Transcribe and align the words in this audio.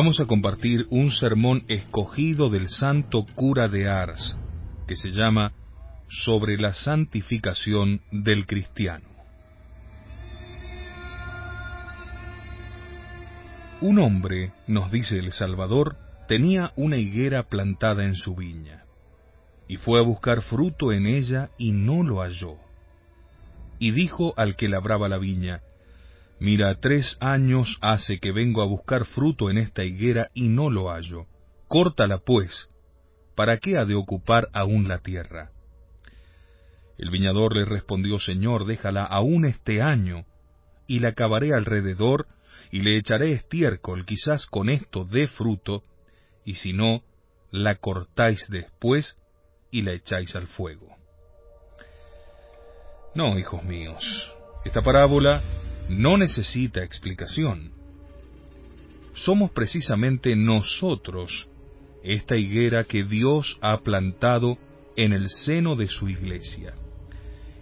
Vamos 0.00 0.20
a 0.20 0.26
compartir 0.26 0.86
un 0.90 1.10
sermón 1.10 1.64
escogido 1.66 2.50
del 2.50 2.68
santo 2.68 3.26
cura 3.34 3.66
de 3.66 3.88
Ars, 3.88 4.38
que 4.86 4.94
se 4.94 5.10
llama 5.10 5.54
Sobre 6.08 6.56
la 6.56 6.72
santificación 6.72 8.02
del 8.12 8.46
cristiano. 8.46 9.08
Un 13.80 13.98
hombre, 13.98 14.52
nos 14.68 14.92
dice 14.92 15.18
el 15.18 15.32
Salvador, 15.32 15.96
tenía 16.28 16.70
una 16.76 16.96
higuera 16.96 17.48
plantada 17.48 18.04
en 18.04 18.14
su 18.14 18.36
viña, 18.36 18.84
y 19.66 19.78
fue 19.78 19.98
a 19.98 20.04
buscar 20.04 20.42
fruto 20.42 20.92
en 20.92 21.08
ella 21.08 21.50
y 21.58 21.72
no 21.72 22.04
lo 22.04 22.20
halló. 22.20 22.54
Y 23.80 23.90
dijo 23.90 24.32
al 24.36 24.54
que 24.54 24.68
labraba 24.68 25.08
la 25.08 25.18
viña, 25.18 25.62
Mira, 26.40 26.74
tres 26.76 27.16
años 27.20 27.78
hace 27.80 28.20
que 28.20 28.30
vengo 28.30 28.62
a 28.62 28.66
buscar 28.66 29.04
fruto 29.06 29.50
en 29.50 29.58
esta 29.58 29.84
higuera 29.84 30.30
y 30.34 30.48
no 30.48 30.70
lo 30.70 30.90
hallo. 30.90 31.26
Córtala, 31.66 32.18
pues. 32.18 32.70
¿Para 33.34 33.58
qué 33.58 33.76
ha 33.76 33.84
de 33.84 33.94
ocupar 33.94 34.48
aún 34.52 34.88
la 34.88 34.98
tierra? 34.98 35.50
El 36.96 37.10
viñador 37.10 37.56
le 37.56 37.64
respondió, 37.64 38.18
Señor, 38.18 38.66
déjala 38.66 39.04
aún 39.04 39.44
este 39.44 39.82
año, 39.82 40.24
y 40.86 41.00
la 41.00 41.14
cavaré 41.14 41.54
alrededor, 41.54 42.26
y 42.70 42.80
le 42.80 42.96
echaré 42.96 43.32
estiércol, 43.32 44.04
quizás 44.04 44.46
con 44.46 44.68
esto 44.68 45.04
dé 45.04 45.28
fruto, 45.28 45.84
y 46.44 46.54
si 46.54 46.72
no, 46.72 47.02
la 47.50 47.76
cortáis 47.76 48.46
después 48.48 49.18
y 49.70 49.82
la 49.82 49.92
echáis 49.92 50.34
al 50.34 50.48
fuego. 50.48 50.88
No, 53.14 53.38
hijos 53.38 53.62
míos, 53.64 54.32
esta 54.64 54.82
parábola 54.82 55.42
no 55.88 56.18
necesita 56.18 56.82
explicación. 56.82 57.72
Somos 59.14 59.50
precisamente 59.50 60.36
nosotros 60.36 61.48
esta 62.04 62.36
higuera 62.36 62.84
que 62.84 63.04
Dios 63.04 63.58
ha 63.60 63.78
plantado 63.78 64.58
en 64.96 65.12
el 65.12 65.28
seno 65.28 65.76
de 65.76 65.88
su 65.88 66.08
iglesia, 66.08 66.74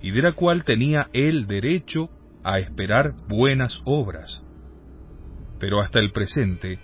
y 0.02 0.10
de 0.10 0.22
la 0.22 0.32
cual 0.32 0.64
tenía 0.64 1.08
él 1.12 1.46
derecho 1.46 2.10
a 2.44 2.58
esperar 2.58 3.14
buenas 3.28 3.80
obras. 3.84 4.44
Pero 5.58 5.80
hasta 5.80 6.00
el 6.00 6.12
presente 6.12 6.78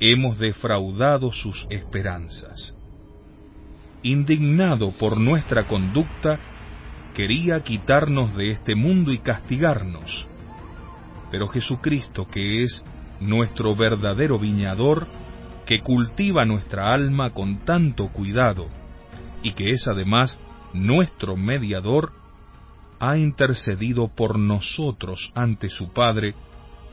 hemos 0.00 0.38
defraudado 0.38 1.30
sus 1.32 1.66
esperanzas. 1.70 2.74
Indignado 4.02 4.92
por 4.92 5.18
nuestra 5.18 5.66
conducta, 5.66 6.38
quería 7.14 7.60
quitarnos 7.62 8.36
de 8.36 8.52
este 8.52 8.74
mundo 8.74 9.12
y 9.12 9.18
castigarnos 9.18 10.28
pero 11.30 11.48
Jesucristo, 11.48 12.26
que 12.28 12.62
es 12.62 12.84
nuestro 13.20 13.74
verdadero 13.76 14.38
viñador, 14.38 15.06
que 15.66 15.80
cultiva 15.80 16.44
nuestra 16.44 16.94
alma 16.94 17.30
con 17.30 17.64
tanto 17.64 18.08
cuidado, 18.08 18.68
y 19.42 19.52
que 19.52 19.70
es 19.70 19.86
además 19.88 20.38
nuestro 20.72 21.36
mediador, 21.36 22.12
ha 23.00 23.16
intercedido 23.16 24.08
por 24.08 24.38
nosotros 24.38 25.30
ante 25.34 25.68
su 25.68 25.92
Padre, 25.92 26.34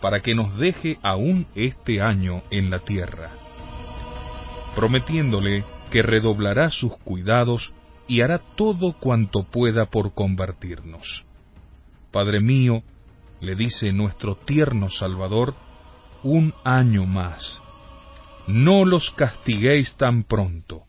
para 0.01 0.21
que 0.21 0.35
nos 0.35 0.55
deje 0.57 0.99
aún 1.01 1.47
este 1.55 2.01
año 2.01 2.43
en 2.51 2.69
la 2.69 2.79
tierra, 2.79 3.31
prometiéndole 4.75 5.63
que 5.89 6.03
redoblará 6.03 6.69
sus 6.69 6.95
cuidados 6.97 7.73
y 8.07 8.21
hará 8.21 8.39
todo 8.55 8.93
cuanto 8.99 9.43
pueda 9.43 9.85
por 9.85 10.13
convertirnos. 10.13 11.25
Padre 12.11 12.39
mío, 12.39 12.83
le 13.41 13.55
dice 13.55 13.91
nuestro 13.91 14.35
tierno 14.35 14.89
Salvador, 14.89 15.55
un 16.23 16.53
año 16.63 17.05
más. 17.05 17.61
No 18.47 18.85
los 18.85 19.11
castiguéis 19.11 19.95
tan 19.97 20.23
pronto. 20.23 20.83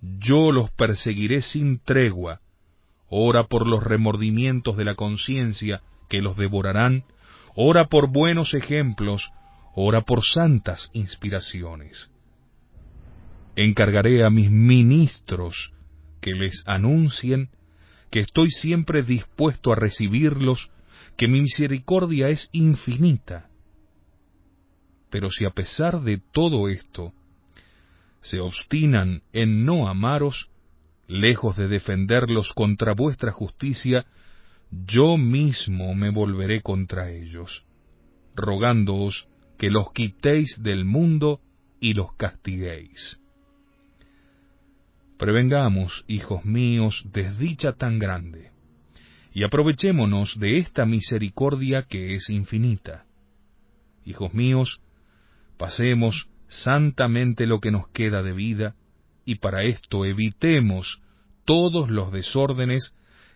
Yo 0.00 0.52
los 0.52 0.70
perseguiré 0.70 1.42
sin 1.42 1.78
tregua. 1.78 2.40
Ora 3.08 3.44
por 3.44 3.66
los 3.66 3.82
remordimientos 3.82 4.76
de 4.76 4.84
la 4.84 4.94
conciencia 4.94 5.82
que 6.08 6.20
los 6.20 6.36
devorarán. 6.36 7.04
Ora 7.54 7.86
por 7.86 8.10
buenos 8.10 8.54
ejemplos. 8.54 9.30
Ora 9.74 10.02
por 10.02 10.24
santas 10.24 10.90
inspiraciones. 10.92 12.10
Encargaré 13.56 14.24
a 14.24 14.30
mis 14.30 14.50
ministros 14.50 15.72
que 16.20 16.32
les 16.32 16.62
anuncien 16.66 17.50
que 18.10 18.20
estoy 18.20 18.50
siempre 18.50 19.02
dispuesto 19.02 19.72
a 19.72 19.76
recibirlos 19.76 20.70
que 21.16 21.28
mi 21.28 21.40
misericordia 21.40 22.28
es 22.28 22.48
infinita. 22.52 23.48
Pero 25.10 25.30
si 25.30 25.44
a 25.44 25.50
pesar 25.50 26.02
de 26.02 26.18
todo 26.18 26.68
esto 26.68 27.12
se 28.20 28.40
obstinan 28.40 29.22
en 29.32 29.64
no 29.64 29.88
amaros, 29.88 30.50
lejos 31.06 31.56
de 31.56 31.68
defenderlos 31.68 32.52
contra 32.52 32.92
vuestra 32.92 33.32
justicia, 33.32 34.04
yo 34.70 35.16
mismo 35.16 35.94
me 35.94 36.10
volveré 36.10 36.60
contra 36.60 37.10
ellos, 37.10 37.64
rogándoos 38.34 39.28
que 39.58 39.70
los 39.70 39.92
quitéis 39.92 40.60
del 40.60 40.84
mundo 40.84 41.40
y 41.80 41.94
los 41.94 42.12
castiguéis. 42.14 43.20
Prevengamos, 45.18 46.04
hijos 46.08 46.44
míos, 46.44 47.06
desdicha 47.10 47.72
tan 47.72 47.98
grande 47.98 48.55
y 49.36 49.44
aprovechémonos 49.44 50.40
de 50.40 50.56
esta 50.56 50.86
misericordia 50.86 51.82
que 51.82 52.14
es 52.14 52.30
infinita. 52.30 53.04
Hijos 54.06 54.32
míos, 54.32 54.80
pasemos 55.58 56.30
santamente 56.48 57.44
lo 57.44 57.60
que 57.60 57.70
nos 57.70 57.86
queda 57.88 58.22
de 58.22 58.32
vida, 58.32 58.76
y 59.26 59.34
para 59.34 59.64
esto 59.64 60.06
evitemos 60.06 61.02
todos 61.44 61.90
los 61.90 62.12
desórdenes 62.12 62.94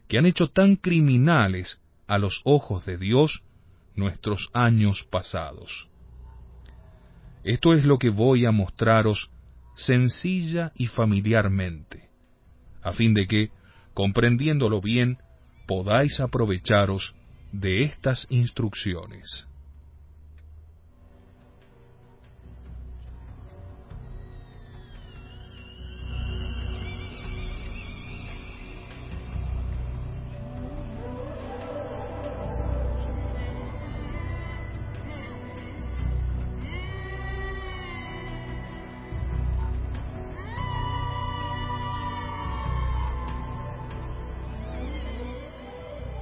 que 0.09 0.16
han 0.16 0.25
hecho 0.25 0.49
tan 0.49 0.77
criminales 0.77 1.83
a 2.06 2.16
los 2.16 2.41
ojos 2.44 2.87
de 2.87 2.97
Dios 2.97 3.43
nuestros 3.94 4.49
años 4.55 5.06
pasados. 5.10 5.91
Esto 7.44 7.75
es 7.75 7.84
lo 7.84 7.99
que 7.99 8.09
voy 8.09 8.47
a 8.47 8.53
mostraros 8.53 9.28
sencilla 9.75 10.72
y 10.77 10.87
familiarmente, 10.87 12.09
a 12.81 12.94
fin 12.94 13.12
de 13.12 13.27
que, 13.27 13.50
comprendiéndolo 13.93 14.81
bien, 14.81 15.19
podáis 15.70 16.19
aprovecharos 16.19 17.14
de 17.53 17.84
estas 17.84 18.26
instrucciones. 18.28 19.47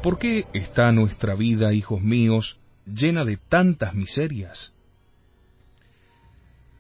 ¿Por 0.08 0.18
qué 0.18 0.46
está 0.54 0.90
nuestra 0.90 1.34
vida, 1.34 1.74
hijos 1.74 2.00
míos, 2.00 2.58
llena 2.86 3.26
de 3.26 3.36
tantas 3.36 3.92
miserias? 3.92 4.72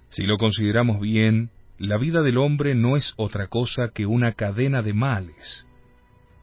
Si 0.08 0.22
lo 0.22 0.38
consideramos 0.38 0.98
bien, 0.98 1.50
la 1.76 1.98
vida 1.98 2.22
del 2.22 2.38
hombre 2.38 2.74
no 2.74 2.96
es 2.96 3.12
otra 3.18 3.48
cosa 3.48 3.90
que 3.92 4.06
una 4.06 4.32
cadena 4.32 4.80
de 4.80 4.94
males, 4.94 5.66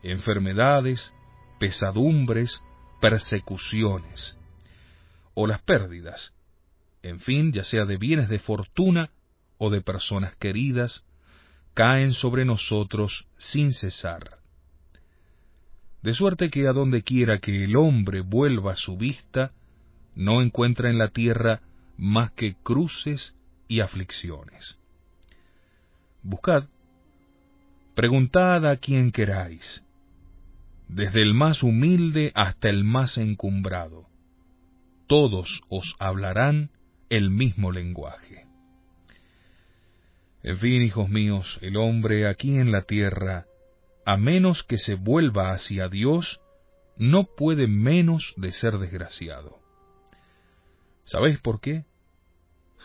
enfermedades, 0.04 1.12
pesadumbres, 1.60 2.62
persecuciones. 3.02 4.38
o 5.34 5.48
las 5.48 5.64
pérdidas, 5.64 6.36
en 7.02 7.20
fin, 7.20 7.52
ya 7.52 7.64
sea 7.64 7.86
de 7.86 7.98
bienes 7.98 8.30
de 8.30 8.38
fortuna 8.38 9.10
o 9.58 9.72
de 9.72 9.82
personas 9.82 10.36
queridas, 10.36 11.04
caen 11.74 12.12
sobre 12.14 12.46
nosotros 12.46 13.26
sin 13.40 13.74
cesar. 13.74 14.35
De 16.06 16.14
suerte 16.14 16.52
que 16.52 16.68
a 16.68 16.72
donde 16.72 17.02
quiera 17.02 17.40
que 17.40 17.64
el 17.64 17.76
hombre 17.76 18.22
vuelva 18.22 18.76
su 18.76 18.96
vista, 18.96 19.54
no 20.14 20.44
encuentra 20.44 20.92
en 20.92 21.00
la 21.00 21.08
tierra 21.08 21.62
más 21.98 22.32
que 22.34 22.54
cruces 22.62 23.36
y 23.68 23.80
aflicciones. 23.80 24.80
Buscad, 26.22 26.66
preguntad 27.96 28.70
a 28.70 28.78
quien 28.78 29.12
queráis, 29.12 29.84
desde 30.88 31.24
el 31.24 31.34
más 31.34 31.64
humilde 31.64 32.32
hasta 32.36 32.70
el 32.70 32.84
más 32.84 33.18
encumbrado, 33.18 34.06
todos 35.08 35.64
os 35.70 35.96
hablarán 35.98 36.70
el 37.10 37.32
mismo 37.32 37.72
lenguaje. 37.72 38.46
En 40.44 40.60
fin, 40.60 40.84
hijos 40.84 41.10
míos, 41.10 41.58
el 41.64 41.78
hombre 41.78 42.28
aquí 42.28 42.54
en 42.60 42.72
la 42.72 42.84
tierra, 42.84 43.48
a 44.06 44.18
menos 44.18 44.64
que 44.64 44.78
se 44.78 44.96
vuelva 44.96 45.52
hacia 45.52 45.90
Dios, 45.90 46.40
no 46.96 47.26
puede 47.36 47.68
menos 47.68 48.34
de 48.38 48.52
ser 48.52 48.78
desgraciado. 48.78 49.58
¿Sabéis 51.04 51.40
por 51.40 51.60
qué? 51.60 51.86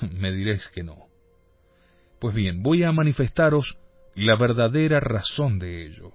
Me 0.18 0.32
diréis 0.32 0.68
que 0.74 0.82
no. 0.82 1.06
Pues 2.18 2.34
bien, 2.34 2.62
voy 2.62 2.84
a 2.84 2.92
manifestaros 2.92 3.76
la 4.14 4.36
verdadera 4.36 5.00
razón 5.00 5.58
de 5.58 5.86
ello. 5.86 6.12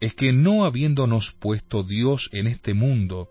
Es 0.00 0.14
que 0.14 0.32
no 0.32 0.64
habiéndonos 0.64 1.34
puesto 1.40 1.82
Dios 1.82 2.28
en 2.32 2.46
este 2.46 2.72
mundo, 2.72 3.28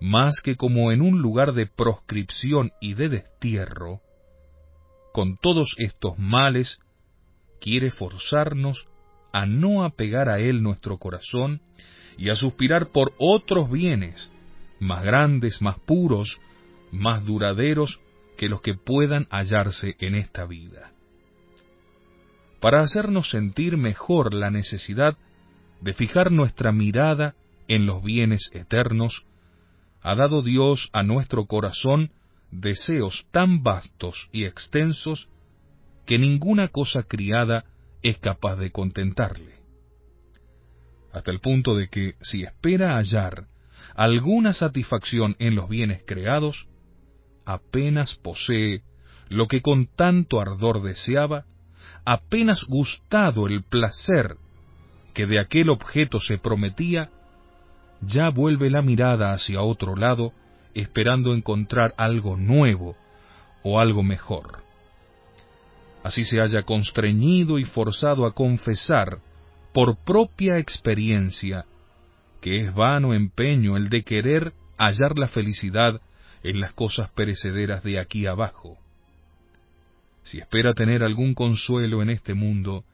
más 0.00 0.40
que 0.42 0.56
como 0.56 0.92
en 0.92 1.02
un 1.02 1.20
lugar 1.20 1.52
de 1.52 1.66
proscripción 1.66 2.72
y 2.80 2.94
de 2.94 3.08
destierro, 3.08 4.00
con 5.12 5.38
todos 5.38 5.74
estos 5.78 6.18
males, 6.18 6.78
quiere 7.60 7.90
forzarnos 7.90 8.86
a 9.36 9.44
no 9.44 9.84
apegar 9.84 10.30
a 10.30 10.38
Él 10.38 10.62
nuestro 10.62 10.96
corazón 10.96 11.60
y 12.16 12.30
a 12.30 12.36
suspirar 12.36 12.88
por 12.88 13.12
otros 13.18 13.70
bienes, 13.70 14.32
más 14.80 15.04
grandes, 15.04 15.60
más 15.60 15.78
puros, 15.80 16.40
más 16.90 17.22
duraderos 17.22 18.00
que 18.38 18.48
los 18.48 18.62
que 18.62 18.72
puedan 18.72 19.26
hallarse 19.28 19.94
en 19.98 20.14
esta 20.14 20.46
vida. 20.46 20.90
Para 22.62 22.80
hacernos 22.80 23.28
sentir 23.28 23.76
mejor 23.76 24.32
la 24.32 24.50
necesidad 24.50 25.18
de 25.82 25.92
fijar 25.92 26.32
nuestra 26.32 26.72
mirada 26.72 27.34
en 27.68 27.84
los 27.84 28.02
bienes 28.02 28.48
eternos, 28.54 29.26
ha 30.00 30.14
dado 30.14 30.40
Dios 30.40 30.88
a 30.94 31.02
nuestro 31.02 31.44
corazón 31.44 32.10
deseos 32.50 33.26
tan 33.32 33.62
vastos 33.62 34.30
y 34.32 34.46
extensos 34.46 35.28
que 36.06 36.18
ninguna 36.18 36.68
cosa 36.68 37.02
criada 37.02 37.66
es 38.08 38.18
capaz 38.18 38.56
de 38.56 38.70
contentarle. 38.70 39.56
Hasta 41.12 41.30
el 41.30 41.40
punto 41.40 41.74
de 41.74 41.88
que 41.88 42.14
si 42.20 42.42
espera 42.42 42.96
hallar 42.96 43.46
alguna 43.94 44.52
satisfacción 44.52 45.34
en 45.38 45.54
los 45.54 45.68
bienes 45.68 46.02
creados, 46.06 46.68
apenas 47.44 48.14
posee 48.16 48.82
lo 49.28 49.46
que 49.48 49.62
con 49.62 49.86
tanto 49.86 50.40
ardor 50.40 50.82
deseaba, 50.82 51.46
apenas 52.04 52.64
gustado 52.68 53.46
el 53.46 53.64
placer 53.64 54.36
que 55.14 55.26
de 55.26 55.40
aquel 55.40 55.70
objeto 55.70 56.20
se 56.20 56.38
prometía, 56.38 57.10
ya 58.02 58.28
vuelve 58.28 58.70
la 58.70 58.82
mirada 58.82 59.32
hacia 59.32 59.62
otro 59.62 59.96
lado 59.96 60.32
esperando 60.74 61.34
encontrar 61.34 61.94
algo 61.96 62.36
nuevo 62.36 62.94
o 63.62 63.80
algo 63.80 64.02
mejor. 64.02 64.65
Así 66.06 66.24
se 66.24 66.40
haya 66.40 66.62
constreñido 66.62 67.58
y 67.58 67.64
forzado 67.64 68.26
a 68.26 68.32
confesar 68.32 69.18
por 69.74 69.96
propia 70.04 70.56
experiencia 70.58 71.64
que 72.40 72.60
es 72.60 72.72
vano 72.72 73.12
empeño 73.12 73.76
el 73.76 73.88
de 73.88 74.04
querer 74.04 74.52
hallar 74.78 75.18
la 75.18 75.26
felicidad 75.26 76.00
en 76.44 76.60
las 76.60 76.72
cosas 76.74 77.10
perecederas 77.10 77.82
de 77.82 77.98
aquí 77.98 78.24
abajo. 78.24 78.78
Si 80.22 80.38
espera 80.38 80.74
tener 80.74 81.02
algún 81.02 81.34
consuelo 81.34 82.02
en 82.02 82.10
este 82.10 82.34
mundo, 82.34 82.84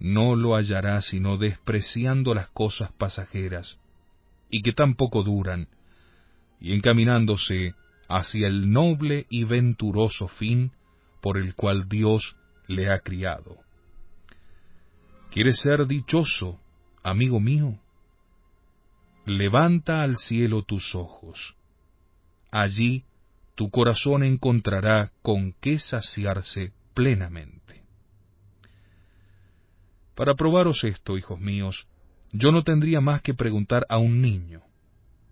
no 0.00 0.34
lo 0.34 0.56
hallará 0.56 1.02
sino 1.02 1.36
despreciando 1.36 2.34
las 2.34 2.48
cosas 2.48 2.90
pasajeras 2.98 3.80
y 4.50 4.62
que 4.62 4.72
tampoco 4.72 5.22
duran, 5.22 5.68
y 6.60 6.72
encaminándose 6.72 7.74
hacia 8.08 8.48
el 8.48 8.72
noble 8.72 9.26
y 9.30 9.44
venturoso 9.44 10.26
fin 10.26 10.72
por 11.24 11.38
el 11.38 11.54
cual 11.54 11.88
Dios 11.88 12.36
le 12.66 12.92
ha 12.92 12.98
criado. 12.98 13.56
¿Quieres 15.30 15.58
ser 15.58 15.86
dichoso, 15.86 16.60
amigo 17.02 17.40
mío? 17.40 17.78
Levanta 19.24 20.02
al 20.02 20.18
cielo 20.18 20.64
tus 20.64 20.94
ojos. 20.94 21.56
Allí 22.50 23.04
tu 23.54 23.70
corazón 23.70 24.22
encontrará 24.22 25.12
con 25.22 25.54
qué 25.62 25.78
saciarse 25.78 26.74
plenamente. 26.92 27.84
Para 30.14 30.34
probaros 30.34 30.84
esto, 30.84 31.16
hijos 31.16 31.40
míos, 31.40 31.86
yo 32.32 32.52
no 32.52 32.64
tendría 32.64 33.00
más 33.00 33.22
que 33.22 33.32
preguntar 33.32 33.86
a 33.88 33.96
un 33.96 34.20
niño 34.20 34.60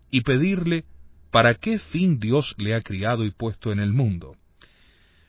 y 0.09 0.21
pedirle 0.21 0.85
para 1.29 1.53
qué 1.53 1.77
fin 1.77 2.19
Dios 2.19 2.55
le 2.57 2.73
ha 2.73 2.81
criado 2.81 3.25
y 3.25 3.29
puesto 3.29 3.71
en 3.71 3.77
el 3.77 3.93
mundo. 3.93 4.37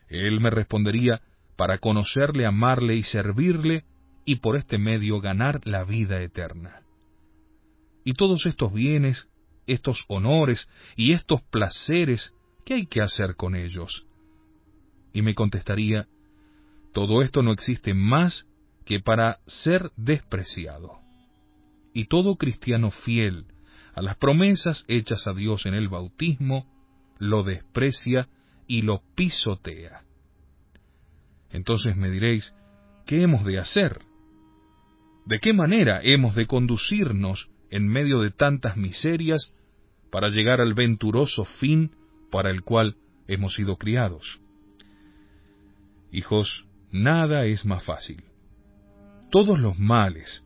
Él 0.09 0.39
me 0.39 0.49
respondería 0.49 1.21
para 1.55 1.77
conocerle, 1.77 2.45
amarle 2.45 2.95
y 2.95 3.03
servirle 3.03 3.85
y 4.25 4.37
por 4.37 4.55
este 4.55 4.77
medio 4.77 5.21
ganar 5.21 5.61
la 5.65 5.83
vida 5.83 6.21
eterna. 6.21 6.81
Y 8.03 8.13
todos 8.13 8.45
estos 8.45 8.73
bienes, 8.73 9.29
estos 9.67 10.03
honores 10.07 10.69
y 10.95 11.13
estos 11.13 11.41
placeres, 11.43 12.33
¿qué 12.65 12.75
hay 12.75 12.85
que 12.87 13.01
hacer 13.01 13.35
con 13.35 13.55
ellos? 13.55 14.05
Y 15.13 15.21
me 15.21 15.33
contestaría, 15.33 16.07
todo 16.93 17.21
esto 17.21 17.41
no 17.41 17.51
existe 17.51 17.93
más 17.93 18.45
que 18.85 18.99
para 18.99 19.39
ser 19.47 19.91
despreciado 19.95 20.99
y 21.95 22.05
todo 22.05 22.35
cristiano 22.35 22.91
fiel 22.91 23.45
a 23.95 24.01
las 24.01 24.17
promesas 24.17 24.83
hechas 24.87 25.25
a 25.27 25.33
Dios 25.33 25.65
en 25.65 25.73
el 25.73 25.87
bautismo 25.87 26.67
lo 27.17 27.43
desprecia 27.43 28.27
y 28.67 28.81
lo 28.81 29.01
pisotea. 29.15 30.03
Entonces 31.51 31.95
me 31.95 32.09
diréis, 32.09 32.53
¿qué 33.05 33.21
hemos 33.21 33.43
de 33.45 33.59
hacer? 33.59 34.01
¿De 35.25 35.39
qué 35.39 35.53
manera 35.53 36.01
hemos 36.03 36.35
de 36.35 36.47
conducirnos 36.47 37.49
en 37.69 37.87
medio 37.87 38.21
de 38.21 38.31
tantas 38.31 38.77
miserias 38.77 39.53
para 40.11 40.29
llegar 40.29 40.61
al 40.61 40.73
venturoso 40.73 41.45
fin 41.45 41.91
para 42.31 42.51
el 42.51 42.61
cual 42.61 42.95
hemos 43.27 43.55
sido 43.55 43.77
criados? 43.77 44.39
Hijos, 46.11 46.65
nada 46.91 47.45
es 47.45 47.65
más 47.65 47.83
fácil. 47.83 48.23
Todos 49.31 49.59
los 49.59 49.77
males 49.79 50.45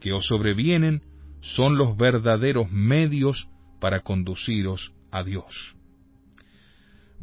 que 0.00 0.12
os 0.12 0.26
sobrevienen 0.26 1.02
son 1.40 1.76
los 1.76 1.96
verdaderos 1.96 2.70
medios 2.70 3.48
para 3.80 4.00
conduciros 4.00 4.92
a 5.10 5.22
Dios. 5.22 5.76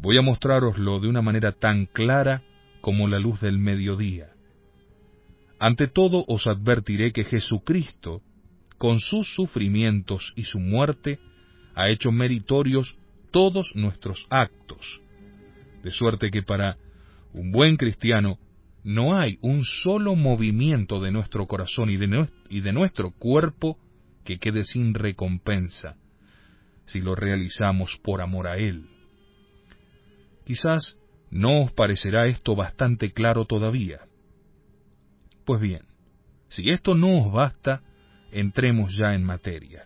Voy 0.00 0.16
a 0.16 0.22
mostraroslo 0.22 1.00
de 1.00 1.08
una 1.08 1.22
manera 1.22 1.52
tan 1.52 1.86
clara 1.86 2.42
como 2.80 3.08
la 3.08 3.18
luz 3.18 3.40
del 3.40 3.58
mediodía. 3.58 4.28
Ante 5.58 5.88
todo 5.88 6.24
os 6.28 6.46
advertiré 6.46 7.12
que 7.12 7.24
Jesucristo, 7.24 8.22
con 8.78 9.00
sus 9.00 9.34
sufrimientos 9.34 10.32
y 10.36 10.44
su 10.44 10.60
muerte, 10.60 11.18
ha 11.74 11.90
hecho 11.90 12.12
meritorios 12.12 12.96
todos 13.32 13.74
nuestros 13.74 14.26
actos, 14.30 15.00
de 15.82 15.90
suerte 15.90 16.30
que 16.30 16.42
para 16.42 16.76
un 17.32 17.50
buen 17.50 17.76
cristiano 17.76 18.38
no 18.84 19.18
hay 19.18 19.38
un 19.42 19.64
solo 19.64 20.14
movimiento 20.14 21.00
de 21.00 21.10
nuestro 21.10 21.46
corazón 21.46 21.90
y 21.90 21.96
de, 21.96 22.72
nuestro 22.72 23.10
cuerpo 23.10 23.78
que 24.24 24.38
quede 24.38 24.64
sin 24.64 24.94
recompensa 24.94 25.96
si 26.86 27.00
lo 27.00 27.14
realizamos 27.14 27.98
por 28.02 28.22
amor 28.22 28.46
a 28.46 28.56
Él. 28.56 28.86
Quizás 30.48 30.96
no 31.30 31.64
os 31.64 31.72
parecerá 31.72 32.26
esto 32.26 32.56
bastante 32.56 33.12
claro 33.12 33.44
todavía. 33.44 34.00
Pues 35.44 35.60
bien, 35.60 35.82
si 36.48 36.70
esto 36.70 36.94
no 36.94 37.18
os 37.18 37.30
basta, 37.30 37.82
entremos 38.32 38.96
ya 38.96 39.14
en 39.14 39.24
materia. 39.24 39.84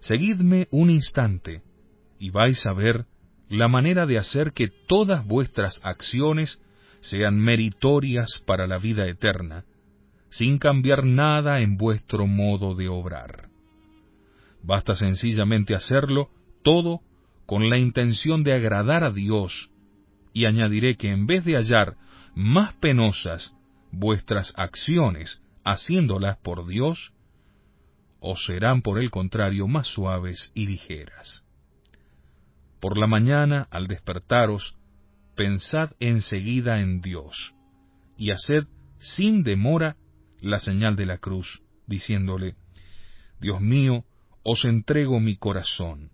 Seguidme 0.00 0.68
un 0.70 0.90
instante 0.90 1.62
y 2.18 2.28
vais 2.28 2.66
a 2.66 2.74
ver 2.74 3.06
la 3.48 3.68
manera 3.68 4.04
de 4.04 4.18
hacer 4.18 4.52
que 4.52 4.68
todas 4.86 5.26
vuestras 5.26 5.80
acciones 5.82 6.60
sean 7.00 7.38
meritorias 7.38 8.42
para 8.44 8.66
la 8.66 8.76
vida 8.76 9.06
eterna, 9.06 9.64
sin 10.28 10.58
cambiar 10.58 11.06
nada 11.06 11.60
en 11.60 11.78
vuestro 11.78 12.26
modo 12.26 12.74
de 12.74 12.90
obrar. 12.90 13.48
Basta 14.62 14.94
sencillamente 14.94 15.74
hacerlo 15.74 16.28
todo 16.62 17.00
con 17.48 17.70
la 17.70 17.78
intención 17.78 18.42
de 18.42 18.52
agradar 18.52 19.04
a 19.04 19.10
Dios, 19.10 19.70
y 20.34 20.44
añadiré 20.44 20.98
que 20.98 21.10
en 21.10 21.26
vez 21.26 21.46
de 21.46 21.54
hallar 21.54 21.96
más 22.34 22.74
penosas 22.74 23.56
vuestras 23.90 24.52
acciones 24.54 25.42
haciéndolas 25.64 26.36
por 26.36 26.66
Dios, 26.66 27.14
os 28.20 28.44
serán 28.44 28.82
por 28.82 28.98
el 28.98 29.10
contrario 29.10 29.66
más 29.66 29.86
suaves 29.86 30.52
y 30.54 30.66
ligeras. 30.66 31.42
Por 32.82 32.98
la 32.98 33.06
mañana, 33.06 33.66
al 33.70 33.86
despertaros, 33.86 34.76
pensad 35.34 35.92
enseguida 36.00 36.80
en 36.80 37.00
Dios, 37.00 37.54
y 38.18 38.30
haced 38.30 38.64
sin 38.98 39.42
demora 39.42 39.96
la 40.42 40.60
señal 40.60 40.96
de 40.96 41.06
la 41.06 41.16
cruz, 41.16 41.62
diciéndole, 41.86 42.56
Dios 43.40 43.62
mío, 43.62 44.04
os 44.42 44.66
entrego 44.66 45.18
mi 45.18 45.38
corazón 45.38 46.10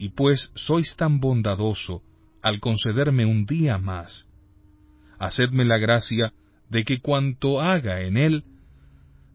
y 0.00 0.08
pues 0.08 0.50
sois 0.54 0.96
tan 0.96 1.20
bondadoso 1.20 2.02
al 2.40 2.58
concederme 2.58 3.26
un 3.26 3.44
día 3.44 3.76
más, 3.76 4.26
hacedme 5.18 5.66
la 5.66 5.76
gracia 5.76 6.32
de 6.70 6.84
que 6.84 7.00
cuanto 7.02 7.60
haga 7.60 8.00
en 8.00 8.16
él 8.16 8.44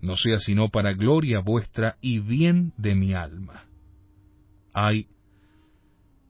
no 0.01 0.17
sea 0.17 0.39
sino 0.39 0.69
para 0.69 0.93
gloria 0.93 1.39
vuestra 1.39 1.97
y 2.01 2.17
bien 2.17 2.73
de 2.77 2.95
mi 2.95 3.13
alma. 3.13 3.65
Ay, 4.73 5.05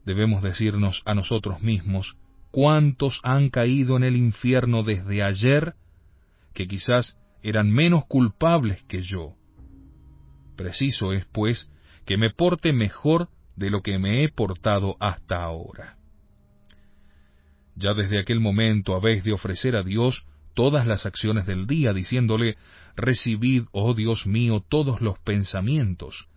debemos 0.06 0.42
decirnos 0.42 1.02
a 1.06 1.16
nosotros 1.16 1.62
mismos, 1.62 2.18
cuántos 2.52 3.22
han 3.24 3.50
caído 3.50 3.96
en 3.96 4.04
el 4.04 4.18
infierno 4.18 4.84
desde 4.84 5.24
ayer, 5.24 5.76
que 6.54 6.68
quizás 6.68 7.18
eran 7.42 7.72
menos 7.72 8.06
culpables 8.06 8.84
que 8.84 9.02
yo. 9.02 9.34
Preciso 10.58 11.14
es, 11.14 11.26
pues, 11.28 11.72
que 12.06 12.18
me 12.18 12.32
porte 12.32 12.74
mejor 12.74 13.30
de 13.56 13.70
lo 13.70 13.82
que 13.82 13.98
me 14.00 14.24
he 14.24 14.30
portado 14.30 14.96
hasta 15.00 15.44
ahora. 15.44 15.98
Ya 17.76 17.94
desde 17.94 18.20
aquel 18.20 18.40
momento 18.40 18.96
habéis 18.96 19.24
de 19.24 19.34
ofrecer 19.34 19.76
a 19.76 19.84
Dios 19.84 20.26
todas 20.54 20.88
las 20.88 21.06
acciones 21.06 21.46
del 21.46 21.68
día, 21.68 21.94
diciéndole, 21.94 22.58
Recibid, 22.96 23.64
oh 23.72 23.94
Dios 23.94 24.26
mío, 24.26 24.64
todos 24.68 25.02
los 25.02 25.20
pensamientos, 25.20 26.28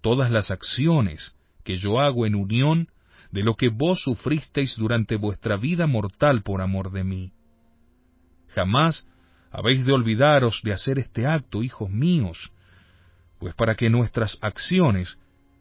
todas 0.00 0.30
las 0.30 0.50
acciones 0.50 1.36
que 1.64 1.76
yo 1.76 2.00
hago 2.00 2.26
en 2.26 2.36
unión 2.36 2.88
de 3.32 3.42
lo 3.42 3.54
que 3.54 3.68
vos 3.68 4.02
sufristeis 4.02 4.76
durante 4.76 5.16
vuestra 5.16 5.56
vida 5.56 5.86
mortal 5.86 6.42
por 6.42 6.60
amor 6.62 6.92
de 6.92 7.04
mí. 7.04 7.32
Jamás 8.48 9.06
habéis 9.50 9.84
de 9.84 9.92
olvidaros 9.92 10.60
de 10.62 10.72
hacer 10.72 10.98
este 10.98 11.26
acto, 11.26 11.62
hijos 11.62 11.90
míos, 11.90 12.52
pues 13.38 13.54
para 13.54 13.74
que 13.74 13.90
nuestras 13.90 14.38
acciones 14.42 15.18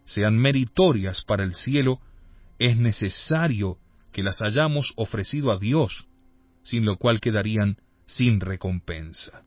sean 0.09 0.37
meritorias 0.37 1.23
para 1.25 1.43
el 1.43 1.53
cielo, 1.53 1.99
es 2.57 2.77
necesario 2.77 3.77
que 4.11 4.23
las 4.23 4.41
hayamos 4.41 4.91
ofrecido 4.95 5.51
a 5.51 5.57
Dios, 5.59 6.07
sin 6.63 6.83
lo 6.85 6.97
cual 6.97 7.19
quedarían 7.19 7.77
sin 8.05 8.39
recompensa. 8.39 9.43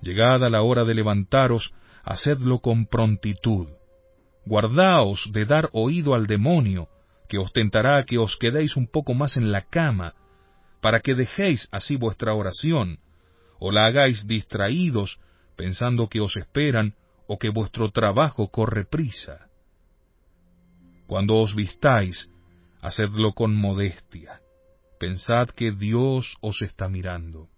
Llegada 0.00 0.48
la 0.48 0.62
hora 0.62 0.84
de 0.84 0.94
levantaros, 0.94 1.74
hacedlo 2.02 2.60
con 2.60 2.86
prontitud. 2.86 3.68
Guardaos 4.46 5.30
de 5.32 5.44
dar 5.44 5.68
oído 5.72 6.14
al 6.14 6.26
demonio, 6.26 6.88
que 7.28 7.38
os 7.38 7.52
tentará 7.52 8.04
que 8.04 8.18
os 8.18 8.36
quedéis 8.36 8.76
un 8.76 8.86
poco 8.86 9.12
más 9.12 9.36
en 9.36 9.52
la 9.52 9.62
cama, 9.62 10.14
para 10.80 11.00
que 11.00 11.14
dejéis 11.14 11.68
así 11.72 11.96
vuestra 11.96 12.34
oración, 12.34 12.98
o 13.58 13.70
la 13.70 13.86
hagáis 13.86 14.26
distraídos, 14.26 15.18
pensando 15.56 16.08
que 16.08 16.20
os 16.20 16.36
esperan 16.36 16.94
o 17.26 17.38
que 17.38 17.48
vuestro 17.50 17.90
trabajo 17.90 18.48
corre 18.48 18.84
prisa. 18.84 19.48
Cuando 21.06 21.36
os 21.36 21.54
vistáis, 21.54 22.30
hacedlo 22.80 23.32
con 23.32 23.54
modestia. 23.54 24.40
Pensad 24.98 25.48
que 25.48 25.72
Dios 25.72 26.36
os 26.40 26.62
está 26.62 26.88
mirando, 26.88 27.48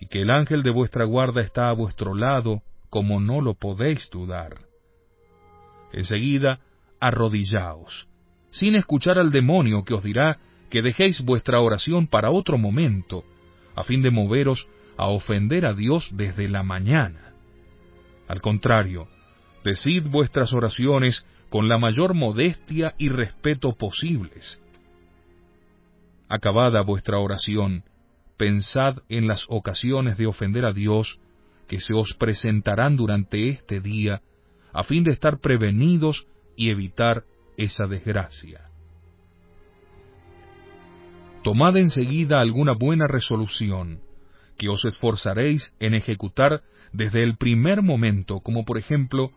y 0.00 0.06
que 0.06 0.22
el 0.22 0.30
ángel 0.30 0.62
de 0.62 0.70
vuestra 0.70 1.04
guarda 1.04 1.40
está 1.40 1.70
a 1.70 1.72
vuestro 1.72 2.14
lado, 2.14 2.62
como 2.90 3.20
no 3.20 3.40
lo 3.40 3.54
podéis 3.54 4.10
dudar. 4.10 4.58
Enseguida, 5.92 6.60
arrodillaos, 7.00 8.08
sin 8.50 8.74
escuchar 8.74 9.18
al 9.18 9.30
demonio 9.30 9.84
que 9.84 9.94
os 9.94 10.02
dirá 10.02 10.38
que 10.70 10.82
dejéis 10.82 11.22
vuestra 11.22 11.60
oración 11.60 12.06
para 12.06 12.30
otro 12.30 12.58
momento, 12.58 13.24
a 13.74 13.84
fin 13.84 14.02
de 14.02 14.10
moveros 14.10 14.66
a 14.96 15.08
ofender 15.08 15.66
a 15.66 15.74
Dios 15.74 16.08
desde 16.12 16.48
la 16.48 16.62
mañana. 16.62 17.25
Al 18.28 18.40
contrario, 18.40 19.08
decid 19.64 20.06
vuestras 20.08 20.52
oraciones 20.52 21.26
con 21.48 21.68
la 21.68 21.78
mayor 21.78 22.14
modestia 22.14 22.94
y 22.98 23.08
respeto 23.08 23.72
posibles. 23.72 24.60
Acabada 26.28 26.82
vuestra 26.82 27.18
oración, 27.18 27.84
pensad 28.36 28.96
en 29.08 29.28
las 29.28 29.46
ocasiones 29.48 30.16
de 30.16 30.26
ofender 30.26 30.64
a 30.64 30.72
Dios 30.72 31.18
que 31.68 31.80
se 31.80 31.94
os 31.94 32.14
presentarán 32.14 32.96
durante 32.96 33.48
este 33.48 33.80
día, 33.80 34.22
a 34.72 34.82
fin 34.84 35.04
de 35.04 35.12
estar 35.12 35.38
prevenidos 35.38 36.26
y 36.56 36.70
evitar 36.70 37.24
esa 37.56 37.86
desgracia. 37.86 38.68
Tomad 41.42 41.76
enseguida 41.76 42.40
alguna 42.40 42.72
buena 42.72 43.06
resolución, 43.06 44.00
que 44.58 44.68
os 44.68 44.84
esforzaréis 44.84 45.74
en 45.78 45.94
ejecutar 45.94 46.62
desde 46.96 47.22
el 47.22 47.36
primer 47.36 47.82
momento, 47.82 48.40
como 48.40 48.64
por 48.64 48.78
ejemplo 48.78 49.30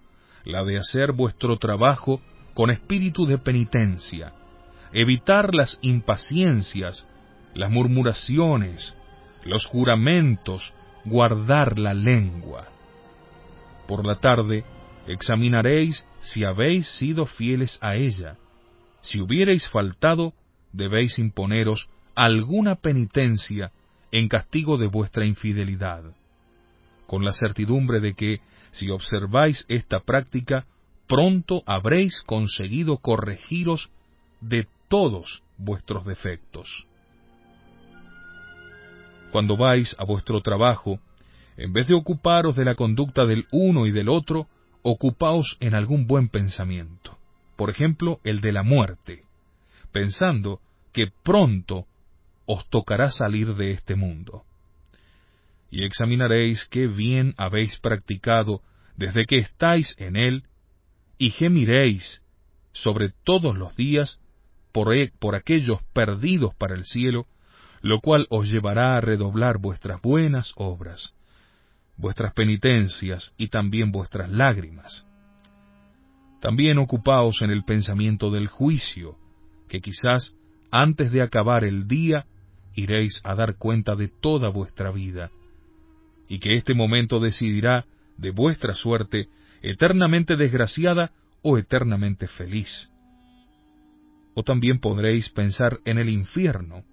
la 0.45 0.63
de 0.63 0.77
hacer 0.77 1.11
vuestro 1.11 1.57
trabajo 1.57 2.21
con 2.53 2.69
espíritu 2.71 3.25
de 3.25 3.37
penitencia, 3.37 4.31
evitar 4.93 5.53
las 5.53 5.77
impaciencias, 5.81 7.07
las 7.53 7.69
murmuraciones, 7.69 8.95
los 9.43 9.65
juramentos, 9.65 10.73
guardar 11.03 11.77
la 11.77 11.93
lengua. 11.93 12.67
Por 13.87 14.05
la 14.05 14.15
tarde 14.15 14.63
examinaréis 15.07 16.05
si 16.21 16.45
habéis 16.45 16.87
sido 16.97 17.25
fieles 17.25 17.77
a 17.81 17.95
ella. 17.95 18.37
Si 19.01 19.19
hubierais 19.19 19.67
faltado, 19.69 20.33
debéis 20.71 21.19
imponeros 21.19 21.89
alguna 22.15 22.75
penitencia 22.75 23.71
en 24.11 24.27
castigo 24.27 24.77
de 24.77 24.87
vuestra 24.87 25.25
infidelidad, 25.25 26.03
con 27.09 27.25
la 27.25 27.33
certidumbre 27.33 28.01
de 28.01 28.13
que, 28.13 28.39
si 28.69 28.91
observáis 28.91 29.65
esta 29.67 29.99
práctica, 29.99 30.67
pronto 31.07 31.63
habréis 31.65 32.21
conseguido 32.21 32.97
corregiros 32.97 33.89
de 34.41 34.67
todos 34.89 35.41
vuestros 35.57 36.05
defectos. 36.05 36.85
Cuando 39.31 39.57
vais 39.57 39.95
a 39.97 40.05
vuestro 40.05 40.41
trabajo, 40.41 40.99
en 41.57 41.73
vez 41.73 41.87
de 41.87 41.95
ocuparos 41.95 42.55
de 42.55 42.63
la 42.63 42.75
conducta 42.75 43.25
del 43.25 43.47
uno 43.51 43.87
y 43.87 43.91
del 43.91 44.07
otro, 44.07 44.45
ocupaos 44.83 45.57
en 45.61 45.73
algún 45.73 46.05
buen 46.05 46.29
pensamiento, 46.29 47.17
por 47.55 47.71
ejemplo, 47.71 48.19
el 48.23 48.39
de 48.39 48.51
la 48.51 48.61
muerte, 48.61 49.23
pensando 49.91 50.59
que 50.93 51.07
pronto 51.23 51.87
os 52.45 52.69
tocará 52.69 53.09
salir 53.09 53.55
de 53.55 53.71
este 53.71 53.95
mundo. 53.95 54.43
Y 55.69 55.83
examinaréis 55.83 56.65
qué 56.69 56.88
bien 56.88 57.33
habéis 57.38 57.77
practicado 57.79 58.61
desde 58.95 59.25
que 59.25 59.38
estáis 59.38 59.95
en 59.97 60.15
él, 60.15 60.43
y 61.17 61.31
gemiréis 61.31 62.23
sobre 62.71 63.13
todos 63.23 63.57
los 63.57 63.75
días 63.75 64.19
por, 64.71 64.93
e, 64.93 65.11
por 65.19 65.35
aquellos 65.35 65.79
perdidos 65.93 66.55
para 66.55 66.75
el 66.75 66.85
cielo, 66.85 67.27
lo 67.81 67.99
cual 68.01 68.27
os 68.29 68.49
llevará 68.49 68.97
a 68.97 69.01
redoblar 69.01 69.57
vuestras 69.59 70.01
buenas 70.01 70.53
obras, 70.55 71.13
vuestras 71.97 72.33
penitencias 72.33 73.33
y 73.38 73.49
también 73.49 73.91
vuestras 73.91 74.29
lágrimas. 74.29 75.05
También 76.41 76.77
ocupaos 76.77 77.41
en 77.41 77.51
el 77.51 77.63
pensamiento 77.63 78.31
del 78.31 78.47
juicio, 78.47 79.17
que 79.67 79.81
quizás 79.81 80.33
antes 80.71 81.11
de 81.11 81.21
acabar 81.21 81.63
el 81.63 81.88
día 81.88 82.25
iréis 82.75 83.19
a 83.23 83.35
dar 83.35 83.57
cuenta 83.57 83.95
de 83.95 84.07
toda 84.07 84.49
vuestra 84.49 84.91
vida, 84.91 85.31
y 86.29 86.39
que 86.39 86.53
este 86.53 86.74
momento 86.74 87.19
decidirá 87.19 87.86
de 88.17 88.29
vuestra 88.31 88.75
suerte 88.75 89.27
eternamente 89.62 90.38
desgraciada 90.38 91.12
o 91.41 91.57
eternamente 91.57 92.27
feliz. 92.27 92.89
O 94.36 94.43
también 94.43 94.79
podréis 94.79 95.29
pensar 95.29 95.79
en 95.86 95.98
el 95.98 96.07
infierno, 96.07 96.83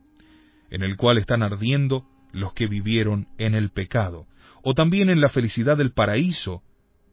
en 0.70 0.82
el 0.82 0.96
cual 0.96 1.18
están 1.18 1.42
ardiendo 1.42 2.06
los 2.32 2.54
que 2.54 2.66
vivieron 2.66 3.28
en 3.38 3.54
el 3.54 3.70
pecado, 3.70 4.26
o 4.62 4.74
también 4.74 5.10
en 5.10 5.20
la 5.20 5.28
felicidad 5.28 5.76
del 5.76 5.92
paraíso, 5.92 6.62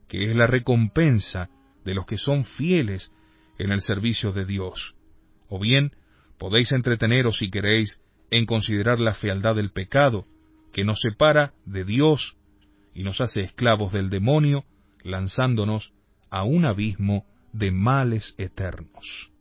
que 0.08 0.24
es 0.24 0.36
la 0.36 0.48
recompensa 0.48 1.50
de 1.86 1.94
los 1.94 2.06
que 2.06 2.18
son 2.18 2.46
fieles 2.46 3.12
en 3.60 3.72
el 3.72 3.82
servicio 3.82 4.32
de 4.32 4.46
Dios. 4.46 4.96
O 5.50 5.60
bien 5.60 5.92
podéis 6.40 6.72
entreteneros 6.72 7.38
si 7.38 7.52
queréis 7.52 8.02
en 8.32 8.46
considerar 8.46 9.00
la 9.00 9.14
fealdad 9.14 9.56
del 9.56 9.72
pecado, 9.72 10.26
que 10.74 10.84
nos 10.84 11.00
separa 11.00 11.54
de 11.66 11.86
Dios 11.86 12.36
y 12.94 13.04
nos 13.04 13.22
hace 13.22 13.42
esclavos 13.42 13.94
del 13.94 14.10
demonio, 14.10 14.66
lanzándonos 15.04 15.94
a 16.30 16.44
un 16.44 16.66
abismo 16.66 17.26
de 17.54 17.72
males 17.72 18.36
eternos. 18.38 19.33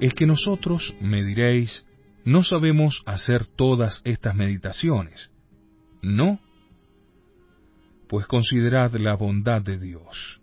Es 0.00 0.12
que 0.14 0.26
nosotros, 0.26 0.94
me 1.00 1.24
diréis, 1.24 1.86
no 2.24 2.42
sabemos 2.42 3.02
hacer 3.06 3.46
todas 3.46 4.02
estas 4.04 4.34
meditaciones. 4.34 5.30
No, 6.02 6.38
pues 8.08 8.26
considerad 8.26 8.92
la 8.94 9.14
bondad 9.14 9.62
de 9.62 9.78
Dios. 9.78 10.40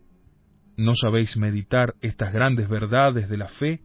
¿No 0.75 0.95
sabéis 0.95 1.37
meditar 1.37 1.93
estas 2.01 2.33
grandes 2.33 2.67
verdades 2.67 3.29
de 3.29 3.37
la 3.37 3.47
fe? 3.47 3.81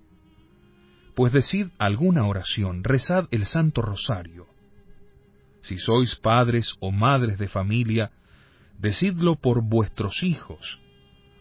Pues 1.14 1.32
decid 1.32 1.66
alguna 1.78 2.26
oración, 2.26 2.82
rezad 2.82 3.26
el 3.30 3.44
Santo 3.44 3.82
Rosario. 3.82 4.46
Si 5.60 5.76
sois 5.76 6.16
padres 6.16 6.74
o 6.80 6.90
madres 6.92 7.36
de 7.36 7.48
familia, 7.48 8.10
decidlo 8.78 9.36
por 9.36 9.62
vuestros 9.62 10.22
hijos, 10.22 10.80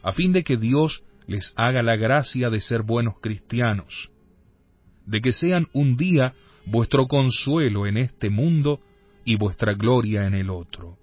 a 0.03 0.11
fin 0.11 0.33
de 0.33 0.43
que 0.43 0.57
Dios 0.57 1.03
les 1.27 1.53
haga 1.55 1.81
la 1.81 1.95
gracia 1.95 2.49
de 2.49 2.59
ser 2.59 2.81
buenos 2.81 3.19
cristianos 3.21 4.09
de 5.07 5.21
que 5.21 5.33
sean 5.33 5.67
un 5.73 5.97
día 5.97 6.33
vuestro 6.65 7.07
consuelo 7.07 7.87
en 7.87 7.97
este 7.97 8.29
mundo 8.29 8.81
y 9.25 9.37
vuestra 9.37 9.73
gloria 9.73 10.27
en 10.27 10.35
el 10.35 10.49
otro. 10.49 10.97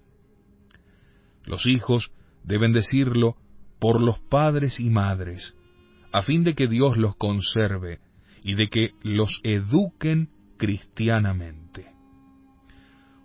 Los 1.45 1.65
hijos 1.65 2.11
deben 2.43 2.71
decirlo 2.71 3.35
por 3.79 4.01
los 4.01 4.19
padres 4.19 4.79
y 4.79 4.89
madres, 4.89 5.57
a 6.11 6.21
fin 6.21 6.43
de 6.43 6.53
que 6.53 6.67
Dios 6.67 6.97
los 6.97 7.15
conserve 7.17 7.99
y 8.43 8.55
de 8.55 8.69
que 8.69 8.91
los 9.03 9.41
eduquen 9.43 10.29
cristianamente. 10.57 11.87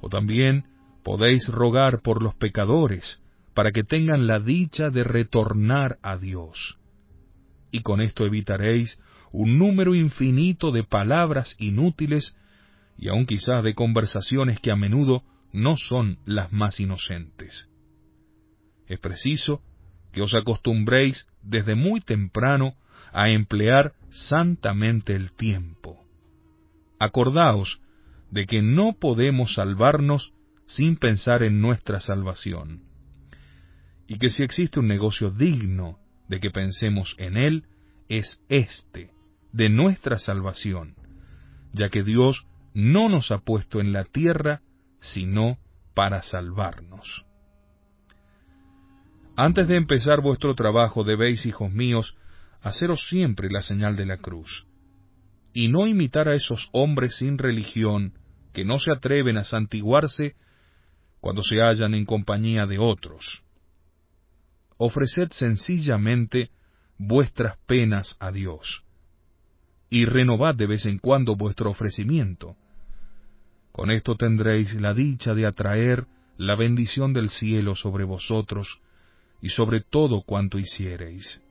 O 0.01 0.09
también 0.09 0.65
podéis 1.05 1.47
rogar 1.49 2.01
por 2.03 2.23
los 2.23 2.35
pecadores, 2.35 3.23
para 3.55 3.73
que 3.73 3.85
tengan 3.85 4.27
la 4.27 4.41
dicha 4.41 4.91
de 4.91 5.05
retornar 5.05 5.99
a 6.03 6.17
Dios. 6.17 6.79
Y 7.71 7.83
con 7.83 8.01
esto 8.01 8.25
evitaréis 8.25 8.99
un 9.33 9.59
número 9.59 9.95
infinito 9.95 10.73
de 10.73 10.85
palabras 10.85 11.55
inútiles 11.59 12.37
y 12.99 13.09
aun 13.09 13.27
quizás 13.27 13.63
de 13.65 13.75
conversaciones 13.75 14.61
que 14.61 14.71
a 14.71 14.77
menudo 14.77 15.23
no 15.53 15.77
son 15.77 16.19
las 16.25 16.53
más 16.53 16.81
inocentes. 16.81 17.69
Es 18.87 18.99
preciso 18.99 19.63
que 20.13 20.23
os 20.23 20.35
acostumbréis 20.35 21.27
desde 21.43 21.75
muy 21.75 22.01
temprano 22.01 22.75
a 23.13 23.31
emplear 23.31 23.93
santamente 24.11 25.15
el 25.15 25.33
tiempo. 25.33 26.05
Acordaos 26.99 27.81
de 28.31 28.47
que 28.47 28.63
no 28.63 28.95
podemos 28.99 29.55
salvarnos 29.55 30.33
sin 30.67 30.97
pensar 30.97 31.43
en 31.43 31.61
nuestra 31.61 32.01
salvación, 32.01 32.83
y 34.07 34.19
que 34.19 34.31
si 34.31 34.43
existe 34.43 34.81
un 34.81 34.89
negocio 34.89 35.31
digno 35.31 35.99
de 36.29 36.41
que 36.41 36.51
pensemos 36.51 37.15
en 37.19 37.37
él, 37.37 37.65
es 38.09 38.41
este, 38.49 39.11
de 39.53 39.69
nuestra 39.69 40.19
salvación, 40.19 40.95
ya 41.73 41.89
que 41.89 42.03
Dios 42.03 42.47
no 42.75 43.09
nos 43.09 43.31
ha 43.31 43.39
puesto 43.39 43.81
en 43.81 43.93
la 43.93 44.05
tierra 44.05 44.63
sino 45.01 45.59
para 45.95 46.23
salvarnos. 46.23 47.25
Antes 49.37 49.69
de 49.69 49.77
empezar 49.77 50.21
vuestro 50.21 50.55
trabajo 50.55 51.03
debéis, 51.05 51.47
hijos 51.47 51.73
míos, 51.73 52.17
haceros 52.63 53.07
siempre 53.09 53.49
la 53.51 53.63
señal 53.63 53.97
de 53.97 54.07
la 54.07 54.19
cruz, 54.19 54.67
y 55.53 55.69
no 55.69 55.87
imitar 55.87 56.29
a 56.29 56.35
esos 56.35 56.69
hombres 56.73 57.17
sin 57.17 57.39
religión 57.39 58.13
que 58.53 58.65
no 58.65 58.79
se 58.79 58.93
atreven 58.93 59.39
a 59.39 59.45
santiguarse 59.45 60.35
cuando 61.21 61.43
se 61.43 61.57
hallan 61.57 61.95
en 61.95 62.05
compañía 62.05 62.67
de 62.67 62.79
otros. 62.79 63.43
Ofreced 64.77 65.31
sencillamente 65.33 66.51
vuestras 66.99 67.57
penas 67.67 68.17
a 68.21 68.31
Dios 68.31 68.85
y 69.91 70.05
renovad 70.05 70.55
de 70.55 70.67
vez 70.67 70.87
en 70.87 70.99
cuando 70.99 71.35
vuestro 71.35 71.71
ofrecimiento. 71.71 72.57
Con 73.73 73.91
esto 73.91 74.15
tendréis 74.15 74.75
la 74.81 74.95
dicha 74.95 75.35
de 75.35 75.47
atraer 75.47 76.07
la 76.39 76.55
bendición 76.57 77.13
del 77.13 77.29
cielo 77.29 77.75
sobre 77.75 78.05
vosotros 78.05 78.81
y 79.43 79.51
sobre 79.51 79.81
todo 79.81 80.23
cuanto 80.23 80.59
hiciereis. 80.59 81.43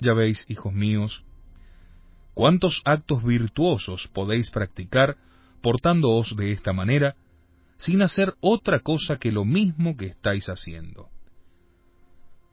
Ya 0.00 0.14
veis, 0.14 0.44
hijos 0.48 0.72
míos, 0.72 1.24
cuántos 2.34 2.82
actos 2.84 3.22
virtuosos 3.22 4.08
podéis 4.12 4.50
practicar 4.50 5.16
portándoos 5.62 6.34
de 6.36 6.52
esta 6.52 6.72
manera, 6.72 7.14
sin 7.78 8.02
hacer 8.02 8.34
otra 8.40 8.80
cosa 8.80 9.16
que 9.16 9.32
lo 9.32 9.44
mismo 9.44 9.96
que 9.96 10.06
estáis 10.06 10.48
haciendo. 10.48 11.08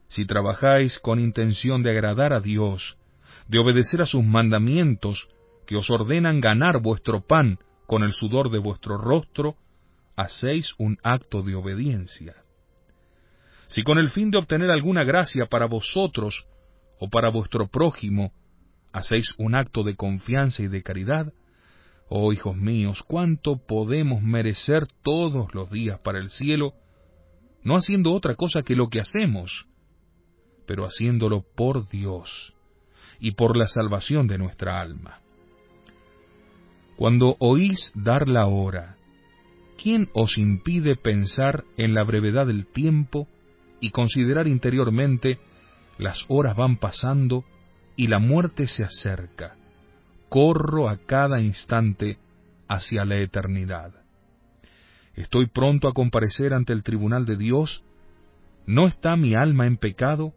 Si 0.08 0.26
trabajáis 0.26 1.00
con 1.00 1.20
intención 1.20 1.84
de 1.84 1.92
agradar 1.92 2.34
a 2.34 2.40
Dios 2.40 2.98
de 3.52 3.60
obedecer 3.60 4.02
a 4.02 4.06
sus 4.06 4.24
mandamientos 4.24 5.28
que 5.68 5.76
os 5.76 5.90
ordenan 5.90 6.40
ganar 6.40 6.82
vuestro 6.82 7.28
pan 7.28 7.60
con 7.86 8.02
el 8.02 8.14
sudor 8.14 8.50
de 8.50 8.60
vuestro 8.60 8.98
rostro, 8.98 9.58
hacéis 10.16 10.74
un 10.78 10.98
acto 11.04 11.42
de 11.42 11.56
obediencia. 11.56 12.34
Si 13.68 13.84
con 13.84 13.98
el 13.98 14.10
fin 14.10 14.32
de 14.32 14.38
obtener 14.38 14.72
alguna 14.72 15.04
gracia 15.04 15.48
para 15.48 15.66
vosotros 15.66 16.46
o 16.98 17.10
para 17.10 17.30
vuestro 17.30 17.68
prójimo, 17.68 18.32
hacéis 18.94 19.36
un 19.38 19.54
acto 19.54 19.84
de 19.84 19.98
confianza 19.98 20.64
y 20.64 20.70
de 20.70 20.82
caridad, 20.82 21.34
oh 22.08 22.32
hijos 22.32 22.56
míos, 22.56 23.04
cuánto 23.06 23.58
podemos 23.58 24.22
merecer 24.22 24.88
todos 25.04 25.54
los 25.54 25.70
días 25.70 26.00
para 26.00 26.20
el 26.20 26.30
cielo, 26.30 26.72
no 27.64 27.76
haciendo 27.76 28.14
otra 28.14 28.36
cosa 28.36 28.62
que 28.62 28.78
lo 28.78 28.88
que 28.88 29.02
hacemos, 29.02 29.66
pero 30.66 30.86
haciéndolo 30.86 31.44
por 31.54 31.90
Dios 31.90 32.54
y 33.22 33.32
por 33.32 33.56
la 33.56 33.68
salvación 33.68 34.28
de 34.28 34.40
nuestra 34.40 34.82
alma. 34.82 35.20
Cuando 36.98 37.38
oís 37.40 37.94
dar 37.96 38.28
la 38.28 38.48
hora, 38.48 38.98
¿quién 39.82 40.10
os 40.14 40.38
impide 40.38 40.96
pensar 40.96 41.64
en 41.78 41.94
la 41.94 42.04
brevedad 42.04 42.48
del 42.48 42.66
tiempo 42.66 43.28
y 43.80 43.92
considerar 43.92 44.48
interiormente 44.48 45.40
las 45.98 46.26
horas 46.28 46.56
van 46.56 46.78
pasando 46.78 47.46
y 47.96 48.08
la 48.08 48.20
muerte 48.20 48.68
se 48.68 48.84
acerca? 48.84 49.56
Corro 50.28 50.90
a 50.90 50.98
cada 50.98 51.42
instante 51.42 52.18
hacia 52.68 53.06
la 53.06 53.18
eternidad. 53.18 53.94
Estoy 55.14 55.46
pronto 55.48 55.88
a 55.88 55.94
comparecer 55.94 56.54
ante 56.54 56.74
el 56.74 56.84
tribunal 56.84 57.26
de 57.26 57.38
Dios. 57.38 57.84
¿No 58.66 58.88
está 58.88 59.16
mi 59.16 59.36
alma 59.36 59.68
en 59.68 59.78
pecado? 59.78 60.34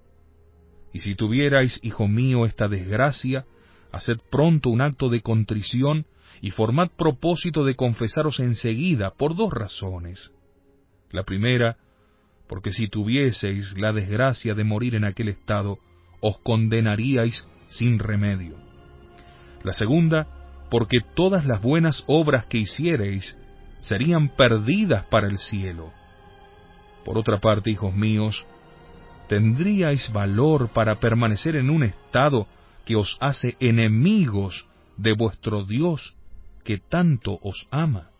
Y 0.95 1.01
si 1.01 1.17
tuvierais, 1.17 1.81
hijo 1.83 2.07
mío, 2.07 2.47
esta 2.47 2.69
desgracia, 2.69 3.45
haced 3.91 4.19
pronto 4.31 4.71
un 4.71 4.81
acto 4.81 5.09
de 5.09 5.23
contrición 5.23 6.07
y 6.41 6.51
formad 6.51 6.91
propósito 6.97 7.65
de 7.65 7.75
confesaros 7.75 8.39
enseguida 8.39 9.11
por 9.11 9.35
dos 9.35 9.53
razones. 9.53 10.33
La 11.11 11.25
primera, 11.25 11.77
porque 12.49 12.71
si 12.71 12.87
tuvieseis 12.87 13.75
la 13.77 13.93
desgracia 13.93 14.55
de 14.55 14.63
morir 14.63 14.95
en 14.95 15.05
aquel 15.05 15.29
estado, 15.29 15.79
os 16.21 16.39
condenaríais 16.39 17.45
sin 17.71 17.99
remedio. 17.99 18.55
La 19.65 19.73
segunda, 19.73 20.29
porque 20.71 20.99
todas 21.17 21.45
las 21.45 21.61
buenas 21.61 22.05
obras 22.07 22.47
que 22.47 22.59
hiciereis 22.59 23.37
serían 23.81 24.29
perdidas 24.37 25.07
para 25.07 25.27
el 25.27 25.39
cielo. 25.39 25.93
Por 27.05 27.19
otra 27.19 27.41
parte, 27.41 27.71
hijos 27.71 27.93
míos, 27.95 28.47
¿tendríais 29.29 30.13
valor 30.13 30.71
para 30.71 31.01
permanecer 31.01 31.57
en 31.57 31.71
un 31.71 31.83
estado 31.83 32.47
que 32.85 32.97
os 32.97 33.17
hace 33.21 33.57
enemigos 33.61 34.67
de 34.97 35.13
vuestro 35.13 35.65
Dios 35.65 36.15
que 36.65 36.79
tanto 36.79 37.39
os 37.43 37.67
ama? 37.71 38.11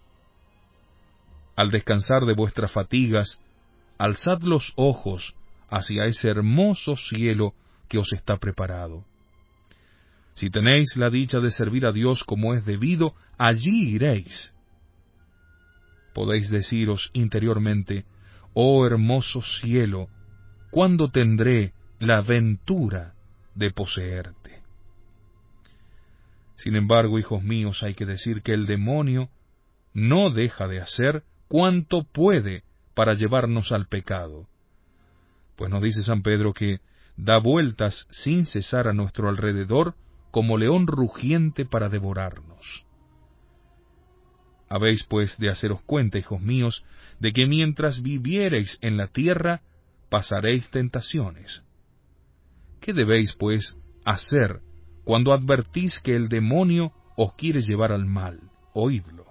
Al 1.57 1.71
descansar 1.71 2.25
de 2.25 2.35
vuestras 2.35 2.73
fatigas, 2.73 3.41
alzad 3.99 4.43
los 4.43 4.73
ojos 4.77 5.35
hacia 5.71 6.05
ese 6.05 6.29
hermoso 6.29 6.97
cielo 6.97 7.55
que 7.89 7.99
os 7.99 8.13
está 8.13 8.37
preparado. 8.39 9.05
Si 10.35 10.51
tenéis 10.51 10.97
la 10.97 11.11
dicha 11.11 11.39
de 11.39 11.51
servir 11.51 11.87
a 11.87 11.93
Dios 11.93 12.25
como 12.25 12.55
es 12.55 12.65
debido, 12.65 13.15
allí 13.39 13.95
iréis. 13.95 14.53
Podéis 16.13 16.51
deciros 16.51 17.11
interiormente, 17.13 18.05
oh 18.53 18.85
hermoso 18.85 19.43
cielo, 19.43 20.09
¿cuándo 20.75 21.09
tendré 21.09 21.73
la 22.01 22.21
ventura 22.21 23.15
de 23.55 23.71
poseerte? 23.71 24.59
Sin 26.57 26.75
embargo, 26.75 27.21
hijos 27.21 27.45
míos, 27.45 27.85
hay 27.85 27.95
que 27.95 28.05
decir 28.05 28.43
que 28.43 28.55
el 28.55 28.67
demonio 28.67 29.29
no 29.93 30.31
deja 30.31 30.67
de 30.67 30.81
hacer 30.81 31.23
cuanto 31.47 32.03
puede 32.03 32.65
para 32.95 33.15
llevarnos 33.15 33.71
al 33.71 33.87
pecado. 33.87 34.49
Pues 35.55 35.71
nos 35.71 35.81
dice 35.81 36.03
San 36.03 36.23
Pedro 36.23 36.53
que 36.53 36.81
da 37.17 37.39
vueltas 37.39 38.09
sin 38.11 38.45
cesar 38.45 38.89
a 38.89 38.93
nuestro 38.93 39.29
alrededor 39.29 39.95
como 40.33 40.59
león 40.59 40.89
rugiente 40.89 41.65
para 41.65 41.89
devorarnos. 41.89 42.85
Habéis 44.69 45.05
pues 45.05 45.39
de 45.39 45.51
haceros 45.51 45.83
cuenta, 45.83 46.19
hijos 46.19 46.41
míos, 46.41 46.85
de 47.21 47.33
que 47.33 47.47
mientras 47.47 48.03
viviereis 48.03 48.77
en 48.81 48.97
la 48.97 49.07
tierra, 49.07 49.61
pasaréis 50.09 50.69
tentaciones. 50.71 51.63
¿Qué 52.81 52.93
debéis, 52.93 53.35
pues, 53.39 53.77
hacer 54.05 54.61
cuando 55.05 55.33
advertís 55.33 56.01
que 56.01 56.15
el 56.15 56.29
demonio 56.29 56.93
os 57.17 57.35
quiere 57.35 57.61
llevar 57.63 57.93
al 57.93 58.07
mal? 58.07 58.41
Oídlo. 58.73 59.27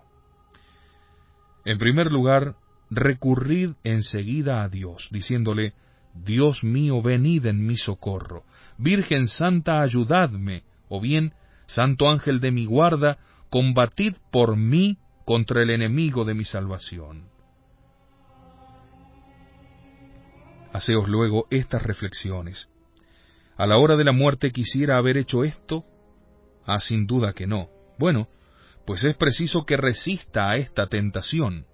En 1.66 1.78
primer 1.78 2.12
lugar, 2.12 2.56
recurrid 2.90 3.72
enseguida 3.84 4.64
a 4.64 4.70
Dios, 4.70 5.08
diciéndole, 5.12 5.74
Dios 6.14 6.64
mío, 6.64 7.02
venid 7.02 7.46
en 7.46 7.66
mi 7.66 7.78
socorro. 7.78 8.44
Virgen 8.78 9.28
Santa, 9.28 9.82
ayudadme. 9.82 10.64
O 10.90 11.02
bien, 11.02 11.34
Santo 11.66 12.08
Ángel 12.10 12.40
de 12.40 12.52
mi 12.52 12.66
guarda, 12.66 13.18
combatid 13.50 14.16
por 14.32 14.58
mí 14.58 14.98
contra 15.26 15.64
el 15.64 15.70
enemigo 15.70 16.26
de 16.26 16.34
mi 16.34 16.46
salvación. 16.46 17.33
Haceos 20.74 21.08
luego 21.08 21.46
estas 21.52 21.84
reflexiones. 21.84 22.68
¿A 23.58 23.68
la 23.68 23.78
hora 23.78 23.96
de 23.96 24.04
la 24.04 24.12
muerte 24.12 24.52
quisiera 24.52 24.98
haber 24.98 25.18
hecho 25.18 25.44
esto? 25.44 25.86
Ah, 26.66 26.80
sin 26.80 27.06
duda 27.06 27.34
que 27.34 27.46
no. 27.46 27.70
Bueno, 28.00 28.28
pues 28.86 29.04
es 29.04 29.16
preciso 29.16 29.66
que 29.66 29.78
resista 29.78 30.50
a 30.50 30.58
esta 30.58 30.88
tentación. 30.88 31.68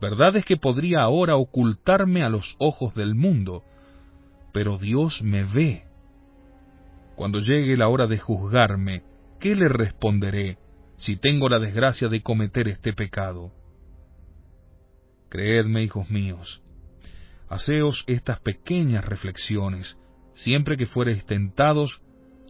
Verdad 0.00 0.36
es 0.36 0.44
que 0.44 0.56
podría 0.56 1.02
ahora 1.02 1.36
ocultarme 1.36 2.24
a 2.24 2.28
los 2.28 2.56
ojos 2.58 2.96
del 2.96 3.14
mundo, 3.14 3.62
pero 4.52 4.76
Dios 4.76 5.22
me 5.22 5.44
ve. 5.44 5.84
Cuando 7.14 7.38
llegue 7.38 7.76
la 7.76 7.88
hora 7.88 8.08
de 8.08 8.18
juzgarme, 8.18 9.04
¿qué 9.38 9.54
le 9.54 9.68
responderé 9.68 10.58
si 10.96 11.16
tengo 11.16 11.48
la 11.48 11.60
desgracia 11.60 12.08
de 12.08 12.22
cometer 12.22 12.66
este 12.66 12.92
pecado? 12.92 13.52
Creedme, 15.28 15.84
hijos 15.84 16.10
míos, 16.10 16.60
haceos 17.50 18.04
estas 18.06 18.40
pequeñas 18.40 19.04
reflexiones 19.04 19.98
siempre 20.34 20.76
que 20.76 20.86
fuereis 20.86 21.24
tentados 21.26 22.00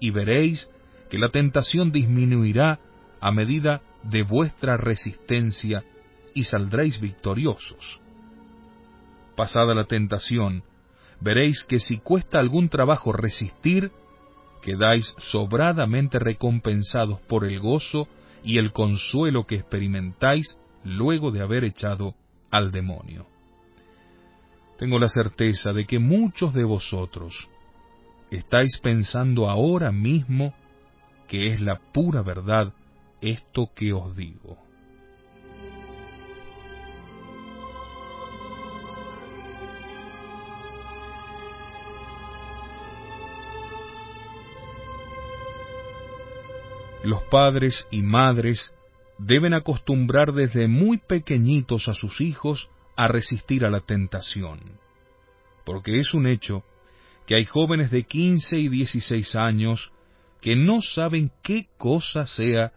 y 0.01 0.11
veréis 0.11 0.71
que 1.11 1.19
la 1.19 1.31
tentación 1.31 1.91
disminuirá 1.91 2.79
a 3.21 3.33
medida 3.33 3.83
de 4.05 4.23
vuestra 4.23 4.77
resistencia 4.77 5.85
y 6.35 6.45
saldréis 6.45 7.01
victoriosos. 7.01 8.01
Pasada 9.37 9.75
la 9.75 9.85
tentación, 9.85 10.63
veréis 11.21 11.65
que 11.65 11.81
si 11.81 11.99
cuesta 11.99 12.39
algún 12.39 12.69
trabajo 12.69 13.13
resistir, 13.13 13.91
quedáis 14.63 15.15
sobradamente 15.19 16.19
recompensados 16.19 17.21
por 17.23 17.45
el 17.45 17.59
gozo 17.61 18.09
y 18.45 18.59
el 18.59 18.73
consuelo 18.73 19.47
que 19.47 19.57
experimentáis 19.57 20.59
luego 20.85 21.31
de 21.31 21.43
haber 21.43 21.65
echado 21.65 22.15
al 22.51 22.71
demonio. 22.71 23.27
Tengo 24.81 24.99
la 24.99 25.11
certeza 25.11 25.75
de 25.75 25.85
que 25.85 25.99
muchos 25.99 26.55
de 26.55 26.65
vosotros 26.65 27.51
estáis 28.31 28.79
pensando 28.83 29.47
ahora 29.47 29.93
mismo 29.93 30.55
que 31.29 31.53
es 31.53 31.61
la 31.61 31.79
pura 31.93 32.23
verdad 32.23 32.73
esto 33.21 33.69
que 33.77 33.93
os 33.93 34.17
digo. 34.17 34.57
Los 47.05 47.23
padres 47.25 47.87
y 47.91 48.01
madres 48.01 48.73
deben 49.19 49.53
acostumbrar 49.53 50.33
desde 50.33 50.69
muy 50.69 50.97
pequeñitos 50.97 51.87
a 51.87 51.93
sus 51.93 52.23
hijos 52.23 52.71
a 53.01 53.09
resistir 53.09 53.65
a 53.65 53.71
la 53.71 53.81
tentación, 53.81 54.61
porque 55.65 55.99
es 55.99 56.13
un 56.13 56.27
hecho 56.27 56.65
que 57.27 57.35
hay 57.35 57.47
jóvenes 57.47 57.91
de 57.91 58.03
15 58.03 58.59
y 58.59 58.69
16 58.69 59.37
años 59.37 59.91
que 60.43 60.55
no 60.55 60.83
saben 60.83 61.33
qué 61.43 61.69
cosa 61.79 62.27
sea 62.27 62.75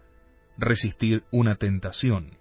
resistir 0.56 1.24
una 1.30 1.56
tentación, 1.56 2.38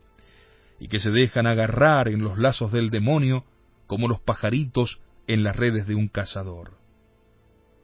y 0.80 0.88
que 0.88 0.98
se 0.98 1.12
dejan 1.12 1.46
agarrar 1.46 2.08
en 2.08 2.24
los 2.24 2.38
lazos 2.38 2.72
del 2.72 2.90
demonio 2.90 3.44
como 3.86 4.08
los 4.08 4.22
pajaritos 4.22 5.02
en 5.28 5.44
las 5.44 5.58
redes 5.58 5.86
de 5.86 5.96
un 5.96 6.08
cazador. 6.08 6.78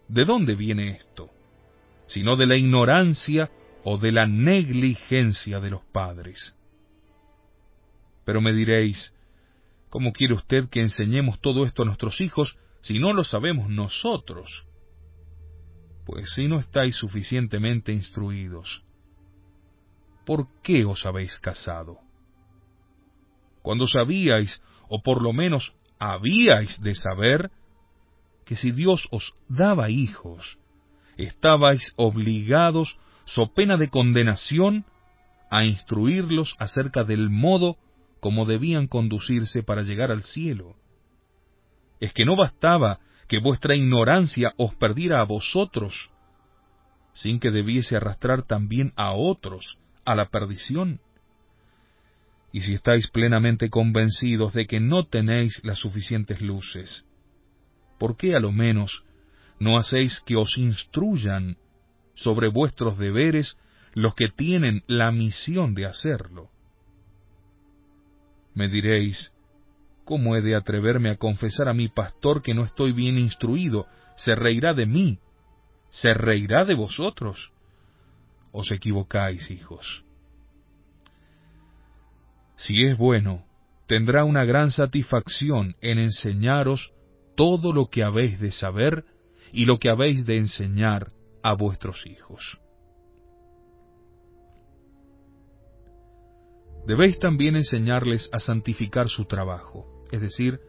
¿De 0.07 0.23
dónde 0.23 0.55
viene 0.55 0.91
esto? 0.91 1.29
Sino 2.07 2.37
de 2.37 2.47
la 2.47 2.55
ignorancia 2.55 3.51
o 3.83 3.97
de 3.97 4.13
la 4.13 4.27
negligencia 4.27 5.59
de 5.59 5.71
los 5.71 5.81
padres. 5.91 6.55
Pero 8.23 8.39
me 8.39 8.53
diréis, 8.53 9.13
¿cómo 9.89 10.13
quiere 10.13 10.33
usted 10.33 10.69
que 10.69 10.81
enseñemos 10.81 11.39
todo 11.39 11.65
esto 11.65 11.83
a 11.83 11.85
nuestros 11.85 12.21
hijos 12.21 12.57
si 12.81 12.99
no 12.99 13.13
lo 13.13 13.23
sabemos 13.23 13.69
nosotros? 13.69 14.65
Pues 16.05 16.31
si 16.33 16.47
no 16.47 16.59
estáis 16.59 16.95
suficientemente 16.95 17.91
instruidos, 17.91 18.83
¿por 20.25 20.47
qué 20.63 20.85
os 20.85 21.05
habéis 21.05 21.37
casado? 21.39 21.97
Cuando 23.61 23.87
sabíais, 23.87 24.61
o 24.87 25.01
por 25.01 25.21
lo 25.21 25.33
menos 25.33 25.73
habíais 25.99 26.81
de 26.81 26.95
saber, 26.95 27.51
que 28.45 28.55
si 28.55 28.71
Dios 28.71 29.07
os 29.11 29.33
daba 29.47 29.89
hijos, 29.89 30.57
estabais 31.17 31.93
obligados 31.97 32.97
so 33.25 33.53
pena 33.53 33.77
de 33.77 33.89
condenación, 33.89 34.85
a 35.51 35.65
instruirlos 35.65 36.55
acerca 36.57 37.03
del 37.03 37.29
modo 37.29 37.77
como 38.19 38.45
debían 38.45 38.87
conducirse 38.87 39.63
para 39.63 39.83
llegar 39.83 40.11
al 40.11 40.23
cielo. 40.23 40.75
Es 41.99 42.13
que 42.13 42.25
no 42.25 42.35
bastaba 42.35 42.99
que 43.27 43.39
vuestra 43.39 43.75
ignorancia 43.75 44.53
os 44.57 44.73
perdiera 44.75 45.21
a 45.21 45.25
vosotros, 45.25 46.09
sin 47.13 47.39
que 47.39 47.51
debiese 47.51 47.95
arrastrar 47.95 48.43
también 48.43 48.93
a 48.95 49.11
otros 49.11 49.77
a 50.05 50.15
la 50.15 50.29
perdición. 50.29 50.99
Y 52.51 52.61
si 52.61 52.73
estáis 52.73 53.07
plenamente 53.09 53.69
convencidos 53.69 54.53
de 54.53 54.65
que 54.65 54.79
no 54.79 55.05
tenéis 55.05 55.61
las 55.63 55.77
suficientes 55.79 56.41
luces, 56.41 57.05
¿por 57.99 58.17
qué 58.17 58.35
a 58.35 58.39
lo 58.39 58.51
menos 58.51 59.03
no 59.59 59.77
hacéis 59.77 60.21
que 60.25 60.35
os 60.35 60.57
instruyan 60.57 61.57
sobre 62.15 62.47
vuestros 62.47 62.97
deberes 62.97 63.57
los 63.93 64.15
que 64.15 64.27
tienen 64.29 64.83
la 64.87 65.11
misión 65.11 65.73
de 65.73 65.85
hacerlo. 65.85 66.49
Me 68.59 68.67
diréis, 68.67 69.31
¿cómo 70.03 70.35
he 70.35 70.41
de 70.41 70.53
atreverme 70.53 71.11
a 71.11 71.15
confesar 71.15 71.69
a 71.69 71.73
mi 71.73 71.87
pastor 71.87 72.41
que 72.41 72.53
no 72.53 72.65
estoy 72.65 72.91
bien 72.91 73.17
instruido? 73.17 73.87
¿Se 74.17 74.35
reirá 74.35 74.73
de 74.73 74.85
mí? 74.85 75.17
¿Se 75.91 76.13
reirá 76.13 76.65
de 76.65 76.75
vosotros? 76.75 77.53
Os 78.51 78.69
equivocáis, 78.73 79.49
hijos. 79.49 80.03
Si 82.57 82.83
es 82.83 82.97
bueno, 82.97 83.45
tendrá 83.87 84.25
una 84.25 84.43
gran 84.43 84.71
satisfacción 84.71 85.77
en 85.79 85.97
enseñaros 85.97 86.91
todo 87.37 87.71
lo 87.71 87.85
que 87.85 88.03
habéis 88.03 88.41
de 88.41 88.51
saber 88.51 89.05
y 89.53 89.63
lo 89.63 89.79
que 89.79 89.89
habéis 89.89 90.25
de 90.25 90.35
enseñar 90.35 91.13
a 91.43 91.53
vuestros 91.53 92.05
hijos. 92.05 92.59
Debéis 96.89 97.19
también 97.19 97.55
enseñarles 97.55 98.31
a 98.33 98.39
santificar 98.39 99.09
su 99.09 99.25
trabajo, 99.25 99.85
es 100.11 100.21
decir, 100.21 100.59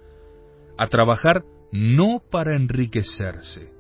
a 0.77 0.87
trabajar 0.89 1.45
no 1.73 2.21
para 2.31 2.57
enriquecerse, 2.57 3.73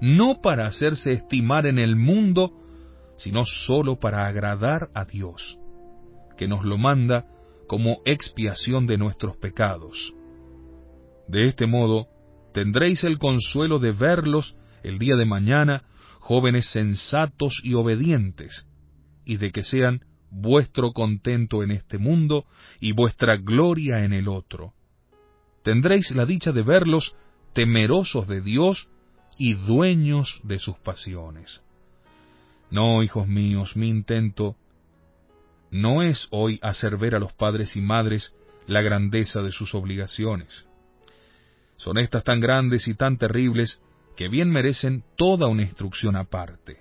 no 0.00 0.40
para 0.42 0.66
hacerse 0.66 1.12
estimar 1.12 1.64
en 1.64 1.78
el 1.78 1.94
mundo, 1.94 2.50
sino 3.18 3.44
sólo 3.44 4.00
para 4.00 4.26
agradar 4.26 4.88
a 4.94 5.04
Dios, 5.04 5.60
que 6.36 6.48
nos 6.48 6.64
lo 6.64 6.76
manda 6.76 7.24
como 7.68 7.98
expiación 8.04 8.88
de 8.88 8.98
nuestros 8.98 9.36
pecados. 9.36 10.12
De 11.28 11.46
este 11.46 11.66
modo, 11.66 12.08
tendréis 12.52 13.04
el 13.04 13.18
consuelo 13.18 13.78
de 13.78 13.92
verlos 13.92 14.56
el 14.82 14.98
día 14.98 15.14
de 15.14 15.24
mañana 15.24 15.84
jóvenes 16.18 16.68
sensatos 16.72 17.60
y 17.62 17.74
obedientes, 17.74 18.66
y 19.24 19.36
de 19.36 19.52
que 19.52 19.62
sean 19.62 20.00
vuestro 20.30 20.92
contento 20.92 21.62
en 21.62 21.70
este 21.70 21.98
mundo 21.98 22.44
y 22.80 22.92
vuestra 22.92 23.36
gloria 23.36 24.04
en 24.04 24.12
el 24.12 24.28
otro. 24.28 24.72
Tendréis 25.62 26.10
la 26.12 26.26
dicha 26.26 26.52
de 26.52 26.62
verlos 26.62 27.14
temerosos 27.52 28.28
de 28.28 28.40
Dios 28.40 28.88
y 29.38 29.54
dueños 29.54 30.40
de 30.44 30.58
sus 30.58 30.76
pasiones. 30.78 31.62
No, 32.70 33.02
hijos 33.02 33.26
míos, 33.26 33.76
mi 33.76 33.88
intento 33.88 34.56
no 35.70 36.02
es 36.02 36.28
hoy 36.30 36.58
hacer 36.62 36.96
ver 36.96 37.14
a 37.14 37.18
los 37.18 37.32
padres 37.32 37.76
y 37.76 37.80
madres 37.80 38.34
la 38.66 38.82
grandeza 38.82 39.42
de 39.42 39.52
sus 39.52 39.74
obligaciones. 39.74 40.68
Son 41.76 41.98
estas 41.98 42.24
tan 42.24 42.40
grandes 42.40 42.88
y 42.88 42.94
tan 42.94 43.18
terribles 43.18 43.80
que 44.16 44.28
bien 44.28 44.50
merecen 44.50 45.04
toda 45.16 45.46
una 45.46 45.62
instrucción 45.62 46.16
aparte. 46.16 46.78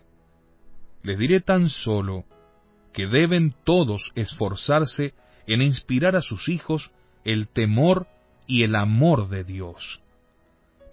Les 1.03 1.17
diré 1.17 1.41
tan 1.41 1.69
solo 1.69 2.25
que 2.95 3.07
deben 3.07 3.53
todos 3.65 4.13
esforzarse 4.15 5.13
en 5.47 5.61
inspirar 5.61 6.15
a 6.15 6.21
sus 6.21 6.47
hijos 6.47 6.91
el 7.25 7.49
temor 7.49 8.07
y 8.47 8.63
el 8.63 8.73
amor 8.73 9.27
de 9.27 9.43
Dios, 9.43 9.99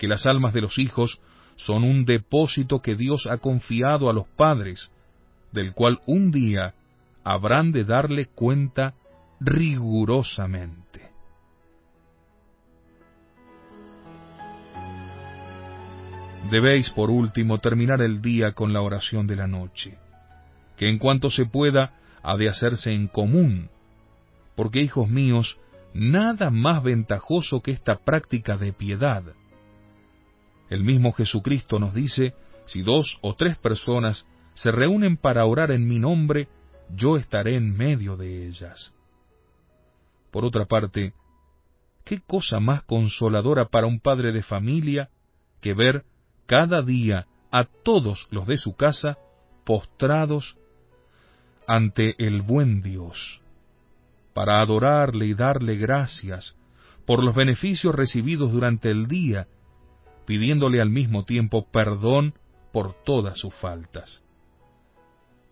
que 0.00 0.08
las 0.08 0.26
almas 0.26 0.52
de 0.52 0.62
los 0.62 0.80
hijos 0.80 1.20
son 1.54 1.84
un 1.84 2.04
depósito 2.04 2.82
que 2.82 2.96
Dios 2.96 3.28
ha 3.28 3.38
confiado 3.38 4.10
a 4.10 4.12
los 4.12 4.26
padres, 4.36 4.92
del 5.52 5.74
cual 5.74 6.00
un 6.06 6.32
día 6.32 6.74
habrán 7.22 7.70
de 7.70 7.84
darle 7.84 8.26
cuenta 8.26 8.94
rigurosamente. 9.38 11.08
Debéis, 16.50 16.90
por 16.90 17.10
último, 17.10 17.58
terminar 17.58 18.02
el 18.02 18.20
día 18.20 18.54
con 18.54 18.72
la 18.72 18.80
oración 18.80 19.28
de 19.28 19.36
la 19.36 19.46
noche, 19.46 19.98
que 20.76 20.88
en 20.88 20.98
cuanto 20.98 21.30
se 21.30 21.46
pueda 21.46 21.94
ha 22.22 22.36
de 22.36 22.48
hacerse 22.48 22.92
en 22.92 23.08
común, 23.08 23.68
porque, 24.54 24.80
hijos 24.80 25.08
míos, 25.08 25.58
nada 25.94 26.50
más 26.50 26.82
ventajoso 26.82 27.60
que 27.60 27.72
esta 27.72 27.96
práctica 27.96 28.56
de 28.56 28.72
piedad. 28.72 29.22
El 30.70 30.84
mismo 30.84 31.12
Jesucristo 31.12 31.78
nos 31.78 31.94
dice, 31.94 32.34
si 32.64 32.82
dos 32.82 33.18
o 33.20 33.34
tres 33.34 33.58
personas 33.58 34.26
se 34.54 34.70
reúnen 34.70 35.16
para 35.16 35.44
orar 35.44 35.70
en 35.70 35.86
mi 35.86 35.98
nombre, 35.98 36.48
yo 36.94 37.16
estaré 37.16 37.56
en 37.56 37.76
medio 37.76 38.16
de 38.16 38.46
ellas. 38.46 38.94
Por 40.30 40.44
otra 40.44 40.66
parte, 40.66 41.12
¿qué 42.04 42.20
cosa 42.20 42.60
más 42.60 42.82
consoladora 42.84 43.66
para 43.66 43.86
un 43.86 44.00
padre 44.00 44.32
de 44.32 44.42
familia 44.42 45.10
que 45.60 45.74
ver 45.74 46.04
cada 46.46 46.82
día 46.82 47.26
a 47.50 47.64
todos 47.64 48.26
los 48.30 48.46
de 48.46 48.56
su 48.56 48.74
casa 48.74 49.18
postrados 49.64 50.56
ante 51.72 52.16
el 52.18 52.42
buen 52.42 52.82
Dios, 52.82 53.40
para 54.34 54.60
adorarle 54.60 55.24
y 55.24 55.32
darle 55.32 55.76
gracias 55.76 56.54
por 57.06 57.24
los 57.24 57.34
beneficios 57.34 57.94
recibidos 57.94 58.52
durante 58.52 58.90
el 58.90 59.06
día, 59.06 59.46
pidiéndole 60.26 60.82
al 60.82 60.90
mismo 60.90 61.24
tiempo 61.24 61.66
perdón 61.72 62.34
por 62.74 62.92
todas 63.04 63.38
sus 63.38 63.54
faltas. 63.54 64.22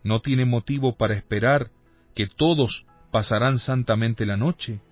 ¿No 0.04 0.20
tiene 0.20 0.44
motivo 0.44 0.94
para 0.94 1.14
esperar 1.14 1.70
que 2.14 2.26
todos 2.26 2.84
pasarán 3.10 3.58
santamente 3.58 4.26
la 4.26 4.36
noche? 4.36 4.82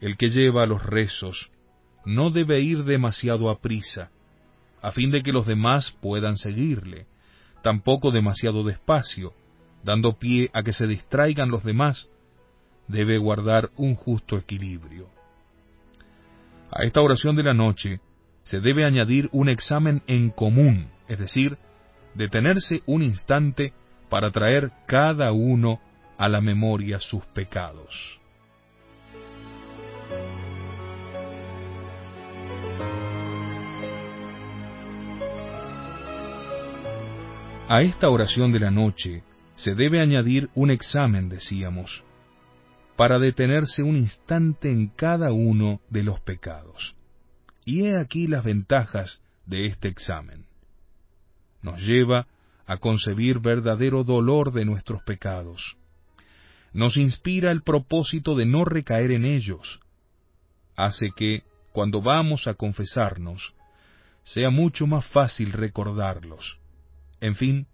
El 0.00 0.16
que 0.16 0.30
lleva 0.30 0.66
los 0.66 0.84
rezos 0.84 1.52
no 2.04 2.30
debe 2.30 2.60
ir 2.60 2.82
demasiado 2.82 3.50
a 3.50 3.60
prisa, 3.60 4.10
a 4.82 4.90
fin 4.90 5.12
de 5.12 5.22
que 5.22 5.30
los 5.30 5.46
demás 5.46 5.96
puedan 6.02 6.36
seguirle, 6.36 7.06
tampoco 7.62 8.10
demasiado 8.10 8.64
despacio, 8.64 9.32
dando 9.86 10.18
pie 10.18 10.50
a 10.52 10.64
que 10.64 10.72
se 10.72 10.88
distraigan 10.88 11.48
los 11.48 11.62
demás, 11.62 12.10
debe 12.88 13.18
guardar 13.18 13.70
un 13.76 13.94
justo 13.94 14.36
equilibrio. 14.36 15.08
A 16.72 16.82
esta 16.82 17.00
oración 17.00 17.36
de 17.36 17.44
la 17.44 17.54
noche 17.54 18.00
se 18.42 18.58
debe 18.60 18.84
añadir 18.84 19.28
un 19.30 19.48
examen 19.48 20.02
en 20.08 20.30
común, 20.30 20.88
es 21.06 21.20
decir, 21.20 21.56
detenerse 22.14 22.82
un 22.86 23.02
instante 23.02 23.72
para 24.10 24.32
traer 24.32 24.72
cada 24.86 25.30
uno 25.30 25.80
a 26.18 26.28
la 26.28 26.40
memoria 26.40 26.98
sus 26.98 27.24
pecados. 27.26 28.20
A 37.68 37.82
esta 37.82 38.10
oración 38.10 38.50
de 38.50 38.60
la 38.60 38.70
noche 38.72 39.22
se 39.56 39.74
debe 39.74 40.00
añadir 40.00 40.50
un 40.54 40.70
examen, 40.70 41.28
decíamos, 41.28 42.04
para 42.96 43.18
detenerse 43.18 43.82
un 43.82 43.96
instante 43.96 44.70
en 44.70 44.88
cada 44.88 45.32
uno 45.32 45.80
de 45.90 46.02
los 46.02 46.20
pecados. 46.20 46.94
Y 47.64 47.86
he 47.86 47.98
aquí 47.98 48.26
las 48.26 48.44
ventajas 48.44 49.22
de 49.44 49.66
este 49.66 49.88
examen. 49.88 50.46
Nos 51.62 51.80
lleva 51.82 52.26
a 52.66 52.78
concebir 52.78 53.40
verdadero 53.40 54.04
dolor 54.04 54.52
de 54.52 54.64
nuestros 54.64 55.02
pecados. 55.02 55.76
Nos 56.72 56.96
inspira 56.96 57.50
el 57.50 57.62
propósito 57.62 58.34
de 58.34 58.46
no 58.46 58.64
recaer 58.64 59.12
en 59.12 59.24
ellos. 59.24 59.80
Hace 60.76 61.10
que, 61.16 61.42
cuando 61.72 62.02
vamos 62.02 62.46
a 62.46 62.54
confesarnos, 62.54 63.54
sea 64.24 64.50
mucho 64.50 64.86
más 64.86 65.06
fácil 65.06 65.52
recordarlos. 65.52 66.58
En 67.20 67.34
fin, 67.34 67.66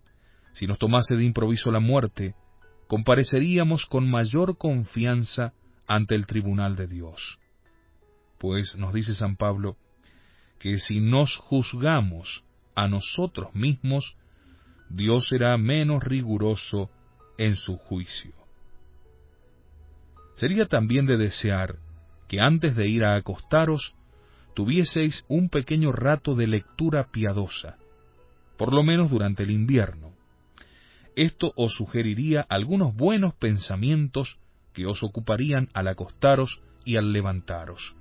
si 0.52 0.66
nos 0.66 0.78
tomase 0.78 1.16
de 1.16 1.24
improviso 1.24 1.70
la 1.70 1.80
muerte, 1.80 2.34
compareceríamos 2.86 3.86
con 3.86 4.08
mayor 4.08 4.58
confianza 4.58 5.52
ante 5.86 6.14
el 6.14 6.26
tribunal 6.26 6.76
de 6.76 6.86
Dios. 6.86 7.38
Pues 8.38 8.76
nos 8.76 8.92
dice 8.92 9.14
San 9.14 9.36
Pablo 9.36 9.76
que 10.58 10.78
si 10.78 11.00
nos 11.00 11.36
juzgamos 11.36 12.44
a 12.74 12.88
nosotros 12.88 13.54
mismos, 13.54 14.16
Dios 14.88 15.28
será 15.28 15.56
menos 15.58 16.04
riguroso 16.04 16.90
en 17.38 17.56
su 17.56 17.76
juicio. 17.76 18.32
Sería 20.34 20.66
también 20.66 21.06
de 21.06 21.16
desear 21.16 21.76
que 22.28 22.40
antes 22.40 22.76
de 22.76 22.88
ir 22.88 23.04
a 23.04 23.16
acostaros 23.16 23.94
tuvieseis 24.54 25.24
un 25.28 25.48
pequeño 25.48 25.92
rato 25.92 26.34
de 26.34 26.46
lectura 26.46 27.08
piadosa, 27.10 27.76
por 28.56 28.72
lo 28.72 28.82
menos 28.82 29.10
durante 29.10 29.42
el 29.42 29.50
invierno. 29.50 30.12
Esto 31.16 31.52
os 31.56 31.74
sugeriría 31.74 32.46
algunos 32.48 32.94
buenos 32.94 33.34
pensamientos 33.34 34.38
que 34.72 34.86
os 34.86 35.02
ocuparían 35.02 35.68
al 35.74 35.88
acostaros 35.88 36.60
y 36.84 36.96
al 36.96 37.12
levantaros, 37.12 37.94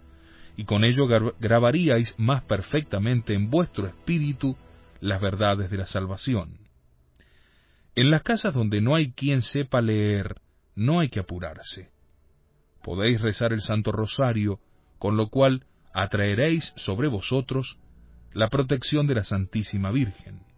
y 0.56 0.63
con 0.63 0.84
ello 0.84 1.08
grabaríais 1.39 2.15
más 2.17 2.43
perfectamente 2.43 3.34
en 3.34 3.50
vuestro 3.50 3.88
espíritu 3.88 4.56
las 5.02 5.19
verdades 5.19 5.69
de 5.69 5.78
la 5.78 5.88
salvación. 5.88 6.60
En 7.95 8.10
las 8.10 8.24
casas 8.24 8.54
donde 8.54 8.80
no 8.80 8.95
hay 8.95 9.12
quien 9.12 9.41
sepa 9.41 9.82
leer, 9.82 10.39
no 10.76 11.00
hay 11.00 11.10
que 11.10 11.19
apurarse. 11.19 11.89
Podéis 12.82 13.21
rezar 13.21 13.52
el 13.52 13.62
Santo 13.62 13.91
Rosario, 13.91 14.60
con 14.97 15.17
lo 15.17 15.28
cual 15.28 15.65
atraeréis 15.93 16.71
sobre 16.78 17.10
vosotros 17.10 17.78
la 18.34 18.47
protección 18.47 19.08
de 19.08 19.15
la 19.15 19.24
Santísima 19.26 19.91
Virgen. 19.91 20.51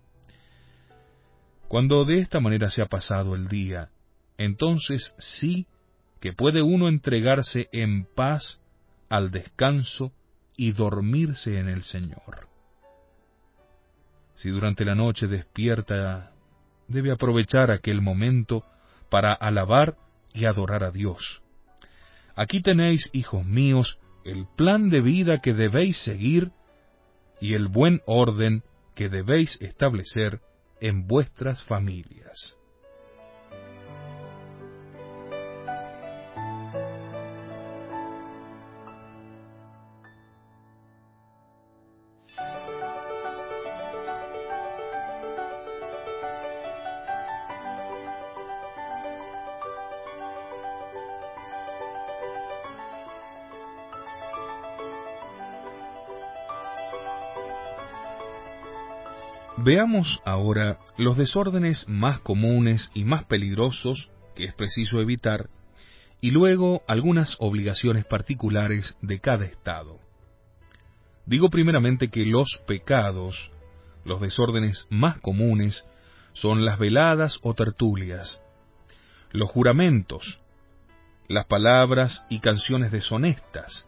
Cuando 1.67 2.05
de 2.05 2.19
esta 2.19 2.39
manera 2.39 2.69
se 2.69 2.81
ha 2.81 2.85
pasado 2.85 3.35
el 3.35 3.47
día, 3.47 3.89
entonces 4.37 5.15
sí 5.17 5.65
que 6.19 6.33
puede 6.33 6.61
uno 6.61 6.87
entregarse 6.87 7.69
en 7.71 8.05
paz 8.05 8.61
al 9.09 9.31
descanso 9.31 10.11
y 10.55 10.71
dormirse 10.71 11.59
en 11.59 11.67
el 11.67 11.83
Señor. 11.83 12.47
Si 14.35 14.49
durante 14.49 14.85
la 14.85 14.95
noche 14.95 15.27
despierta, 15.27 16.31
debe 16.87 17.11
aprovechar 17.11 17.71
aquel 17.71 18.01
momento 18.01 18.63
para 19.09 19.33
alabar 19.33 19.95
y 20.33 20.45
adorar 20.45 20.83
a 20.83 20.91
Dios. 20.91 21.41
Aquí 22.35 22.61
tenéis, 22.61 23.09
hijos 23.13 23.45
míos, 23.45 23.99
el 24.25 24.47
plan 24.55 24.89
de 24.89 25.01
vida 25.01 25.39
que 25.41 25.53
debéis 25.53 25.97
seguir 26.03 26.51
y 27.39 27.53
el 27.53 27.67
buen 27.67 28.01
orden 28.05 28.63
que 28.95 29.09
debéis 29.09 29.59
establecer 29.61 30.39
en 30.83 31.07
vuestras 31.07 31.63
familias. 31.63 32.57
Veamos 59.65 60.21
ahora 60.25 60.77
los 60.97 61.15
desórdenes 61.15 61.87
más 61.87 62.19
comunes 62.19 62.91
y 62.93 63.05
más 63.05 63.23
peligrosos 63.23 64.11
que 64.35 64.43
es 64.43 64.53
preciso 64.53 64.99
evitar 64.99 65.47
y 66.19 66.31
luego 66.31 66.81
algunas 66.85 67.37
obligaciones 67.39 68.03
particulares 68.03 68.93
de 69.01 69.21
cada 69.21 69.45
estado. 69.45 69.99
Digo 71.25 71.49
primeramente 71.49 72.09
que 72.09 72.25
los 72.25 72.61
pecados, 72.67 73.51
los 74.03 74.19
desórdenes 74.19 74.85
más 74.89 75.19
comunes, 75.19 75.85
son 76.33 76.65
las 76.65 76.77
veladas 76.77 77.39
o 77.41 77.53
tertulias, 77.53 78.41
los 79.31 79.49
juramentos, 79.49 80.41
las 81.29 81.45
palabras 81.45 82.25
y 82.27 82.39
canciones 82.39 82.91
deshonestas. 82.91 83.87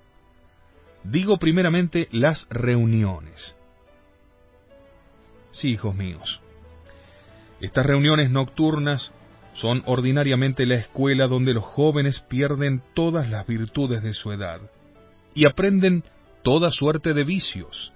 Digo 1.04 1.38
primeramente 1.38 2.08
las 2.14 2.48
reuniones. 2.50 3.58
Sí, 5.56 5.70
hijos 5.70 5.96
míos. 5.96 6.42
Estas 7.62 7.86
reuniones 7.86 8.30
nocturnas 8.30 9.14
son 9.54 9.84
ordinariamente 9.86 10.66
la 10.66 10.76
escuela 10.76 11.28
donde 11.28 11.54
los 11.54 11.64
jóvenes 11.64 12.20
pierden 12.28 12.84
todas 12.94 13.30
las 13.30 13.48
virtudes 13.48 14.04
de 14.04 14.14
su 14.14 14.34
edad 14.34 14.60
y 15.34 15.48
aprenden 15.48 16.04
toda 16.44 16.72
suerte 16.72 17.14
de 17.14 17.24
vicios. 17.24 17.94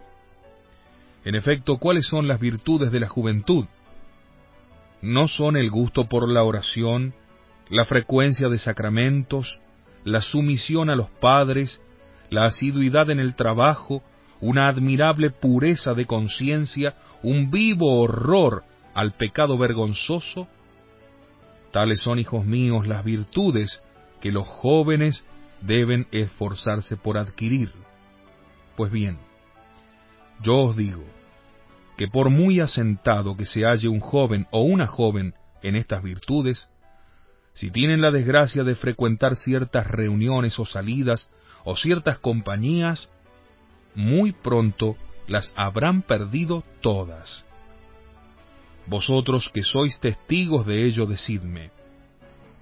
En 1.26 1.36
efecto, 1.36 1.80
¿cuáles 1.80 2.08
son 2.08 2.30
las 2.30 2.39
virtudes 2.39 2.93
de 2.93 3.02
la 3.02 3.10
juventud? 3.10 3.65
No 5.02 5.28
son 5.28 5.58
el 5.58 5.69
gusto 5.69 6.08
por 6.08 6.30
la 6.30 6.43
oración, 6.43 7.13
la 7.69 7.84
frecuencia 7.84 8.48
de 8.48 8.58
sacramentos, 8.58 9.60
la 10.06 10.22
sumisión 10.22 10.89
a 10.89 10.95
los 10.95 11.10
padres, 11.10 11.82
la 12.30 12.45
asiduidad 12.45 13.10
en 13.10 13.19
el 13.19 13.36
trabajo, 13.36 14.02
una 14.41 14.67
admirable 14.67 15.32
pureza 15.32 15.93
de 15.93 16.06
conciencia, 16.06 16.95
un 17.23 17.52
vivo 17.52 17.99
horror 17.99 18.63
al 18.93 19.13
pecado 19.13 19.58
vergonzoso? 19.58 20.47
Tales 21.71 22.02
son, 22.02 22.19
hijos 22.19 22.45
míos, 22.45 22.88
las 22.88 23.04
virtudes 23.04 23.84
que 24.21 24.32
los 24.32 24.47
jóvenes 24.47 25.25
deben 25.62 26.08
esforzarse 26.12 26.97
por 26.97 27.17
adquirir. 27.17 27.71
Pues 28.75 28.91
bien, 28.91 29.17
yo 30.41 30.58
os 30.63 30.78
digo 30.78 31.04
que 31.97 32.08
por 32.08 32.30
muy 32.30 32.62
asentado 32.62 33.36
que 33.36 33.45
se 33.45 33.65
halle 33.65 33.89
un 33.89 33.99
joven 33.99 34.47
o 34.52 34.62
una 34.62 34.88
joven 34.88 35.34
en 35.62 35.75
estas 35.75 36.02
virtudes, 36.02 36.69
si 37.54 37.71
tienen 37.71 38.02
la 38.02 38.12
desgracia 38.12 38.63
de 38.63 38.75
frecuentar 38.75 39.36
ciertas 39.36 39.86
reuniones 39.86 40.58
o 40.60 40.65
salidas 40.65 41.30
o 41.65 41.75
ciertas 41.75 42.19
compañías, 42.19 43.10
muy 43.95 44.32
pronto 44.32 44.95
las 45.28 45.54
habrán 45.56 46.02
perdido 46.02 46.63
todas. 46.82 47.45
Vosotros 48.88 49.49
que 49.54 49.63
sois 49.63 49.99
testigos 49.99 50.65
de 50.65 50.86
ello, 50.86 51.06
decidme, 51.06 51.71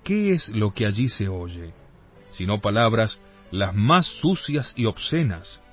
¿qué 0.04 0.34
es 0.34 0.50
lo 0.50 0.74
que 0.74 0.86
allí 0.86 1.08
se 1.08 1.30
oye? 1.30 1.74
Sino 2.32 2.60
palabras 2.60 3.22
las 3.52 3.74
más 3.74 4.06
sucias 4.06 4.74
y 4.76 4.86
obscenas. 4.86 5.64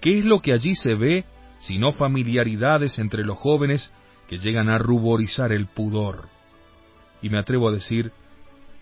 ¿Qué 0.00 0.18
es 0.18 0.24
lo 0.24 0.40
que 0.40 0.52
allí 0.52 0.74
se 0.74 0.94
ve 0.94 1.24
sino 1.60 1.92
familiaridades 1.92 2.98
entre 2.98 3.24
los 3.24 3.38
jóvenes 3.38 3.92
que 4.28 4.38
llegan 4.38 4.68
a 4.68 4.78
ruborizar 4.78 5.52
el 5.52 5.66
pudor? 5.66 6.28
Y 7.20 7.28
me 7.28 7.38
atrevo 7.38 7.68
a 7.68 7.72
decir 7.72 8.12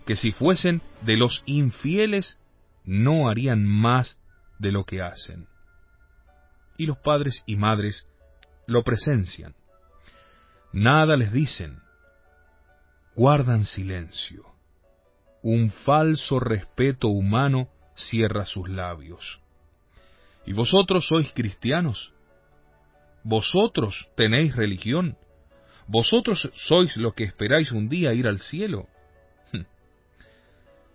que 0.06 0.16
si 0.16 0.32
fuesen 0.32 0.80
de 1.02 1.16
los 1.16 1.42
infieles, 1.44 2.38
no 2.84 3.28
harían 3.28 3.64
más 3.66 4.18
de 4.58 4.72
lo 4.72 4.84
que 4.84 5.02
hacen. 5.02 5.49
Y 6.80 6.86
los 6.86 6.98
padres 6.98 7.42
y 7.46 7.56
madres 7.56 8.06
lo 8.66 8.82
presencian 8.82 9.54
nada 10.72 11.16
les 11.16 11.32
dicen, 11.32 11.80
guardan 13.14 13.64
silencio. 13.64 14.44
Un 15.42 15.70
falso 15.70 16.38
respeto 16.38 17.08
humano 17.08 17.68
cierra 17.94 18.44
sus 18.44 18.68
labios. 18.68 19.40
¿Y 20.46 20.52
vosotros 20.52 21.06
sois 21.08 21.32
cristianos? 21.32 22.12
¿Vosotros 23.22 24.08
tenéis 24.16 24.54
religión? 24.56 25.16
¿Vosotros 25.86 26.50
sois 26.54 26.96
lo 26.96 27.12
que 27.12 27.24
esperáis 27.24 27.72
un 27.72 27.88
día 27.88 28.12
ir 28.12 28.26
al 28.26 28.40
cielo? 28.40 28.86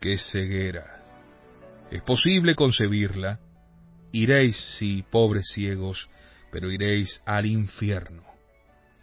¡Qué 0.01 0.17
ceguera! 0.17 1.01
Es 1.91 2.01
posible 2.01 2.55
concebirla. 2.55 3.39
Iréis, 4.15 4.57
sí, 4.77 5.03
pobres 5.11 5.49
ciegos, 5.53 6.09
pero 6.51 6.71
iréis 6.71 7.21
al 7.25 7.45
infierno 7.45 8.35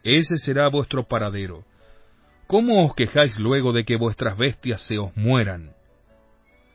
ese 0.02 0.36
será 0.38 0.68
vuestro 0.68 1.06
paradero. 1.06 1.64
¿Cómo 2.46 2.84
os 2.84 2.94
quejáis 2.94 3.38
luego 3.38 3.72
de 3.72 3.84
que 3.84 3.96
vuestras 3.96 4.36
bestias 4.36 4.82
se 4.82 4.98
os 4.98 5.16
mueran? 5.16 5.72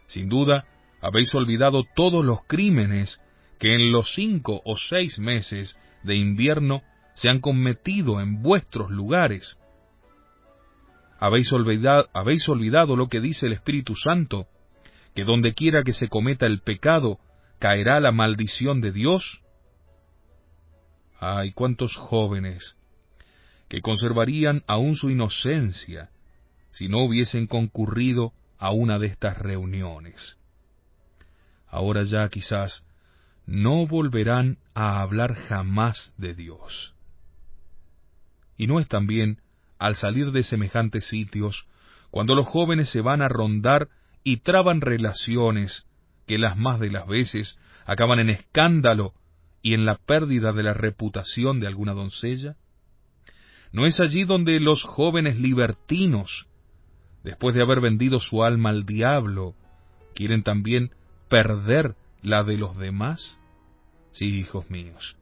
Sin 0.07 0.29
duda, 0.29 0.65
habéis 1.01 1.33
olvidado 1.35 1.83
todos 1.95 2.25
los 2.25 2.39
crímenes 2.47 3.21
que 3.59 3.73
en 3.73 3.91
los 3.91 4.13
cinco 4.13 4.61
o 4.63 4.77
seis 4.77 5.19
meses 5.19 5.77
de 6.03 6.15
invierno 6.15 6.81
se 7.15 7.29
han 7.29 7.39
cometido 7.39 8.21
en 8.21 8.41
vuestros 8.41 8.89
lugares. 8.91 9.59
¿Habéis 11.19 11.51
olvidado, 11.51 12.07
habéis 12.13 12.47
olvidado 12.47 12.95
lo 12.95 13.07
que 13.07 13.19
dice 13.19 13.47
el 13.47 13.53
Espíritu 13.53 13.95
Santo, 13.95 14.45
que 15.15 15.25
donde 15.25 15.53
quiera 15.53 15.83
que 15.83 15.93
se 15.93 16.07
cometa 16.07 16.45
el 16.45 16.61
pecado, 16.61 17.19
caerá 17.59 17.99
la 17.99 18.11
maldición 18.11 18.81
de 18.81 18.91
Dios? 18.91 19.41
Ay, 21.19 21.51
cuántos 21.51 21.95
jóvenes 21.95 22.77
que 23.67 23.81
conservarían 23.81 24.63
aún 24.67 24.95
su 24.95 25.09
inocencia 25.09 26.09
si 26.71 26.87
no 26.87 27.03
hubiesen 27.03 27.47
concurrido 27.47 28.33
a 28.59 28.71
una 28.71 28.99
de 28.99 29.07
estas 29.07 29.37
reuniones. 29.37 30.37
Ahora 31.67 32.03
ya 32.03 32.27
quizás 32.29 32.83
no 33.45 33.87
volverán 33.87 34.57
a 34.73 35.01
hablar 35.01 35.33
jamás 35.33 36.13
de 36.17 36.33
Dios. 36.33 36.93
Y 38.57 38.67
no 38.67 38.79
es 38.79 38.87
también 38.87 39.41
al 39.79 39.95
salir 39.95 40.31
de 40.31 40.43
semejantes 40.43 41.07
sitios, 41.07 41.65
cuando 42.11 42.35
los 42.35 42.47
jóvenes 42.47 42.89
se 42.91 43.01
van 43.01 43.21
a 43.21 43.27
rondar 43.27 43.89
y 44.23 44.37
traban 44.37 44.81
relaciones 44.81 45.86
que 46.27 46.37
las 46.37 46.57
más 46.57 46.79
de 46.79 46.91
las 46.91 47.07
veces 47.07 47.57
acaban 47.85 48.19
en 48.19 48.29
escándalo 48.29 49.13
y 49.61 49.73
en 49.73 49.85
la 49.85 49.95
pérdida 49.95 50.51
de 50.51 50.63
la 50.63 50.73
reputación 50.73 51.59
de 51.59 51.67
alguna 51.67 51.93
doncella? 51.93 52.55
¿No 53.71 53.85
es 53.85 53.99
allí 53.99 54.23
donde 54.23 54.59
los 54.59 54.83
jóvenes 54.83 55.39
libertinos, 55.39 56.47
después 57.23 57.55
de 57.55 57.63
haber 57.63 57.81
vendido 57.81 58.19
su 58.19 58.43
alma 58.43 58.69
al 58.69 58.85
diablo, 58.85 59.55
quieren 60.13 60.43
también 60.43 60.91
perder 61.29 61.95
la 62.21 62.43
de 62.43 62.57
los 62.57 62.77
demás? 62.77 63.39
Sí, 64.11 64.25
hijos 64.25 64.69
míos, 64.69 65.15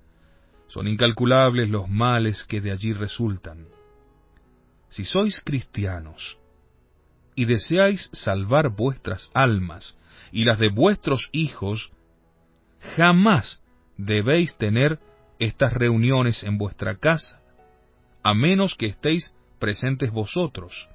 son 0.68 0.88
incalculables 0.88 1.70
los 1.70 1.90
males 1.90 2.44
que 2.46 2.62
de 2.62 2.72
allí 2.72 2.94
resultan. 2.94 3.68
Si 4.90 5.06
sois 5.06 5.42
cristianos 5.44 6.38
y 7.36 7.46
deseáis 7.46 8.10
salvar 8.14 8.70
vuestras 8.70 9.30
almas 9.34 9.98
y 10.36 10.44
las 10.44 10.60
de 10.60 10.68
vuestros 10.68 11.30
hijos, 11.32 11.92
jamás 12.98 13.64
debéis 13.98 14.54
tener 14.58 15.00
estas 15.40 15.72
reuniones 15.72 16.44
en 16.44 16.58
vuestra 16.58 16.98
casa 16.98 17.40
a 18.22 18.34
menos 18.34 18.76
que 18.76 18.88
estéis 18.88 19.34
presentes 19.60 20.12
vosotros, 20.12 20.90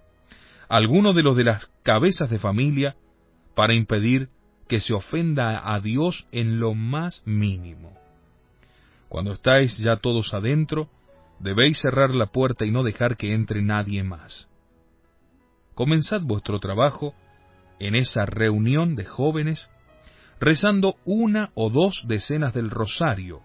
alguno 0.68 1.14
de 1.14 1.22
los 1.22 1.36
de 1.36 1.44
las 1.44 1.72
cabezas 1.82 2.28
de 2.28 2.38
familia, 2.38 2.96
para 3.54 3.72
impedir 3.72 4.28
que 4.68 4.78
se 4.78 4.92
ofenda 4.92 5.72
a 5.74 5.80
Dios 5.80 6.26
en 6.32 6.60
lo 6.60 6.74
más 6.74 7.22
mínimo. 7.24 7.96
Cuando 9.08 9.32
estáis 9.32 9.78
ya 9.78 9.96
todos 9.96 10.34
adentro, 10.34 10.90
debéis 11.38 11.80
cerrar 11.80 12.14
la 12.14 12.26
puerta 12.26 12.66
y 12.66 12.72
no 12.72 12.82
dejar 12.82 13.16
que 13.16 13.32
entre 13.32 13.62
nadie 13.62 14.02
más. 14.02 14.50
Comenzad 15.74 16.20
vuestro 16.20 16.60
trabajo 16.60 17.14
en 17.80 17.96
esa 17.96 18.26
reunión 18.26 18.94
de 18.94 19.04
jóvenes, 19.04 19.70
rezando 20.38 20.94
una 21.04 21.50
o 21.54 21.70
dos 21.70 22.04
decenas 22.06 22.54
del 22.54 22.70
rosario, 22.70 23.40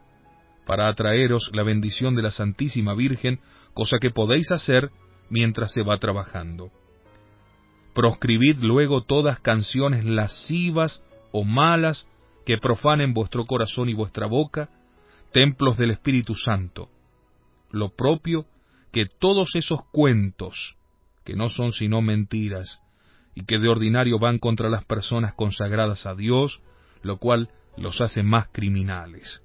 para 0.65 0.87
atraeros 0.87 1.51
la 1.53 1.63
bendición 1.63 2.15
de 2.15 2.21
la 2.21 2.31
Santísima 2.31 2.93
Virgen 2.93 3.39
cosa 3.73 3.97
que 3.99 4.09
podéis 4.09 4.51
hacer 4.51 4.89
mientras 5.29 5.73
se 5.73 5.83
va 5.83 5.97
trabajando. 5.97 6.71
Proscribid 7.93 8.59
luego 8.59 9.03
todas 9.03 9.39
canciones 9.39 10.05
lascivas 10.05 11.01
o 11.31 11.43
malas 11.43 12.09
que 12.45 12.57
profanen 12.57 13.13
vuestro 13.13 13.45
corazón 13.45 13.89
y 13.89 13.93
vuestra 13.93 14.27
boca, 14.27 14.69
templos 15.31 15.77
del 15.77 15.91
Espíritu 15.91 16.35
Santo. 16.35 16.89
Lo 17.71 17.89
propio 17.89 18.45
que 18.91 19.05
todos 19.05 19.55
esos 19.55 19.79
cuentos, 19.91 20.75
que 21.25 21.35
no 21.35 21.49
son 21.49 21.71
sino 21.71 22.01
mentiras, 22.01 22.81
y 23.35 23.45
que 23.45 23.59
de 23.59 23.69
ordinario 23.69 24.17
van 24.17 24.39
contra 24.39 24.69
las 24.69 24.85
personas 24.85 25.33
consagradas 25.33 26.05
a 26.05 26.15
Dios, 26.15 26.61
lo 27.03 27.17
cual 27.17 27.49
los 27.77 28.01
hace 28.01 28.23
más 28.23 28.47
criminales. 28.51 29.43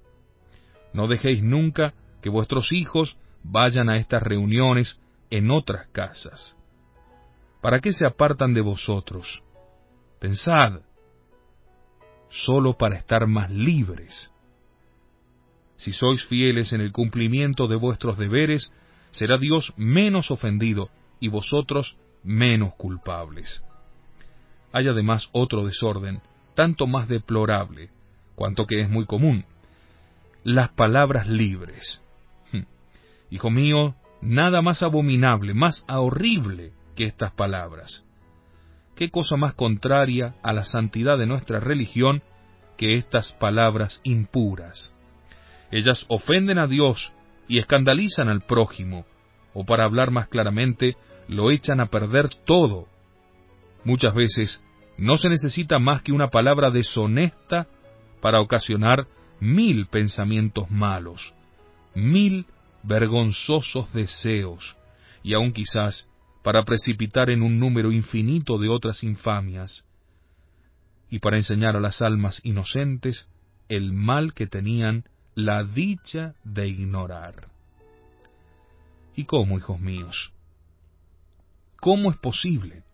No 0.92 1.08
dejéis 1.08 1.42
nunca 1.42 1.92
que 2.22 2.30
vuestros 2.30 2.72
hijos 2.72 3.16
vayan 3.42 3.90
a 3.90 3.96
estas 3.96 4.22
reuniones 4.22 5.00
en 5.30 5.50
otras 5.50 5.88
casas. 5.88 6.56
¿Para 7.60 7.80
qué 7.80 7.92
se 7.92 8.06
apartan 8.06 8.54
de 8.54 8.60
vosotros? 8.60 9.42
Pensad, 10.20 10.80
solo 12.28 12.76
para 12.76 12.96
estar 12.96 13.26
más 13.26 13.50
libres. 13.50 14.32
Si 15.76 15.92
sois 15.92 16.24
fieles 16.26 16.72
en 16.72 16.80
el 16.80 16.92
cumplimiento 16.92 17.66
de 17.66 17.76
vuestros 17.76 18.18
deberes, 18.18 18.72
será 19.10 19.38
Dios 19.38 19.72
menos 19.76 20.30
ofendido 20.30 20.90
y 21.20 21.28
vosotros 21.28 21.96
menos 22.22 22.74
culpables. 22.74 23.64
Hay 24.72 24.88
además 24.88 25.28
otro 25.32 25.66
desorden, 25.66 26.20
tanto 26.54 26.86
más 26.86 27.08
deplorable, 27.08 27.90
cuanto 28.34 28.66
que 28.66 28.80
es 28.80 28.88
muy 28.88 29.06
común, 29.06 29.44
las 30.44 30.70
palabras 30.70 31.28
libres. 31.28 32.00
Hm. 32.52 32.64
Hijo 33.30 33.50
mío, 33.50 33.94
nada 34.20 34.62
más 34.62 34.82
abominable, 34.82 35.54
más 35.54 35.84
horrible 35.88 36.72
que 36.96 37.04
estas 37.04 37.32
palabras. 37.32 38.04
¿Qué 38.96 39.10
cosa 39.10 39.36
más 39.36 39.54
contraria 39.54 40.34
a 40.42 40.52
la 40.52 40.64
santidad 40.64 41.16
de 41.18 41.26
nuestra 41.26 41.60
religión 41.60 42.22
que 42.76 42.96
estas 42.96 43.32
palabras 43.32 44.00
impuras? 44.04 44.94
Ellas 45.70 46.04
ofenden 46.08 46.58
a 46.58 46.66
Dios 46.66 47.12
y 47.48 47.58
escandalizan 47.58 48.28
al 48.28 48.42
prójimo, 48.42 49.06
o 49.54 49.64
para 49.64 49.84
hablar 49.84 50.10
más 50.10 50.28
claramente, 50.28 50.96
lo 51.28 51.50
echan 51.50 51.80
a 51.80 51.86
perder 51.86 52.28
todo. 52.44 52.86
Muchas 53.84 54.14
veces 54.14 54.62
no 54.98 55.16
se 55.16 55.28
necesita 55.28 55.78
más 55.78 56.02
que 56.02 56.12
una 56.12 56.28
palabra 56.28 56.70
deshonesta 56.70 57.66
para 58.20 58.40
ocasionar 58.40 59.06
mil 59.40 59.86
pensamientos 59.86 60.70
malos, 60.70 61.34
mil 61.94 62.46
vergonzosos 62.82 63.92
deseos, 63.92 64.76
y 65.22 65.34
aun 65.34 65.52
quizás 65.52 66.06
para 66.42 66.64
precipitar 66.64 67.30
en 67.30 67.42
un 67.42 67.58
número 67.58 67.92
infinito 67.92 68.58
de 68.58 68.68
otras 68.68 69.02
infamias, 69.02 69.86
y 71.08 71.18
para 71.18 71.36
enseñar 71.36 71.76
a 71.76 71.80
las 71.80 72.02
almas 72.02 72.40
inocentes 72.44 73.28
el 73.68 73.92
mal 73.92 74.34
que 74.34 74.46
tenían 74.46 75.04
la 75.34 75.64
dicha 75.64 76.34
de 76.44 76.68
ignorar. 76.68 77.48
¿Y 79.16 79.24
cómo, 79.24 79.58
hijos 79.58 79.80
míos? 79.80 80.32
¿Cómo 81.80 82.10
es 82.10 82.18
posible 82.18 82.84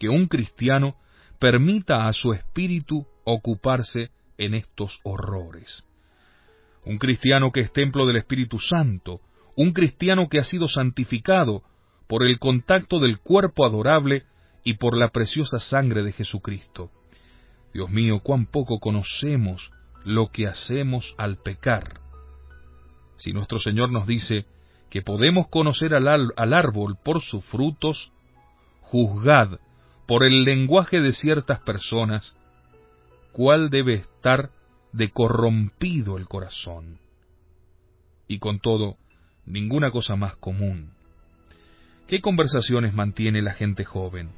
que 0.00 0.08
un 0.08 0.26
cristiano 0.26 0.96
permita 1.38 2.08
a 2.08 2.12
su 2.12 2.32
espíritu 2.32 3.06
ocuparse 3.24 4.10
en 4.38 4.54
estos 4.54 4.98
horrores? 5.04 5.86
Un 6.84 6.98
cristiano 6.98 7.52
que 7.52 7.60
es 7.60 7.72
templo 7.72 8.06
del 8.06 8.16
Espíritu 8.16 8.58
Santo, 8.58 9.20
un 9.54 9.72
cristiano 9.72 10.28
que 10.28 10.38
ha 10.38 10.44
sido 10.44 10.66
santificado 10.66 11.62
por 12.08 12.24
el 12.24 12.38
contacto 12.38 12.98
del 12.98 13.20
cuerpo 13.20 13.66
adorable 13.66 14.24
y 14.64 14.74
por 14.74 14.96
la 14.96 15.10
preciosa 15.10 15.58
sangre 15.58 16.02
de 16.02 16.12
Jesucristo. 16.12 16.90
Dios 17.74 17.90
mío, 17.90 18.20
cuán 18.22 18.46
poco 18.46 18.80
conocemos 18.80 19.70
lo 20.04 20.28
que 20.28 20.46
hacemos 20.46 21.14
al 21.18 21.36
pecar. 21.36 22.00
Si 23.16 23.32
nuestro 23.32 23.58
Señor 23.58 23.92
nos 23.92 24.06
dice 24.06 24.46
que 24.88 25.02
podemos 25.02 25.48
conocer 25.48 25.94
al, 25.94 26.08
al, 26.08 26.54
árbol 26.54 26.96
por 27.04 27.20
sus 27.20 27.44
frutos, 27.44 28.10
juzgad 28.80 29.60
por 30.10 30.24
el 30.24 30.42
lenguaje 30.42 31.00
de 31.00 31.12
ciertas 31.12 31.60
personas 31.60 32.36
cuál 33.30 33.70
debe 33.70 33.94
estar 33.94 34.50
de 34.92 35.10
corrompido 35.10 36.16
el 36.16 36.26
corazón. 36.26 36.98
Y 38.26 38.40
con 38.40 38.58
todo, 38.58 38.96
ninguna 39.46 39.92
cosa 39.92 40.16
más 40.16 40.34
común. 40.34 40.94
¿Qué 42.08 42.20
conversaciones 42.20 42.92
mantiene 42.92 43.40
la 43.40 43.54
gente 43.54 43.84
joven? 43.84 44.30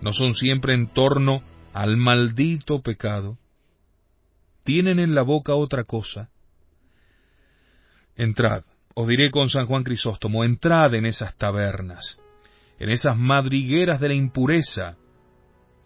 ¿No 0.00 0.12
son 0.12 0.34
siempre 0.34 0.74
en 0.74 0.86
torno 0.86 1.42
al 1.72 1.96
maldito 1.96 2.82
pecado? 2.82 3.36
tienen 4.62 5.00
en 5.00 5.16
la 5.16 5.22
boca 5.22 5.56
otra 5.56 5.82
cosa. 5.82 6.30
Entrad, 8.14 8.62
os 8.94 9.08
diré 9.08 9.32
con 9.32 9.48
San 9.48 9.66
Juan 9.66 9.82
Crisóstomo, 9.82 10.44
entrad 10.44 10.94
en 10.94 11.06
esas 11.06 11.34
tabernas, 11.36 12.20
en 12.80 12.90
esas 12.90 13.16
madrigueras 13.16 14.00
de 14.00 14.08
la 14.08 14.14
impureza. 14.14 14.96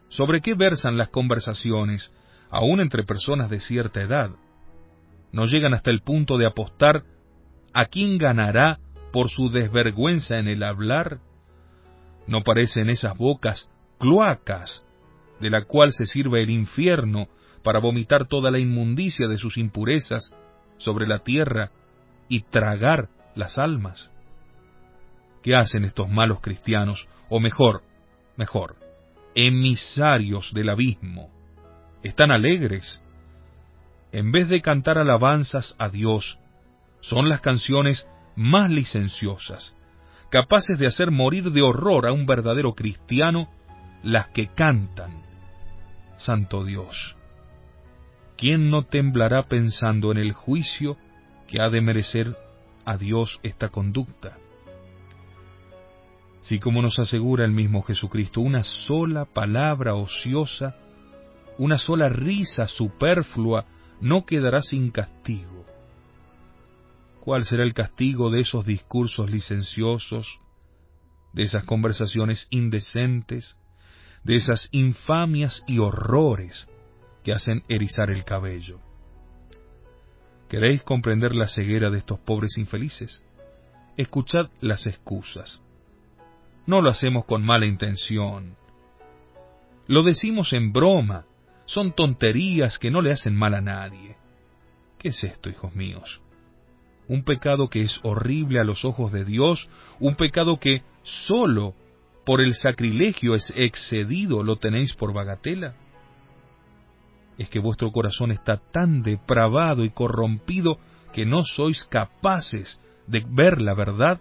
¿Sobre 0.09 0.41
qué 0.41 0.55
versan 0.55 0.97
las 0.97 1.11
conversaciones, 1.11 2.13
aun 2.51 2.81
entre 2.81 3.05
personas 3.05 3.51
de 3.51 3.61
cierta 3.61 4.01
edad? 4.01 4.31
No 5.33 5.45
llegan 5.45 5.75
hasta 5.75 5.91
el 5.91 6.01
punto 6.01 6.39
de 6.39 6.47
apostar 6.47 7.03
a 7.75 7.87
quién 7.87 8.17
ganará 8.17 8.79
por 9.13 9.29
su 9.29 9.51
desvergüenza 9.51 10.39
en 10.39 10.49
el 10.49 10.63
hablar. 10.63 11.19
¿No 12.27 12.43
parecen 12.43 12.89
esas 12.89 13.17
bocas 13.19 13.71
cloacas 13.99 14.85
de 15.41 15.51
la 15.51 15.65
cual 15.65 15.93
se 15.93 16.07
sirve 16.07 16.43
el 16.43 16.51
infierno 16.51 17.29
para 17.65 17.81
vomitar 17.81 18.27
toda 18.27 18.51
la 18.51 18.61
inmundicia 18.61 19.27
de 19.27 19.37
sus 19.37 19.57
impurezas 19.57 20.33
sobre 20.77 21.07
la 21.07 21.21
tierra 21.21 21.71
y 22.29 22.43
tragar 22.43 23.09
las 23.35 23.59
almas. 23.59 24.14
¿Qué 25.45 25.55
hacen 25.55 25.85
estos 25.85 26.09
malos 26.09 26.41
cristianos? 26.41 27.07
O 27.29 27.39
mejor, 27.39 27.83
mejor, 28.37 28.75
emisarios 29.37 30.53
del 30.53 30.71
abismo. 30.71 31.31
Están 32.03 32.33
alegres. 32.33 33.01
En 34.11 34.33
vez 34.33 34.49
de 34.49 34.61
cantar 34.61 34.99
alabanzas 34.99 35.77
a 35.79 35.89
Dios, 35.89 36.39
son 37.01 37.29
las 37.29 37.41
canciones 37.41 38.09
más 38.35 38.69
licenciosas, 38.71 39.77
capaces 40.31 40.79
de 40.79 40.89
hacer 40.89 41.13
morir 41.13 41.53
de 41.53 41.63
horror 41.63 42.09
a 42.09 42.13
un 42.13 42.27
verdadero 42.27 42.75
cristiano, 42.75 43.49
las 44.03 44.29
que 44.31 44.49
cantan. 44.49 45.23
Santo 46.17 46.65
Dios. 46.65 47.17
¿quién 48.37 48.71
no 48.71 48.83
temblará 48.83 49.45
pensando 49.45 50.13
en 50.13 50.19
el 50.19 50.33
juicio 50.33 50.97
que 51.49 51.61
ha 51.61 51.69
de 51.71 51.81
merecer 51.81 52.37
a 52.85 52.97
Dios 52.97 53.41
esta 53.43 53.69
conducta? 53.69 54.37
Si 56.45 56.59
como 56.59 56.83
nos 56.83 56.99
asegura 56.99 57.45
el 57.45 57.53
mismo 57.53 57.83
Jesucristo, 57.83 58.41
una 58.41 58.63
sola 58.63 59.25
palabra 59.25 59.95
ociosa, 59.95 60.77
una 61.57 61.79
sola 61.79 62.09
risa 62.09 62.67
superflua 62.67 63.65
no 64.01 64.27
quedará 64.27 64.61
sin 64.61 64.91
castigo. 64.91 65.65
¿Cuál 67.21 67.45
será 67.47 67.63
el 67.63 67.73
castigo 67.73 68.31
de 68.31 68.41
esos 68.41 68.67
discursos 68.67 69.31
licenciosos, 69.31 70.39
de 71.33 71.45
esas 71.45 71.65
conversaciones 71.65 72.47
indecentes, 72.51 73.57
de 74.23 74.35
esas 74.35 74.69
infamias 74.71 75.63
y 75.67 75.79
horrores 75.79 76.69
que 77.23 77.33
hacen 77.33 77.63
erizar 77.69 78.11
el 78.11 78.25
cabello. 78.25 78.81
¿Queréis 80.51 80.83
comprender 80.83 81.35
la 81.35 81.49
ceguera 81.49 81.89
de 81.89 81.99
estos 81.99 82.21
pobres 82.21 82.59
infelices? 82.59 83.25
Escuchad 83.97 84.51
las 84.61 84.87
excusas. 84.87 85.64
No 86.67 86.81
lo 86.81 86.91
hacemos 86.91 87.25
con 87.25 87.45
mala 87.45 87.67
intención. 87.67 88.57
Lo 89.87 90.03
decimos 90.03 90.53
en 90.53 90.73
broma. 90.73 91.25
Son 91.67 91.93
tonterías 91.93 92.79
que 92.79 92.91
no 92.91 93.01
le 93.01 93.13
hacen 93.13 93.35
mal 93.35 93.55
a 93.55 93.61
nadie. 93.61 94.17
¿Qué 94.99 95.09
es 95.09 95.25
esto, 95.25 95.51
hijos 95.51 95.75
míos? 95.75 96.21
Un 97.09 97.25
pecado 97.25 97.69
que 97.69 97.83
es 97.83 98.01
horrible 98.03 98.61
a 98.61 98.65
los 98.65 98.85
ojos 98.85 99.13
de 99.13 99.25
Dios, 99.25 99.69
un 100.01 100.15
pecado 100.15 100.59
que 100.59 100.83
sólo 101.03 101.75
por 102.25 102.41
el 102.41 102.55
sacrilegio 102.55 103.35
es 103.35 103.53
excedido 103.57 104.43
lo 104.43 104.57
tenéis 104.57 104.95
por 104.95 105.13
bagatela 105.13 105.75
es 107.39 107.49
que 107.49 107.59
vuestro 107.59 107.91
corazón 107.91 108.31
está 108.31 108.57
tan 108.57 109.03
depravado 109.03 109.85
y 109.85 109.91
corrompido 109.91 110.79
que 111.13 111.27
no 111.27 111.43
sois 111.43 111.85
capaces 111.85 112.81
de 113.07 113.25
ver 113.29 113.61
la 113.61 113.75
verdad? 113.75 114.21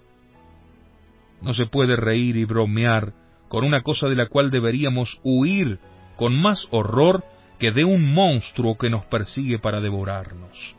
No 1.43 1.53
se 1.53 1.65
puede 1.67 1.95
reír 1.95 2.37
y 2.37 2.45
bromear 2.45 3.13
con 3.49 3.63
una 3.63 3.81
cosa 3.81 4.07
de 4.07 4.15
la 4.15 4.27
cual 4.27 4.49
deberíamos 4.49 5.19
huir 5.23 5.79
con 6.15 6.39
más 6.41 6.67
horror 6.71 7.23
que 7.59 7.71
de 7.71 7.83
un 7.83 8.13
monstruo 8.13 8.77
que 8.77 8.89
nos 8.89 9.05
persigue 9.05 9.59
para 9.59 9.79
devorarnos. 9.79 10.75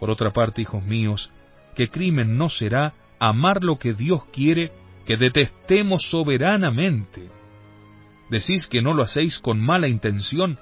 Por 0.00 0.10
otra 0.10 0.32
parte, 0.32 0.62
hijos 0.62 0.84
míos, 0.84 1.30
¿qué 1.74 1.88
crimen 1.88 2.38
no 2.38 2.48
será 2.48 2.94
amar 3.18 3.62
lo 3.62 3.78
que 3.78 3.92
Dios 3.92 4.24
quiere 4.32 4.72
que 5.06 5.16
detestemos 5.16 6.08
soberanamente? 6.08 7.28
Decís 8.30 8.66
que 8.66 8.80
no 8.80 8.94
lo 8.94 9.02
hacéis 9.02 9.38
con 9.38 9.60
mala 9.60 9.88
intención, 9.88 10.58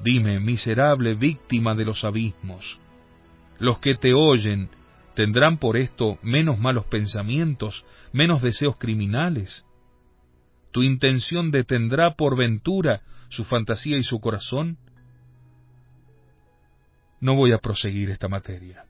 Dime, 0.00 0.38
miserable 0.38 1.14
víctima 1.14 1.74
de 1.74 1.84
los 1.84 2.04
abismos, 2.04 2.78
los 3.58 3.80
que 3.80 3.96
te 3.96 4.14
oyen 4.14 4.68
tendrán 5.18 5.58
por 5.58 5.76
esto 5.76 6.16
menos 6.22 6.60
malos 6.60 6.84
pensamientos, 6.84 7.84
menos 8.12 8.40
deseos 8.40 8.76
criminales. 8.76 9.66
¿Tu 10.70 10.84
intención 10.84 11.50
detendrá 11.50 12.14
por 12.14 12.36
ventura 12.36 13.02
su 13.28 13.42
fantasía 13.42 13.98
y 13.98 14.04
su 14.04 14.20
corazón? 14.20 14.78
No 17.18 17.34
voy 17.34 17.50
a 17.50 17.58
proseguir 17.58 18.10
esta 18.10 18.28
materia. 18.28 18.84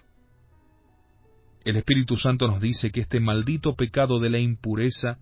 El 1.65 1.79
Espíritu 1.79 2.19
Santo 2.19 2.47
nos 2.47 2.61
dice 2.61 2.91
que 2.91 3.01
este 3.01 3.21
maldito 3.21 3.75
pecado 3.75 4.21
de 4.21 4.29
la 4.29 4.39
impureza 4.39 5.17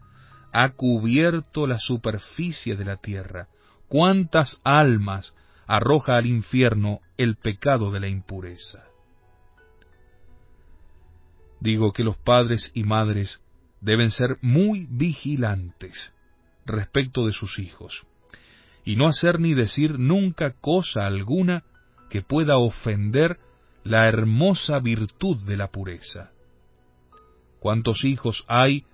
ha 0.53 0.71
cubierto 0.71 1.69
la 1.69 1.79
superficie 1.79 2.75
de 2.75 2.85
la 2.85 2.97
tierra. 2.97 3.47
¿Cuántas 3.87 4.61
almas 4.65 5.37
arroja 5.69 6.17
al 6.17 6.27
infierno 6.27 6.99
el 7.17 7.37
pecado 7.37 7.93
de 7.93 8.01
la 8.01 8.09
impureza. 8.09 8.85
Digo 11.61 11.93
que 11.93 12.05
los 12.05 12.17
padres 12.19 12.71
y 12.75 12.85
madres 12.85 13.41
deben 13.81 14.11
ser 14.11 14.39
muy 14.43 14.87
vigilantes 14.91 16.13
respecto 16.65 17.27
de 17.27 17.33
sus 17.33 17.59
hijos, 17.59 18.07
y 18.85 18.97
no 18.97 19.07
hacer 19.07 19.41
ni 19.41 19.55
decir 19.55 19.99
nunca 19.99 20.53
cosa 20.53 21.07
alguna 21.07 21.65
que 22.11 22.23
pueda 22.23 22.57
ofender 22.57 23.39
la 23.85 24.09
hermosa 24.09 24.79
virtud 24.81 25.39
de 25.47 25.57
la 25.57 25.69
pureza. 25.69 26.31
¿Cuántos 27.61 28.05
hijos 28.05 28.45
hay 28.49 28.85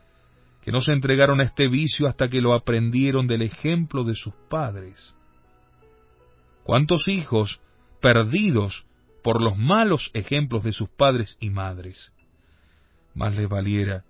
que 0.62 0.72
no 0.72 0.80
se 0.80 0.92
entregaron 0.92 1.40
a 1.40 1.44
este 1.44 1.68
vicio 1.68 2.06
hasta 2.06 2.28
que 2.28 2.40
lo 2.40 2.54
aprendieron 2.54 3.26
del 3.26 3.42
ejemplo 3.42 4.04
de 4.04 4.14
sus 4.14 4.34
padres? 4.48 5.16
¿Cuántos 6.62 7.08
hijos 7.08 7.60
perdidos 8.00 8.86
por 9.22 9.42
los 9.42 9.56
malos 9.56 10.10
ejemplos 10.14 10.62
de 10.62 10.72
sus 10.72 10.88
padres 10.90 11.36
y 11.40 11.50
madres? 11.50 12.12
Más 13.14 13.36
les 13.36 13.48
valiera 13.48 14.04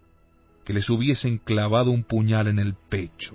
que 0.64 0.72
les 0.72 0.88
hubiesen 0.88 1.38
clavado 1.38 1.90
un 1.90 2.04
puñal 2.04 2.46
en 2.48 2.58
el 2.58 2.74
pecho. 2.88 3.34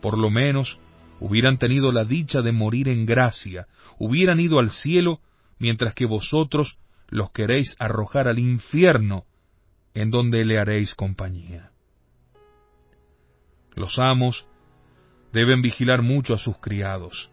Por 0.00 0.18
lo 0.18 0.30
menos 0.30 0.78
hubieran 1.20 1.58
tenido 1.58 1.92
la 1.92 2.04
dicha 2.04 2.42
de 2.42 2.52
morir 2.52 2.88
en 2.88 3.06
gracia, 3.06 3.66
hubieran 3.98 4.40
ido 4.40 4.58
al 4.58 4.70
cielo, 4.70 5.20
mientras 5.58 5.94
que 5.94 6.06
vosotros 6.06 6.78
los 7.08 7.30
queréis 7.30 7.76
arrojar 7.78 8.28
al 8.28 8.38
infierno, 8.38 9.24
en 9.94 10.10
donde 10.10 10.44
le 10.44 10.58
haréis 10.58 10.94
compañía. 10.94 11.70
Los 13.76 13.98
amos 13.98 14.46
deben 15.32 15.62
vigilar 15.62 16.02
mucho 16.02 16.34
a 16.34 16.38
sus 16.38 16.58
criados. 16.58 17.30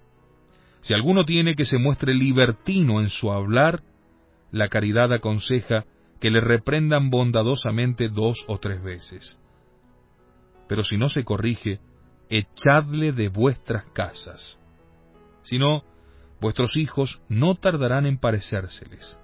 Si 0.81 0.93
alguno 0.93 1.25
tiene 1.25 1.55
que 1.55 1.65
se 1.65 1.77
muestre 1.77 2.13
libertino 2.13 3.01
en 3.01 3.09
su 3.09 3.31
hablar, 3.31 3.83
la 4.51 4.67
caridad 4.69 5.13
aconseja 5.13 5.85
que 6.21 6.29
le 6.29 6.39
reprendan 6.39 7.09
bondadosamente 7.09 8.07
dos 8.07 8.45
o 8.47 8.59
tres 8.59 8.81
veces. 8.81 9.39
Pero 10.69 10.83
si 10.83 10.95
no 10.95 11.09
se 11.09 11.25
corrige, 11.25 11.79
echadle 12.29 13.11
de 13.11 13.27
vuestras 13.27 13.87
casas. 13.87 14.59
Si 15.41 15.57
no, 15.57 15.83
vuestros 16.39 16.77
hijos 16.77 17.21
no 17.27 17.55
tardarán 17.55 18.05
en 18.05 18.19
parecérseles. 18.19 19.19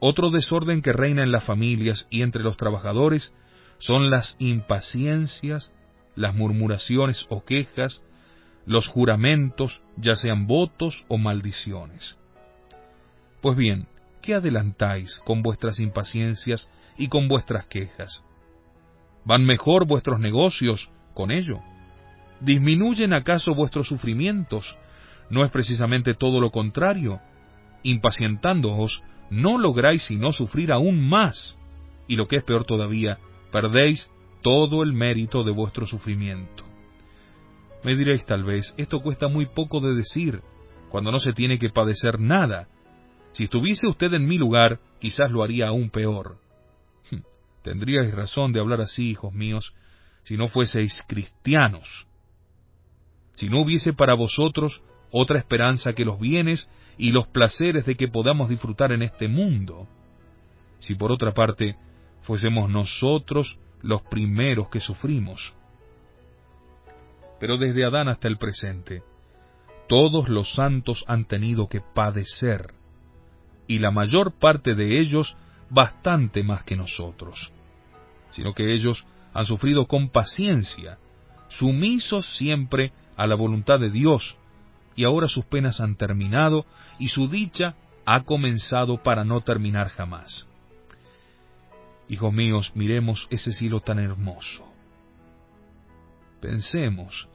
Otro 0.00 0.30
desorden 0.30 0.82
que 0.82 0.92
reina 0.92 1.22
en 1.22 1.32
las 1.32 1.44
familias 1.44 2.08
y 2.10 2.22
entre 2.22 2.42
los 2.42 2.56
trabajadores 2.56 3.32
son 3.78 4.10
las 4.10 4.34
impaciencias, 4.40 5.72
las 6.16 6.34
murmuraciones 6.34 7.26
o 7.28 7.44
quejas, 7.44 8.02
los 8.66 8.88
juramentos, 8.88 9.80
ya 9.96 10.16
sean 10.16 10.48
votos 10.48 11.06
o 11.08 11.16
maldiciones. 11.16 12.18
Pues 13.40 13.56
bien, 13.56 13.86
qué 14.28 14.34
adelantáis 14.34 15.22
con 15.24 15.40
vuestras 15.40 15.80
impaciencias 15.80 16.70
y 16.98 17.08
con 17.08 17.28
vuestras 17.28 17.64
quejas? 17.64 18.22
¿Van 19.24 19.42
mejor 19.46 19.86
vuestros 19.86 20.20
negocios 20.20 20.90
con 21.14 21.30
ello? 21.30 21.60
¿Disminuyen 22.38 23.14
acaso 23.14 23.54
vuestros 23.54 23.88
sufrimientos? 23.88 24.76
¿No 25.30 25.46
es 25.46 25.50
precisamente 25.50 26.12
todo 26.12 26.42
lo 26.42 26.50
contrario? 26.50 27.22
Impacientándoos, 27.82 29.02
no 29.30 29.56
lográis 29.56 30.02
sino 30.02 30.30
sufrir 30.34 30.72
aún 30.72 31.08
más, 31.08 31.58
y 32.06 32.16
lo 32.16 32.28
que 32.28 32.36
es 32.36 32.44
peor 32.44 32.64
todavía, 32.64 33.16
perdéis 33.50 34.10
todo 34.42 34.82
el 34.82 34.92
mérito 34.92 35.42
de 35.42 35.52
vuestro 35.52 35.86
sufrimiento. 35.86 36.64
Me 37.82 37.96
diréis 37.96 38.26
tal 38.26 38.44
vez, 38.44 38.74
esto 38.76 39.00
cuesta 39.00 39.28
muy 39.28 39.46
poco 39.46 39.80
de 39.80 39.94
decir, 39.94 40.42
cuando 40.90 41.10
no 41.10 41.18
se 41.18 41.32
tiene 41.32 41.58
que 41.58 41.70
padecer 41.70 42.20
nada, 42.20 42.68
si 43.38 43.44
estuviese 43.44 43.86
usted 43.86 44.12
en 44.14 44.26
mi 44.26 44.36
lugar, 44.36 44.80
quizás 44.98 45.30
lo 45.30 45.44
haría 45.44 45.68
aún 45.68 45.90
peor. 45.90 46.38
Hm, 47.08 47.20
tendríais 47.62 48.12
razón 48.12 48.52
de 48.52 48.58
hablar 48.58 48.80
así, 48.80 49.10
hijos 49.10 49.32
míos, 49.32 49.74
si 50.24 50.36
no 50.36 50.48
fueseis 50.48 51.04
cristianos. 51.06 52.08
Si 53.36 53.48
no 53.48 53.60
hubiese 53.60 53.92
para 53.92 54.14
vosotros 54.14 54.82
otra 55.12 55.38
esperanza 55.38 55.92
que 55.92 56.04
los 56.04 56.18
bienes 56.18 56.68
y 56.96 57.12
los 57.12 57.28
placeres 57.28 57.86
de 57.86 57.94
que 57.94 58.08
podamos 58.08 58.48
disfrutar 58.48 58.90
en 58.90 59.02
este 59.02 59.28
mundo. 59.28 59.86
Si 60.80 60.96
por 60.96 61.12
otra 61.12 61.32
parte 61.32 61.76
fuésemos 62.22 62.68
nosotros 62.68 63.56
los 63.82 64.02
primeros 64.02 64.68
que 64.68 64.80
sufrimos. 64.80 65.54
Pero 67.38 67.56
desde 67.56 67.84
Adán 67.84 68.08
hasta 68.08 68.26
el 68.26 68.36
presente, 68.36 69.04
todos 69.88 70.28
los 70.28 70.54
santos 70.54 71.04
han 71.06 71.24
tenido 71.24 71.68
que 71.68 71.80
padecer 71.80 72.76
y 73.68 73.78
la 73.78 73.92
mayor 73.92 74.32
parte 74.32 74.74
de 74.74 74.98
ellos 74.98 75.36
bastante 75.70 76.42
más 76.42 76.64
que 76.64 76.74
nosotros, 76.74 77.52
sino 78.32 78.54
que 78.54 78.74
ellos 78.74 79.04
han 79.32 79.44
sufrido 79.44 79.86
con 79.86 80.08
paciencia, 80.08 80.98
sumisos 81.48 82.26
siempre 82.36 82.92
a 83.16 83.26
la 83.26 83.36
voluntad 83.36 83.78
de 83.78 83.90
Dios, 83.90 84.36
y 84.96 85.04
ahora 85.04 85.28
sus 85.28 85.44
penas 85.44 85.80
han 85.80 85.94
terminado 85.94 86.64
y 86.98 87.08
su 87.08 87.28
dicha 87.28 87.76
ha 88.04 88.24
comenzado 88.24 89.02
para 89.02 89.22
no 89.22 89.42
terminar 89.42 89.88
jamás. 89.90 90.48
Hijos 92.08 92.32
míos, 92.32 92.72
miremos 92.74 93.28
ese 93.30 93.52
cielo 93.52 93.80
tan 93.80 93.98
hermoso. 93.98 94.64
Pensemos 96.40 97.28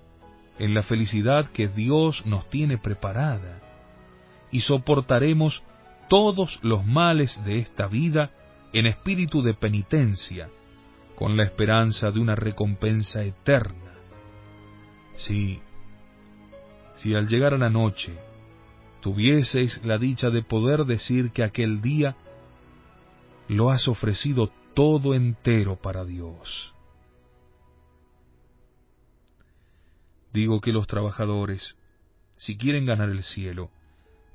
en 0.57 0.73
la 0.73 0.81
felicidad 0.81 1.47
que 1.51 1.67
Dios 1.67 2.25
nos 2.25 2.49
tiene 2.49 2.79
preparada 2.79 3.61
y 4.51 4.61
soportaremos 4.61 5.63
todos 6.13 6.59
los 6.61 6.85
males 6.85 7.43
de 7.43 7.57
esta 7.57 7.87
vida 7.87 8.29
en 8.71 8.85
espíritu 8.85 9.41
de 9.41 9.55
penitencia, 9.55 10.47
con 11.15 11.35
la 11.35 11.41
esperanza 11.41 12.11
de 12.11 12.19
una 12.19 12.35
recompensa 12.35 13.23
eterna. 13.23 13.95
Sí, 15.15 15.59
si 16.97 17.15
al 17.15 17.27
llegar 17.27 17.55
a 17.55 17.57
la 17.57 17.71
noche 17.71 18.15
tuvieseis 19.01 19.83
la 19.83 19.97
dicha 19.97 20.29
de 20.29 20.43
poder 20.43 20.85
decir 20.85 21.31
que 21.31 21.43
aquel 21.43 21.81
día 21.81 22.15
lo 23.47 23.71
has 23.71 23.87
ofrecido 23.87 24.51
todo 24.75 25.15
entero 25.15 25.77
para 25.81 26.05
Dios. 26.05 26.75
Digo 30.31 30.61
que 30.61 30.73
los 30.73 30.85
trabajadores, 30.85 31.75
si 32.37 32.55
quieren 32.55 32.85
ganar 32.85 33.09
el 33.09 33.23
cielo, 33.23 33.71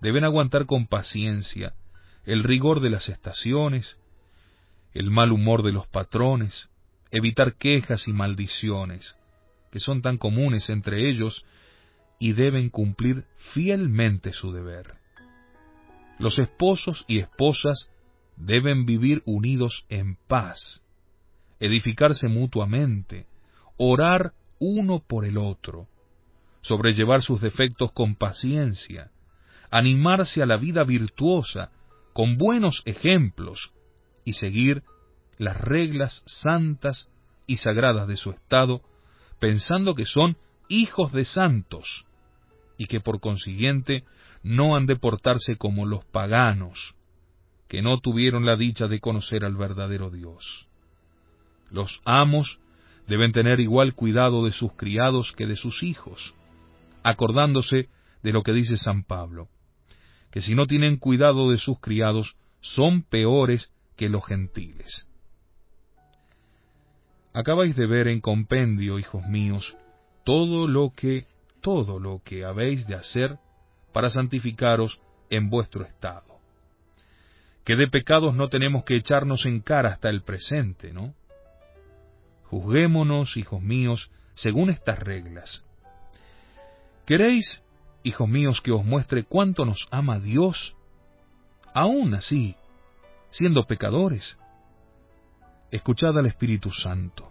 Deben 0.00 0.24
aguantar 0.24 0.66
con 0.66 0.86
paciencia 0.86 1.74
el 2.24 2.44
rigor 2.44 2.80
de 2.80 2.90
las 2.90 3.08
estaciones, 3.08 3.98
el 4.92 5.10
mal 5.10 5.32
humor 5.32 5.62
de 5.62 5.72
los 5.72 5.86
patrones, 5.86 6.68
evitar 7.10 7.54
quejas 7.54 8.06
y 8.06 8.12
maldiciones, 8.12 9.16
que 9.72 9.80
son 9.80 10.02
tan 10.02 10.18
comunes 10.18 10.68
entre 10.68 11.08
ellos, 11.08 11.44
y 12.18 12.32
deben 12.32 12.68
cumplir 12.68 13.24
fielmente 13.54 14.32
su 14.32 14.52
deber. 14.52 14.94
Los 16.18 16.38
esposos 16.38 17.04
y 17.06 17.20
esposas 17.20 17.90
deben 18.36 18.86
vivir 18.86 19.22
unidos 19.24 19.84
en 19.88 20.16
paz, 20.26 20.82
edificarse 21.60 22.28
mutuamente, 22.28 23.26
orar 23.76 24.32
uno 24.58 25.02
por 25.06 25.24
el 25.24 25.38
otro, 25.38 25.86
sobrellevar 26.60 27.22
sus 27.22 27.40
defectos 27.40 27.92
con 27.92 28.16
paciencia, 28.16 29.10
animarse 29.70 30.42
a 30.42 30.46
la 30.46 30.56
vida 30.56 30.84
virtuosa 30.84 31.70
con 32.12 32.36
buenos 32.36 32.82
ejemplos 32.84 33.70
y 34.24 34.32
seguir 34.34 34.82
las 35.36 35.56
reglas 35.60 36.22
santas 36.26 37.10
y 37.46 37.56
sagradas 37.56 38.08
de 38.08 38.16
su 38.16 38.30
estado, 38.30 38.82
pensando 39.38 39.94
que 39.94 40.04
son 40.04 40.36
hijos 40.68 41.12
de 41.12 41.24
santos 41.24 42.04
y 42.76 42.86
que 42.86 43.00
por 43.00 43.20
consiguiente 43.20 44.04
no 44.42 44.76
han 44.76 44.86
de 44.86 44.96
portarse 44.96 45.56
como 45.56 45.86
los 45.86 46.04
paganos, 46.06 46.94
que 47.68 47.82
no 47.82 48.00
tuvieron 48.00 48.46
la 48.46 48.56
dicha 48.56 48.88
de 48.88 49.00
conocer 49.00 49.44
al 49.44 49.56
verdadero 49.56 50.10
Dios. 50.10 50.66
Los 51.70 52.00
amos 52.04 52.58
deben 53.06 53.32
tener 53.32 53.60
igual 53.60 53.94
cuidado 53.94 54.44
de 54.44 54.52
sus 54.52 54.72
criados 54.74 55.32
que 55.32 55.46
de 55.46 55.56
sus 55.56 55.82
hijos, 55.82 56.34
acordándose 57.02 57.88
de 58.22 58.32
lo 58.32 58.42
que 58.42 58.52
dice 58.52 58.76
San 58.76 59.04
Pablo 59.04 59.48
que 60.30 60.42
si 60.42 60.54
no 60.54 60.66
tienen 60.66 60.96
cuidado 60.96 61.50
de 61.50 61.58
sus 61.58 61.80
criados, 61.80 62.36
son 62.60 63.02
peores 63.02 63.72
que 63.96 64.08
los 64.08 64.24
gentiles. 64.24 65.08
Acabáis 67.32 67.76
de 67.76 67.86
ver 67.86 68.08
en 68.08 68.20
compendio, 68.20 68.98
hijos 68.98 69.26
míos, 69.26 69.76
todo 70.24 70.66
lo 70.66 70.90
que, 70.90 71.26
todo 71.60 71.98
lo 71.98 72.20
que 72.24 72.44
habéis 72.44 72.86
de 72.86 72.94
hacer 72.94 73.38
para 73.92 74.10
santificaros 74.10 75.00
en 75.30 75.50
vuestro 75.50 75.84
estado. 75.84 76.38
Que 77.64 77.76
de 77.76 77.88
pecados 77.88 78.34
no 78.34 78.48
tenemos 78.48 78.84
que 78.84 78.96
echarnos 78.96 79.46
en 79.46 79.60
cara 79.60 79.90
hasta 79.90 80.08
el 80.08 80.22
presente, 80.22 80.92
¿no? 80.92 81.14
Juzguémonos, 82.44 83.36
hijos 83.36 83.60
míos, 83.60 84.10
según 84.34 84.70
estas 84.70 84.98
reglas. 84.98 85.64
¿Queréis 87.04 87.62
hijos 88.02 88.28
míos, 88.28 88.60
que 88.60 88.72
os 88.72 88.84
muestre 88.84 89.24
cuánto 89.24 89.64
nos 89.64 89.86
ama 89.90 90.18
Dios, 90.18 90.76
aún 91.74 92.14
así, 92.14 92.56
siendo 93.30 93.64
pecadores. 93.64 94.38
Escuchad 95.70 96.18
al 96.18 96.26
Espíritu 96.26 96.70
Santo. 96.70 97.30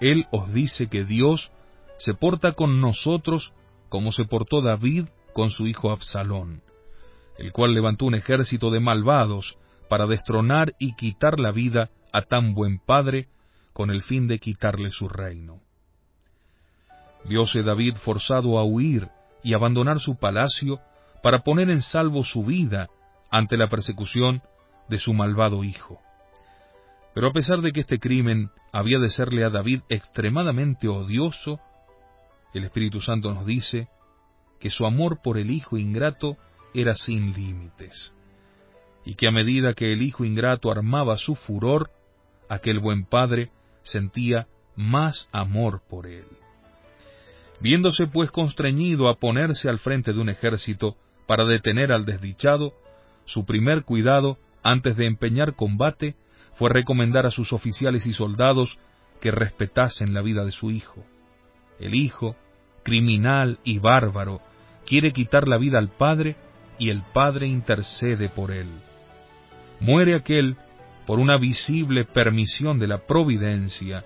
Él 0.00 0.26
os 0.30 0.52
dice 0.52 0.88
que 0.88 1.04
Dios 1.04 1.50
se 1.98 2.14
porta 2.14 2.52
con 2.52 2.80
nosotros 2.80 3.52
como 3.88 4.12
se 4.12 4.24
portó 4.24 4.60
David 4.60 5.06
con 5.32 5.50
su 5.50 5.66
hijo 5.66 5.90
Absalón, 5.90 6.62
el 7.38 7.52
cual 7.52 7.74
levantó 7.74 8.06
un 8.06 8.14
ejército 8.14 8.70
de 8.70 8.80
malvados 8.80 9.58
para 9.88 10.06
destronar 10.06 10.74
y 10.78 10.94
quitar 10.96 11.38
la 11.38 11.52
vida 11.52 11.90
a 12.12 12.22
tan 12.22 12.54
buen 12.54 12.78
padre 12.78 13.28
con 13.72 13.90
el 13.90 14.02
fin 14.02 14.26
de 14.26 14.38
quitarle 14.38 14.90
su 14.90 15.08
reino. 15.08 15.60
Viose 17.28 17.62
David 17.62 17.96
forzado 17.96 18.58
a 18.58 18.64
huir 18.64 19.08
y 19.42 19.54
abandonar 19.54 20.00
su 20.00 20.16
palacio 20.16 20.80
para 21.22 21.40
poner 21.40 21.70
en 21.70 21.82
salvo 21.82 22.24
su 22.24 22.44
vida 22.44 22.88
ante 23.30 23.56
la 23.56 23.68
persecución 23.68 24.42
de 24.88 24.98
su 24.98 25.12
malvado 25.12 25.64
hijo. 25.64 26.00
Pero 27.14 27.28
a 27.28 27.32
pesar 27.32 27.62
de 27.62 27.72
que 27.72 27.80
este 27.80 27.98
crimen 27.98 28.50
había 28.72 28.98
de 28.98 29.08
serle 29.08 29.42
a 29.44 29.50
David 29.50 29.80
extremadamente 29.88 30.88
odioso, 30.88 31.60
el 32.54 32.64
Espíritu 32.64 33.00
Santo 33.00 33.32
nos 33.32 33.46
dice 33.46 33.88
que 34.60 34.70
su 34.70 34.86
amor 34.86 35.20
por 35.22 35.38
el 35.38 35.50
hijo 35.50 35.76
ingrato 35.78 36.36
era 36.74 36.94
sin 36.94 37.32
límites, 37.32 38.14
y 39.04 39.14
que 39.14 39.28
a 39.28 39.30
medida 39.30 39.74
que 39.74 39.92
el 39.92 40.02
hijo 40.02 40.24
ingrato 40.24 40.70
armaba 40.70 41.16
su 41.16 41.34
furor, 41.34 41.90
aquel 42.48 42.80
buen 42.80 43.04
padre 43.04 43.50
sentía 43.82 44.46
más 44.76 45.28
amor 45.32 45.82
por 45.88 46.06
él. 46.06 46.26
Viéndose 47.60 48.06
pues 48.06 48.30
constreñido 48.30 49.08
a 49.08 49.18
ponerse 49.18 49.68
al 49.68 49.78
frente 49.78 50.12
de 50.12 50.20
un 50.20 50.28
ejército 50.28 50.96
para 51.26 51.44
detener 51.44 51.92
al 51.92 52.04
desdichado, 52.04 52.72
su 53.24 53.44
primer 53.44 53.84
cuidado, 53.84 54.38
antes 54.62 54.96
de 54.96 55.06
empeñar 55.06 55.54
combate, 55.54 56.14
fue 56.54 56.70
recomendar 56.70 57.26
a 57.26 57.30
sus 57.30 57.52
oficiales 57.52 58.06
y 58.06 58.12
soldados 58.12 58.78
que 59.20 59.30
respetasen 59.30 60.14
la 60.14 60.22
vida 60.22 60.44
de 60.44 60.52
su 60.52 60.70
hijo. 60.70 61.04
El 61.78 61.94
hijo, 61.94 62.36
criminal 62.82 63.58
y 63.64 63.78
bárbaro, 63.78 64.40
quiere 64.86 65.12
quitar 65.12 65.48
la 65.48 65.58
vida 65.58 65.78
al 65.78 65.90
padre 65.90 66.36
y 66.78 66.90
el 66.90 67.02
padre 67.12 67.46
intercede 67.46 68.28
por 68.28 68.50
él. 68.50 68.68
Muere 69.80 70.14
aquel 70.14 70.56
por 71.06 71.18
una 71.18 71.36
visible 71.36 72.04
permisión 72.04 72.78
de 72.78 72.86
la 72.86 73.06
providencia, 73.06 74.04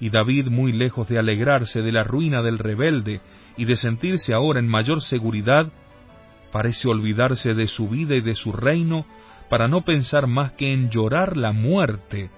y 0.00 0.10
David, 0.10 0.48
muy 0.48 0.72
lejos 0.72 1.08
de 1.08 1.18
alegrarse 1.18 1.82
de 1.82 1.92
la 1.92 2.04
ruina 2.04 2.42
del 2.42 2.58
rebelde 2.58 3.20
y 3.56 3.64
de 3.64 3.76
sentirse 3.76 4.32
ahora 4.32 4.60
en 4.60 4.68
mayor 4.68 5.02
seguridad, 5.02 5.70
parece 6.52 6.88
olvidarse 6.88 7.54
de 7.54 7.66
su 7.66 7.88
vida 7.88 8.14
y 8.14 8.20
de 8.20 8.34
su 8.34 8.52
reino 8.52 9.04
para 9.48 9.68
no 9.68 9.82
pensar 9.82 10.26
más 10.26 10.52
que 10.52 10.72
en 10.72 10.90
llorar 10.90 11.36
la 11.36 11.52
muerte 11.52 12.30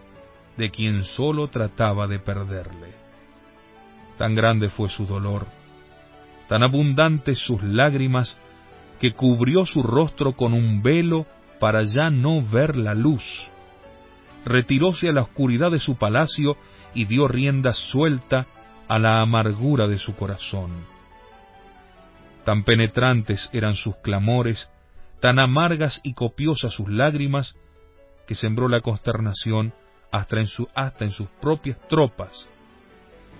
de 0.57 0.71
quien 0.71 1.05
sólo 1.05 1.49
trataba 1.49 2.07
de 2.07 2.19
perderle. 2.19 2.95
Tan 4.17 4.35
grande 4.35 4.69
fue 4.69 4.89
su 4.89 5.07
dolor, 5.07 5.47
tan 6.49 6.63
abundantes 6.63 7.39
sus 7.39 7.63
lágrimas, 7.63 8.39
que 9.01 9.13
cubrió 9.13 9.65
su 9.65 9.83
rostro 9.83 10.33
con 10.33 10.53
un 10.53 10.83
velo 10.83 11.27
para 11.59 11.83
ya 11.83 12.11
no 12.11 12.43
ver 12.43 12.77
la 12.77 12.95
luz. 12.95 13.23
Retiróse 14.45 15.09
a 15.09 15.13
la 15.13 15.23
oscuridad 15.23 15.71
de 15.71 15.81
su 15.81 15.97
palacio 15.97 16.57
y 16.95 17.05
dio 17.05 17.29
rienda 17.29 17.73
suelta 17.73 18.47
a 18.89 18.99
la 18.99 19.21
amargura 19.21 19.87
de 19.87 19.99
su 19.99 20.15
corazón. 20.17 20.71
Tan 22.45 22.65
penetrantes 22.65 23.49
eran 23.53 23.75
sus 23.75 23.97
clamores, 23.97 24.69
tan 25.21 25.39
amargas 25.39 26.01
y 26.03 26.15
copiosas 26.15 26.73
sus 26.73 26.89
lágrimas, 26.89 27.57
que 28.27 28.35
sembró 28.35 28.69
la 28.69 28.81
consternación 28.81 29.73
hasta 30.11 30.41
en, 30.41 30.47
hasta 30.75 31.05
en 31.05 31.11
sus 31.11 31.29
propias 31.41 31.79
tropas, 31.89 32.49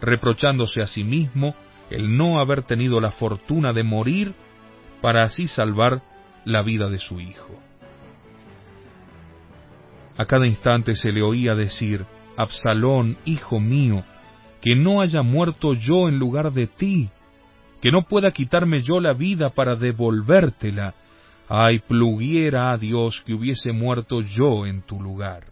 reprochándose 0.01 0.83
a 0.83 0.87
sí 0.87 1.05
mismo 1.05 1.55
el 1.91 2.17
no 2.17 2.41
haber 2.41 2.63
tenido 2.63 3.01
la 3.01 3.11
fortuna 3.11 3.73
de 3.73 3.83
morir 3.83 4.35
para 5.01 5.23
así 5.23 5.49
salvar 5.49 6.03
la 6.45 6.63
vida 6.63 6.89
de 6.89 6.99
su 6.99 7.21
hijo. 7.21 7.59
A 10.17 10.27
cada 10.27 10.47
instante 10.47 10.95
se 10.97 11.13
le 11.13 11.23
oía 11.23 11.55
decir, 11.55 12.05
Absalón, 12.41 13.19
hijo 13.27 13.61
mío, 13.61 14.03
que 14.63 14.75
no 14.75 15.03
haya 15.03 15.21
muerto 15.21 15.75
yo 15.75 16.09
en 16.09 16.19
lugar 16.19 16.53
de 16.53 16.67
ti, 16.67 17.11
que 17.83 17.91
no 17.91 18.05
pueda 18.05 18.31
quitarme 18.31 18.81
yo 18.81 18.99
la 18.99 19.13
vida 19.13 19.51
para 19.51 19.77
devolvértela. 19.77 20.95
Ay, 21.51 21.81
pluguiera 21.81 22.73
a 22.73 22.79
Dios 22.79 23.23
que 23.27 23.35
hubiese 23.35 23.73
muerto 23.73 24.23
yo 24.23 24.65
en 24.65 24.81
tu 24.81 25.03
lugar. 25.03 25.45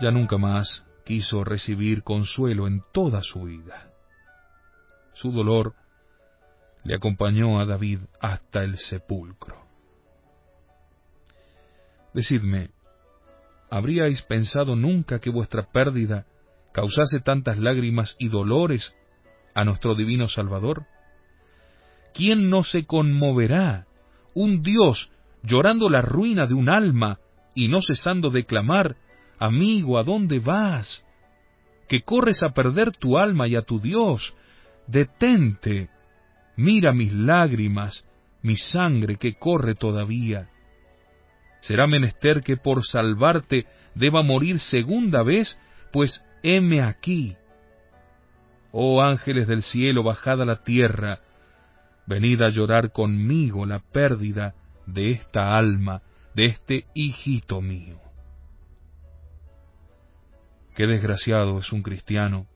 Ya 0.00 0.10
nunca 0.10 0.36
más 0.36 0.84
quiso 1.06 1.42
recibir 1.42 2.02
consuelo 2.02 2.66
en 2.66 2.82
toda 2.92 3.22
su 3.22 3.44
vida. 3.44 3.92
Su 5.14 5.32
dolor 5.32 5.74
le 6.84 6.96
acompañó 6.96 7.58
a 7.58 7.64
David 7.64 8.00
hasta 8.20 8.62
el 8.62 8.76
sepulcro. 8.76 9.67
Decidme, 12.14 12.70
¿habríais 13.70 14.22
pensado 14.22 14.76
nunca 14.76 15.20
que 15.20 15.30
vuestra 15.30 15.70
pérdida 15.70 16.26
causase 16.72 17.20
tantas 17.20 17.58
lágrimas 17.58 18.16
y 18.18 18.28
dolores 18.28 18.94
a 19.54 19.64
nuestro 19.64 19.94
divino 19.94 20.28
Salvador? 20.28 20.86
¿Quién 22.14 22.48
no 22.50 22.64
se 22.64 22.86
conmoverá? 22.86 23.86
Un 24.34 24.62
Dios 24.62 25.10
llorando 25.42 25.88
la 25.88 26.00
ruina 26.00 26.46
de 26.46 26.54
un 26.54 26.68
alma 26.68 27.18
y 27.54 27.68
no 27.68 27.80
cesando 27.80 28.30
de 28.30 28.44
clamar, 28.44 28.96
Amigo, 29.38 29.98
¿a 29.98 30.02
dónde 30.02 30.40
vas? 30.40 31.04
Que 31.88 32.02
corres 32.02 32.42
a 32.42 32.50
perder 32.50 32.92
tu 32.92 33.18
alma 33.18 33.46
y 33.46 33.54
a 33.54 33.62
tu 33.62 33.80
Dios. 33.80 34.34
Detente. 34.86 35.88
Mira 36.56 36.92
mis 36.92 37.12
lágrimas, 37.12 38.04
mi 38.42 38.56
sangre 38.56 39.16
que 39.16 39.34
corre 39.34 39.74
todavía. 39.74 40.48
Será 41.60 41.86
menester 41.86 42.42
que 42.42 42.56
por 42.56 42.86
salvarte 42.86 43.66
deba 43.94 44.22
morir 44.22 44.60
segunda 44.60 45.22
vez, 45.22 45.58
pues 45.92 46.24
heme 46.42 46.82
aquí. 46.82 47.36
Oh 48.70 49.02
ángeles 49.02 49.46
del 49.46 49.62
cielo, 49.62 50.02
bajad 50.02 50.42
a 50.42 50.44
la 50.44 50.62
tierra, 50.62 51.20
venid 52.06 52.40
a 52.42 52.50
llorar 52.50 52.92
conmigo 52.92 53.66
la 53.66 53.80
pérdida 53.80 54.54
de 54.86 55.10
esta 55.10 55.56
alma, 55.56 56.02
de 56.34 56.46
este 56.46 56.86
hijito 56.94 57.60
mío. 57.60 57.98
Qué 60.74 60.86
desgraciado 60.86 61.58
es 61.58 61.72
un 61.72 61.82
cristiano 61.82 62.46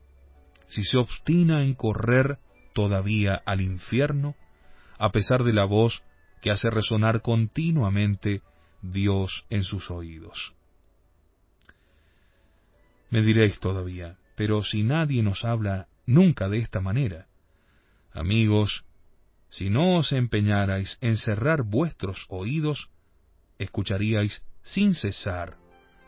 si 0.67 0.83
se 0.83 0.97
obstina 0.97 1.63
en 1.63 1.75
correr 1.75 2.39
todavía 2.73 3.41
al 3.45 3.61
infierno, 3.61 4.35
a 4.97 5.11
pesar 5.11 5.43
de 5.43 5.53
la 5.53 5.65
voz 5.65 6.01
que 6.41 6.49
hace 6.49 6.69
resonar 6.69 7.21
continuamente 7.21 8.41
Dios 8.83 9.45
en 9.49 9.63
sus 9.63 9.89
oídos. 9.89 10.53
Me 13.09 13.21
diréis 13.21 13.59
todavía, 13.59 14.17
pero 14.35 14.61
si 14.61 14.83
nadie 14.83 15.23
nos 15.23 15.45
habla 15.45 15.87
nunca 16.05 16.49
de 16.49 16.59
esta 16.59 16.81
manera, 16.81 17.27
amigos, 18.11 18.83
si 19.49 19.69
no 19.69 19.97
os 19.97 20.11
empeñarais 20.11 20.97
en 20.99 21.15
cerrar 21.15 21.63
vuestros 21.63 22.25
oídos, 22.27 22.89
escucharíais 23.57 24.43
sin 24.63 24.93
cesar 24.93 25.57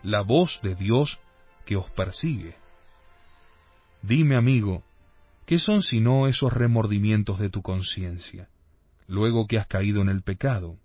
la 0.03 0.21
voz 0.21 0.59
de 0.61 0.75
Dios 0.75 1.17
que 1.65 1.77
os 1.77 1.89
persigue. 1.91 2.55
Dime, 4.01 4.35
amigo, 4.35 4.83
¿qué 5.45 5.59
son 5.59 5.81
sino 5.81 6.27
esos 6.27 6.51
remordimientos 6.51 7.39
de 7.39 7.49
tu 7.49 7.61
conciencia, 7.61 8.49
luego 9.07 9.47
que 9.47 9.57
has 9.57 9.67
caído 9.67 10.01
en 10.01 10.09
el 10.09 10.23
pecado? 10.23 10.77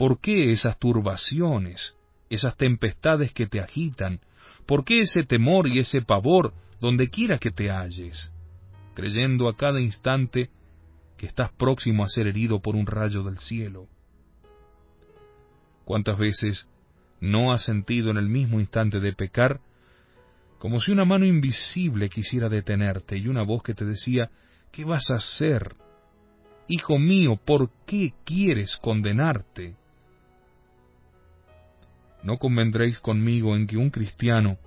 ¿Por 0.00 0.18
qué 0.18 0.50
esas 0.50 0.78
turbaciones, 0.78 1.94
esas 2.30 2.56
tempestades 2.56 3.34
que 3.34 3.46
te 3.46 3.60
agitan? 3.60 4.20
¿Por 4.64 4.82
qué 4.82 5.00
ese 5.00 5.24
temor 5.24 5.68
y 5.68 5.78
ese 5.78 6.00
pavor 6.00 6.54
donde 6.80 7.10
quiera 7.10 7.36
que 7.36 7.50
te 7.50 7.70
halles, 7.70 8.32
creyendo 8.94 9.46
a 9.46 9.58
cada 9.58 9.78
instante 9.78 10.48
que 11.18 11.26
estás 11.26 11.52
próximo 11.52 12.02
a 12.02 12.08
ser 12.08 12.28
herido 12.28 12.60
por 12.60 12.76
un 12.76 12.86
rayo 12.86 13.22
del 13.24 13.40
cielo? 13.40 13.88
¿Cuántas 15.84 16.16
veces 16.16 16.66
no 17.20 17.52
has 17.52 17.66
sentido 17.66 18.10
en 18.10 18.16
el 18.16 18.30
mismo 18.30 18.58
instante 18.58 19.00
de 19.00 19.12
pecar 19.12 19.60
como 20.58 20.80
si 20.80 20.92
una 20.92 21.04
mano 21.04 21.26
invisible 21.26 22.08
quisiera 22.08 22.48
detenerte 22.48 23.18
y 23.18 23.28
una 23.28 23.42
voz 23.42 23.62
que 23.62 23.74
te 23.74 23.84
decía, 23.84 24.30
¿qué 24.72 24.82
vas 24.82 25.10
a 25.10 25.16
hacer? 25.16 25.74
Hijo 26.68 26.98
mío, 26.98 27.36
¿por 27.36 27.68
qué 27.84 28.14
quieres 28.24 28.78
condenarte? 28.80 29.76
No 32.22 32.38
convendréis 32.38 32.98
conmigo 33.00 33.56
en 33.56 33.66
que 33.66 33.76
un 33.76 33.90
cristiano 33.90 34.58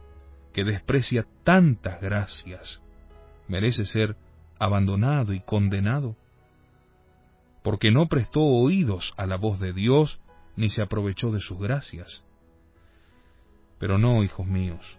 que 0.53 0.63
desprecia 0.63 1.25
tantas 1.43 2.01
gracias 2.01 2.81
merece 3.47 3.85
ser 3.85 4.15
abandonado 4.59 5.33
y 5.33 5.41
condenado, 5.41 6.15
porque 7.63 7.91
no 7.91 8.07
prestó 8.07 8.41
oídos 8.41 9.13
a 9.17 9.25
la 9.25 9.37
voz 9.37 9.59
de 9.59 9.73
Dios 9.73 10.19
ni 10.55 10.69
se 10.69 10.83
aprovechó 10.83 11.31
de 11.31 11.39
sus 11.39 11.59
gracias. 11.59 12.23
Pero 13.79 13.97
no, 13.97 14.23
hijos 14.23 14.47
míos. 14.47 14.97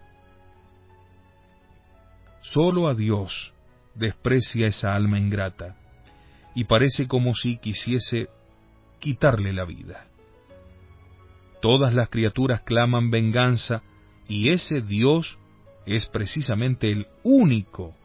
Solo 2.41 2.87
a 2.87 2.93
Dios 2.93 3.53
desprecia 3.95 4.67
esa 4.67 4.93
alma 4.93 5.17
ingrata 5.17 5.75
y 6.53 6.65
parece 6.65 7.07
como 7.07 7.33
si 7.33 7.57
quisiese 7.57 8.27
quitarle 8.99 9.53
la 9.53 9.65
vida. 9.65 10.07
Todas 11.65 11.95
las 11.95 12.11
criaturas 12.11 12.61
claman 12.61 13.09
venganza 13.09 13.81
y 14.27 14.51
ese 14.51 14.81
Dios 14.81 15.39
es 15.87 16.05
precisamente 16.05 16.91
el 16.91 17.07
único 17.23 17.95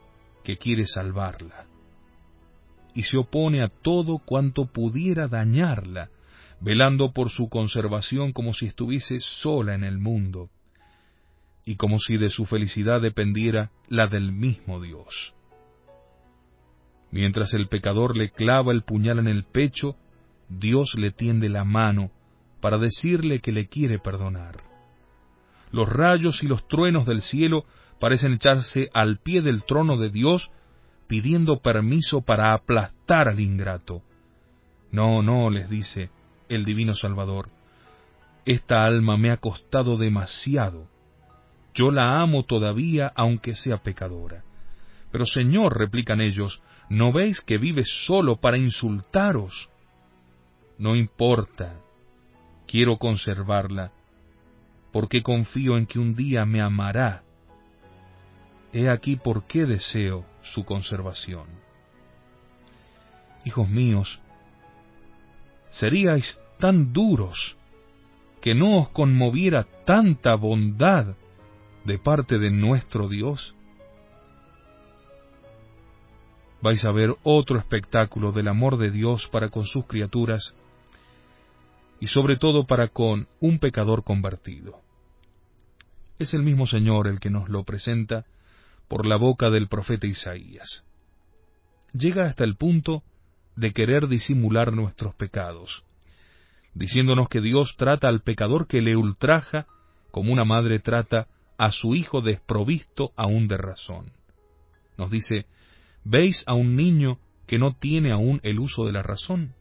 que 0.43 0.57
quiere 0.57 0.87
salvarla. 0.87 1.67
Y 2.95 3.03
se 3.03 3.17
opone 3.17 3.61
a 3.61 3.67
todo 3.67 4.17
cuanto 4.17 4.65
pudiera 4.65 5.27
dañarla, 5.27 6.09
velando 6.59 7.11
por 7.11 7.29
su 7.29 7.49
conservación 7.49 8.33
como 8.33 8.55
si 8.55 8.65
estuviese 8.65 9.19
sola 9.19 9.75
en 9.75 9.83
el 9.83 9.99
mundo, 9.99 10.49
y 11.63 11.75
como 11.75 11.99
si 11.99 12.17
de 12.17 12.29
su 12.29 12.47
felicidad 12.47 12.99
dependiera 12.99 13.69
la 13.89 14.07
del 14.07 14.31
mismo 14.31 14.81
Dios. 14.81 15.35
Mientras 17.11 17.53
el 17.53 17.67
pecador 17.67 18.17
le 18.17 18.31
clava 18.31 18.71
el 18.71 18.81
puñal 18.81 19.19
en 19.19 19.27
el 19.27 19.43
pecho, 19.43 19.97
Dios 20.49 20.95
le 20.97 21.11
tiende 21.11 21.47
la 21.47 21.63
mano 21.63 22.09
para 22.61 22.77
decirle 22.77 23.39
que 23.39 23.51
le 23.51 23.67
quiere 23.67 23.99
perdonar. 23.99 24.57
Los 25.71 25.89
rayos 25.89 26.43
y 26.43 26.47
los 26.47 26.67
truenos 26.67 27.05
del 27.05 27.21
cielo 27.21 27.65
parecen 27.99 28.33
echarse 28.33 28.89
al 28.93 29.17
pie 29.17 29.41
del 29.41 29.63
trono 29.63 29.97
de 29.97 30.09
Dios 30.09 30.51
pidiendo 31.07 31.59
permiso 31.59 32.21
para 32.21 32.53
aplastar 32.53 33.27
al 33.27 33.39
ingrato. 33.39 34.01
No, 34.91 35.21
no, 35.21 35.49
les 35.49 35.69
dice 35.69 36.09
el 36.47 36.65
divino 36.65 36.95
Salvador, 36.95 37.49
esta 38.45 38.85
alma 38.85 39.17
me 39.17 39.31
ha 39.31 39.37
costado 39.37 39.97
demasiado. 39.97 40.87
Yo 41.73 41.91
la 41.91 42.21
amo 42.21 42.43
todavía 42.43 43.11
aunque 43.15 43.55
sea 43.55 43.77
pecadora. 43.77 44.43
Pero 45.11 45.25
Señor, 45.25 45.77
replican 45.77 46.21
ellos, 46.21 46.61
¿no 46.89 47.11
veis 47.11 47.41
que 47.41 47.57
vive 47.57 47.83
solo 47.85 48.37
para 48.37 48.57
insultaros? 48.57 49.69
No 50.77 50.95
importa, 50.95 51.75
quiero 52.71 52.97
conservarla, 52.97 53.91
porque 54.93 55.21
confío 55.21 55.77
en 55.77 55.85
que 55.85 55.99
un 55.99 56.15
día 56.15 56.45
me 56.45 56.61
amará. 56.61 57.23
He 58.71 58.89
aquí 58.89 59.17
por 59.17 59.45
qué 59.45 59.65
deseo 59.65 60.23
su 60.41 60.63
conservación. 60.63 61.47
Hijos 63.43 63.67
míos, 63.67 64.21
seríais 65.71 66.39
tan 66.59 66.93
duros 66.93 67.57
que 68.39 68.55
no 68.55 68.79
os 68.79 68.89
conmoviera 68.91 69.67
tanta 69.85 70.35
bondad 70.35 71.17
de 71.83 71.99
parte 71.99 72.39
de 72.39 72.51
nuestro 72.51 73.09
Dios? 73.09 73.53
Vais 76.61 76.85
a 76.85 76.91
ver 76.91 77.13
otro 77.23 77.59
espectáculo 77.59 78.31
del 78.31 78.47
amor 78.47 78.77
de 78.77 78.91
Dios 78.91 79.27
para 79.29 79.49
con 79.49 79.65
sus 79.65 79.85
criaturas 79.87 80.55
y 82.01 82.07
sobre 82.07 82.35
todo 82.35 82.65
para 82.65 82.89
con 82.89 83.27
un 83.39 83.59
pecador 83.59 84.03
convertido. 84.03 84.81
Es 86.17 86.33
el 86.33 86.41
mismo 86.41 86.65
Señor 86.65 87.07
el 87.07 87.19
que 87.19 87.29
nos 87.29 87.47
lo 87.47 87.63
presenta 87.63 88.25
por 88.89 89.05
la 89.05 89.17
boca 89.17 89.51
del 89.51 89.67
profeta 89.67 90.07
Isaías. 90.07 90.83
Llega 91.93 92.25
hasta 92.25 92.43
el 92.43 92.57
punto 92.57 93.03
de 93.55 93.71
querer 93.71 94.07
disimular 94.07 94.73
nuestros 94.73 95.13
pecados, 95.13 95.83
diciéndonos 96.73 97.29
que 97.29 97.39
Dios 97.39 97.75
trata 97.77 98.07
al 98.07 98.21
pecador 98.21 98.67
que 98.67 98.81
le 98.81 98.95
ultraja 98.95 99.67
como 100.09 100.33
una 100.33 100.43
madre 100.43 100.79
trata 100.79 101.27
a 101.57 101.69
su 101.71 101.93
hijo 101.93 102.21
desprovisto 102.21 103.11
aún 103.15 103.47
de 103.47 103.57
razón. 103.57 104.11
Nos 104.97 105.11
dice, 105.11 105.45
¿veis 106.03 106.43
a 106.47 106.55
un 106.55 106.75
niño 106.75 107.19
que 107.45 107.59
no 107.59 107.75
tiene 107.75 108.11
aún 108.11 108.39
el 108.41 108.59
uso 108.59 108.85
de 108.85 108.91
la 108.91 109.03
razón? 109.03 109.53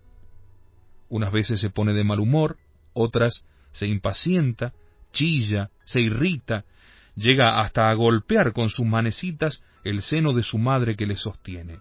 Unas 1.11 1.33
veces 1.33 1.61
se 1.61 1.71
pone 1.71 1.93
de 1.93 2.05
mal 2.05 2.21
humor, 2.21 2.57
otras 2.95 3.45
se 3.73 3.87
impacienta, 3.87 4.73
chilla, 5.13 5.71
se 5.85 6.01
irrita, 6.01 6.65
llega 7.17 7.61
hasta 7.61 7.91
a 7.91 7.95
golpear 7.95 8.53
con 8.53 8.69
sus 8.69 8.87
manecitas 8.87 9.63
el 9.85 10.03
seno 10.03 10.33
de 10.33 10.45
su 10.45 10.57
madre 10.57 10.97
que 10.97 11.07
le 11.07 11.17
sostiene. 11.17 11.81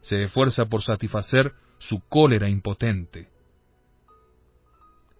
Se 0.00 0.22
esfuerza 0.22 0.66
por 0.66 0.82
satisfacer 0.82 1.52
su 1.78 2.00
cólera 2.08 2.48
impotente. 2.48 3.28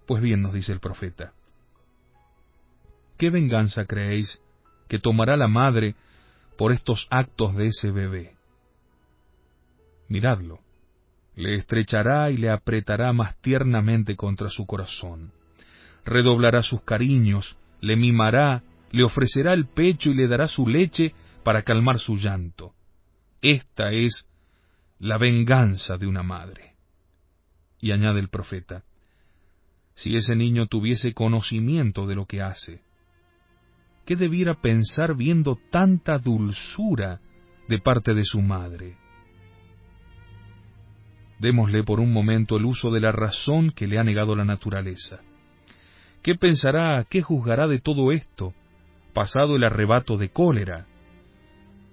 Pues 0.07 0.23
bien, 0.23 0.41
nos 0.43 0.53
dice 0.53 0.73
el 0.73 0.81
profeta, 0.81 1.33
¿qué 3.19 3.31
venganza 3.31 3.87
creéis 3.87 4.41
que 4.89 4.99
tomará 4.99 5.37
la 5.37 5.49
madre 5.49 5.95
por 6.57 6.73
estos 6.73 7.07
actos 7.11 7.55
de 7.57 7.67
ese 7.67 7.91
bebé? 7.91 8.37
Miradlo, 10.09 10.61
le 11.41 11.55
estrechará 11.55 12.31
y 12.31 12.37
le 12.37 12.51
apretará 12.51 13.13
más 13.13 13.41
tiernamente 13.41 14.15
contra 14.15 14.51
su 14.51 14.67
corazón. 14.67 15.33
Redoblará 16.05 16.63
sus 16.63 16.83
cariños, 16.83 17.57
le 17.81 17.97
mimará, 17.97 18.63
le 18.91 19.05
ofrecerá 19.05 19.55
el 19.55 19.67
pecho 19.67 20.11
y 20.11 20.15
le 20.15 20.29
dará 20.29 20.49
su 20.49 20.67
leche 20.67 21.15
para 21.43 21.63
calmar 21.63 21.99
su 21.99 22.17
llanto. 22.17 22.75
Esta 23.41 23.91
es 23.91 24.27
la 24.99 25.17
venganza 25.17 25.97
de 25.97 26.07
una 26.07 26.23
madre. 26.23 26.75
Y 27.81 27.93
añade 27.93 28.21
el 28.21 28.29
profeta, 28.29 28.85
si 29.95 30.15
ese 30.17 30.37
niño 30.37 30.67
tuviese 30.67 31.15
conocimiento 31.15 32.07
de 32.07 32.15
lo 32.17 32.27
que 32.27 32.43
hace, 32.43 32.83
¿qué 34.05 34.15
debiera 34.15 34.61
pensar 34.61 35.17
viendo 35.17 35.59
tanta 35.71 36.19
dulzura 36.19 37.21
de 37.67 37.79
parte 37.79 38.13
de 38.13 38.25
su 38.25 38.43
madre? 38.43 39.00
Démosle 41.41 41.83
por 41.85 42.01
un 42.01 42.13
momento 42.13 42.59
el 42.59 42.67
uso 42.67 42.91
de 42.91 43.01
la 43.01 43.13
razón 43.13 43.71
que 43.71 43.87
le 43.87 43.99
ha 43.99 44.05
negado 44.05 44.37
la 44.37 44.45
naturaleza. 44.45 45.21
¿Qué 46.23 46.35
pensará, 46.35 47.05
qué 47.09 47.23
juzgará 47.23 47.67
de 47.67 47.81
todo 47.81 48.13
esto, 48.13 48.53
pasado 49.15 49.57
el 49.57 49.65
arrebato 49.65 50.19
de 50.19 50.29
cólera? 50.29 50.87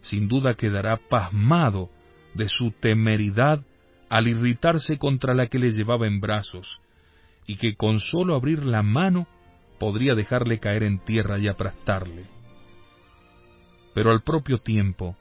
Sin 0.01 0.27
duda 0.27 0.55
quedará 0.55 0.97
pasmado 0.97 1.89
de 2.33 2.49
su 2.49 2.71
temeridad 2.71 3.61
al 4.09 4.27
irritarse 4.27 4.97
contra 4.97 5.33
la 5.33 5.47
que 5.47 5.59
le 5.59 5.71
llevaba 5.71 6.07
en 6.07 6.19
brazos, 6.19 6.81
y 7.45 7.55
que 7.55 7.75
con 7.75 8.01
solo 8.01 8.35
abrir 8.35 8.65
la 8.65 8.83
mano 8.83 9.27
podría 9.79 10.13
dejarle 10.13 10.59
caer 10.59 10.83
en 10.83 10.99
tierra 10.99 11.39
y 11.39 11.47
aplastarle. 11.47 12.25
Pero 13.93 14.11
al 14.11 14.21
propio 14.23 14.57
tiempo, 14.57 15.15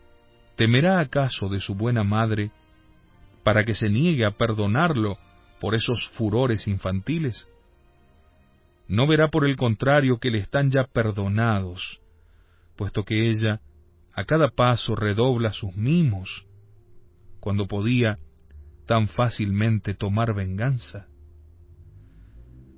¿temerá 0.57 0.99
acaso 0.99 1.49
de 1.49 1.61
su 1.61 1.77
buena 1.77 2.03
madre 2.03 2.51
para 3.47 3.63
que 3.63 3.75
se 3.75 3.89
niegue 3.89 4.25
a 4.25 4.33
perdonarlo 4.33 5.19
por 5.61 5.77
esos 5.77 6.09
furores 6.15 6.67
infantiles? 6.67 7.49
¿No 8.89 9.07
verá 9.07 9.29
por 9.29 9.49
el 9.49 9.55
contrario 9.55 10.19
que 10.19 10.33
le 10.33 10.39
están 10.39 10.69
ya 10.69 10.83
perdonados, 10.83 12.01
puesto 12.75 13.05
que 13.05 13.31
ella 13.31 13.61
a 14.13 14.25
cada 14.25 14.49
paso 14.49 14.97
redobla 14.97 15.53
sus 15.53 15.77
mimos, 15.77 16.45
cuando 17.39 17.69
podía 17.69 18.19
tan 18.85 19.07
fácilmente 19.07 19.95
tomar 19.95 20.35
venganza? 20.35 21.07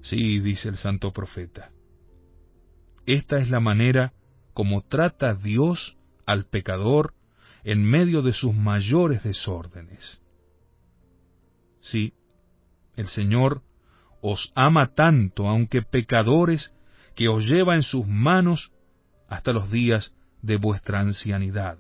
Sí, 0.03 0.39
dice 0.41 0.69
el 0.69 0.77
santo 0.77 1.15
profeta, 1.15 1.71
esta 3.07 3.39
es 3.39 3.49
la 3.49 3.61
manera 3.61 4.13
como 4.53 4.83
trata 4.83 5.33
Dios 5.33 5.97
al 6.27 6.45
pecador 6.45 7.15
en 7.65 7.83
medio 7.83 8.21
de 8.21 8.35
sus 8.35 8.55
mayores 8.55 9.23
desórdenes. 9.23 10.23
Sí, 11.81 12.13
el 12.97 13.07
Señor 13.07 13.63
os 14.21 14.53
ama 14.55 14.95
tanto, 14.95 15.49
aunque 15.49 15.83
pecadores, 15.83 16.73
que 17.15 17.29
os 17.29 17.45
lleva 17.47 17.75
en 17.75 17.83
sus 17.83 18.07
manos 18.07 18.73
hasta 19.29 19.53
los 19.53 19.71
días 19.71 20.13
de 20.43 20.57
vuestra 20.57 21.01
ancianidad. 21.01 21.79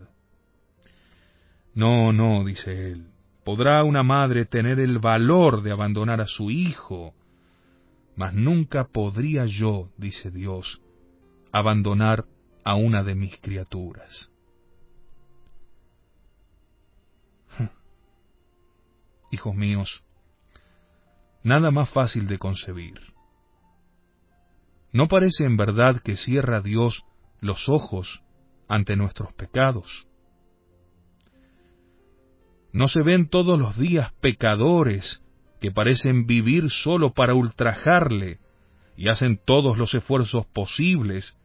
No, 1.75 2.13
no, 2.13 2.45
dice 2.45 2.93
él, 2.93 3.07
podrá 3.45 3.85
una 3.85 4.03
madre 4.03 4.45
tener 4.47 4.81
el 4.81 4.99
valor 4.99 5.63
de 5.63 5.71
abandonar 5.71 6.21
a 6.21 6.27
su 6.27 6.51
hijo, 6.51 7.15
mas 8.17 8.35
nunca 8.35 8.85
podría 8.85 9.47
yo, 9.47 9.91
dice 9.97 10.31
Dios, 10.31 10.81
abandonar 11.53 12.25
a 12.65 12.75
una 12.75 13.03
de 13.03 13.15
mis 13.15 13.41
criaturas. 13.41 14.31
Hijos 19.31 19.55
míos, 19.55 20.03
nada 21.43 21.71
más 21.71 21.91
fácil 21.91 22.27
de 22.27 22.39
concebir. 22.39 23.01
¿No 24.93 25.09
parece 25.09 25.45
en 25.45 25.57
verdad 25.57 26.01
que 26.03 26.17
cierra 26.17 26.61
Dios 26.61 27.05
los 27.41 27.69
ojos 27.69 28.23
ante 28.69 28.97
nuestros 28.97 29.33
pecados? 29.35 30.07
¿No 32.73 32.89
se 32.89 33.03
ven 33.03 33.29
todos 33.29 33.59
los 33.59 33.77
días 33.77 34.13
pecadores 34.21 35.23
que 35.61 35.71
parecen 35.71 36.27
vivir 36.27 36.71
solo 36.71 37.13
para 37.13 37.35
ultrajarle 37.35 38.39
y 38.97 39.09
hacen 39.09 39.41
todos 39.45 39.79
los 39.79 39.95
esfuerzos 39.95 40.47
posibles 40.47 41.37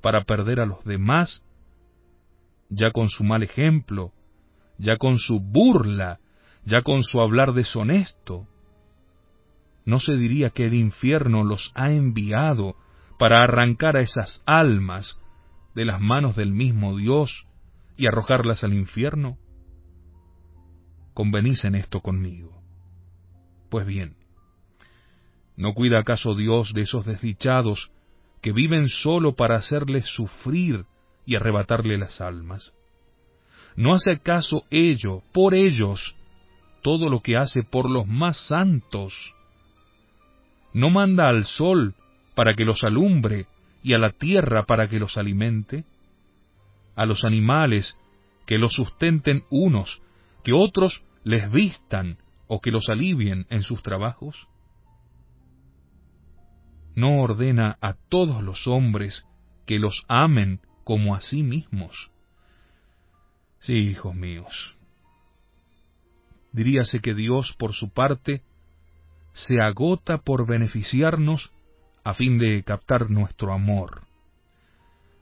para 0.00 0.24
perder 0.24 0.60
a 0.60 0.66
los 0.66 0.84
demás, 0.84 1.42
ya 2.68 2.90
con 2.90 3.08
su 3.08 3.24
mal 3.24 3.42
ejemplo, 3.42 4.12
ya 4.78 4.96
con 4.96 5.18
su 5.18 5.40
burla, 5.40 6.18
ya 6.64 6.82
con 6.82 7.02
su 7.02 7.20
hablar 7.20 7.52
deshonesto. 7.52 8.46
¿No 9.84 10.00
se 10.00 10.14
diría 10.16 10.50
que 10.50 10.66
el 10.66 10.74
infierno 10.74 11.44
los 11.44 11.70
ha 11.74 11.90
enviado 11.90 12.76
para 13.18 13.42
arrancar 13.42 13.96
a 13.96 14.00
esas 14.00 14.42
almas 14.46 15.20
de 15.74 15.84
las 15.84 16.00
manos 16.00 16.36
del 16.36 16.52
mismo 16.52 16.96
Dios 16.96 17.46
y 17.96 18.06
arrojarlas 18.06 18.64
al 18.64 18.72
infierno? 18.72 19.38
Convenís 21.12 21.64
en 21.64 21.74
esto 21.74 22.00
conmigo. 22.00 22.62
Pues 23.70 23.86
bien, 23.86 24.16
¿no 25.56 25.74
cuida 25.74 26.00
acaso 26.00 26.34
Dios 26.34 26.72
de 26.72 26.82
esos 26.82 27.04
desdichados 27.04 27.90
que 28.40 28.52
viven 28.52 28.88
solo 28.88 29.34
para 29.34 29.56
hacerles 29.56 30.06
sufrir 30.06 30.86
y 31.26 31.36
arrebatarle 31.36 31.98
las 31.98 32.20
almas? 32.20 32.74
¿No 33.76 33.94
hace 33.94 34.12
acaso 34.12 34.64
ello, 34.70 35.22
por 35.32 35.54
ellos, 35.54 36.14
todo 36.84 37.08
lo 37.08 37.20
que 37.20 37.38
hace 37.38 37.62
por 37.62 37.90
los 37.90 38.06
más 38.06 38.46
santos? 38.46 39.14
¿No 40.74 40.90
manda 40.90 41.30
al 41.30 41.46
sol 41.46 41.94
para 42.34 42.54
que 42.54 42.66
los 42.66 42.84
alumbre 42.84 43.46
y 43.82 43.94
a 43.94 43.98
la 43.98 44.10
tierra 44.10 44.64
para 44.66 44.86
que 44.86 44.98
los 44.98 45.16
alimente? 45.16 45.86
¿A 46.94 47.06
los 47.06 47.24
animales 47.24 47.98
que 48.44 48.58
los 48.58 48.74
sustenten 48.74 49.44
unos, 49.48 50.02
que 50.44 50.52
otros 50.52 51.02
les 51.24 51.50
vistan 51.50 52.18
o 52.48 52.60
que 52.60 52.70
los 52.70 52.90
alivien 52.90 53.46
en 53.48 53.62
sus 53.62 53.82
trabajos? 53.82 54.46
¿No 56.94 57.22
ordena 57.22 57.78
a 57.80 57.94
todos 57.94 58.42
los 58.42 58.66
hombres 58.66 59.26
que 59.64 59.78
los 59.78 60.04
amen 60.06 60.60
como 60.84 61.14
a 61.14 61.22
sí 61.22 61.42
mismos? 61.42 62.10
Sí, 63.60 63.72
hijos 63.72 64.14
míos. 64.14 64.76
Diríase 66.54 67.00
que 67.00 67.14
Dios, 67.14 67.52
por 67.58 67.72
su 67.72 67.90
parte, 67.90 68.42
se 69.32 69.60
agota 69.60 70.18
por 70.18 70.46
beneficiarnos 70.46 71.50
a 72.04 72.14
fin 72.14 72.38
de 72.38 72.62
captar 72.62 73.10
nuestro 73.10 73.52
amor, 73.52 74.02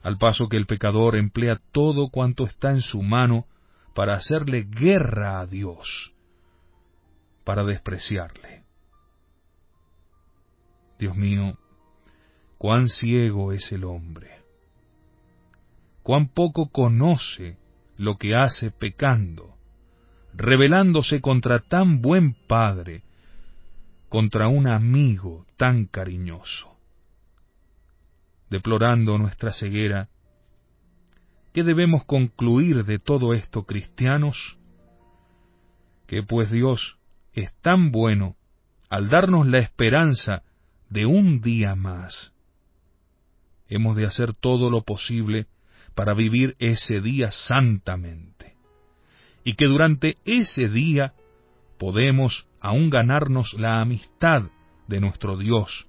al 0.03 0.19
paso 0.19 0.51
que 0.51 0.59
el 0.59 0.67
pecador 0.67 1.17
emplea 1.17 1.59
todo 1.73 2.11
cuanto 2.11 2.45
está 2.45 2.69
en 2.73 2.83
su 2.83 3.01
mano 3.01 3.47
para 3.95 4.13
hacerle 4.13 4.65
guerra 4.69 5.41
a 5.41 5.47
Dios, 5.47 6.13
para 7.45 7.65
despreciarle. 7.65 8.65
Dios 10.99 11.17
mío, 11.17 11.57
cuán 12.59 12.91
ciego 12.91 13.53
es 13.53 13.73
el 13.73 13.85
hombre, 13.85 14.43
cuán 16.03 16.29
poco 16.29 16.69
conoce 16.69 17.57
lo 17.97 18.19
que 18.19 18.37
hace 18.37 18.71
pecando, 18.71 19.52
rebelándose 20.35 21.21
contra 21.21 21.61
tan 21.61 22.01
buen 22.01 22.35
padre, 22.35 23.03
contra 24.09 24.49
un 24.49 24.69
amigo 24.69 25.47
tan 25.57 25.87
cariñoso. 25.87 26.77
Deplorando 28.51 29.17
nuestra 29.19 29.53
ceguera, 29.53 30.09
¿qué 31.53 31.63
debemos 31.63 32.05
concluir 32.05 32.85
de 32.85 32.99
todo 32.99 33.33
esto, 33.33 33.65
cristianos? 33.65 34.59
Que 36.07 36.23
pues 36.23 36.51
Dios 36.51 36.99
es 37.33 37.55
tan 37.63 37.91
bueno 37.91 38.37
al 38.91 39.09
darnos 39.09 39.47
la 39.47 39.59
esperanza 39.59 40.43
de 40.91 41.07
un 41.07 41.41
día 41.41 41.75
más. 41.75 42.35
Hemos 43.69 43.97
de 43.97 44.05
hacer 44.05 44.35
todo 44.35 44.69
lo 44.69 44.83
posible 44.83 45.47
para 45.95 46.13
vivir 46.13 46.57
ese 46.59 47.01
día 47.01 47.31
santamente. 47.31 48.32
Y 49.45 49.55
que 49.55 49.67
durante 49.67 50.19
ese 50.25 50.69
día 50.69 51.15
podemos 51.79 52.47
aún 52.61 52.91
ganarnos 52.91 53.55
la 53.55 53.81
amistad 53.81 54.45
de 54.87 55.01
nuestro 55.01 55.37
Dios, 55.37 55.87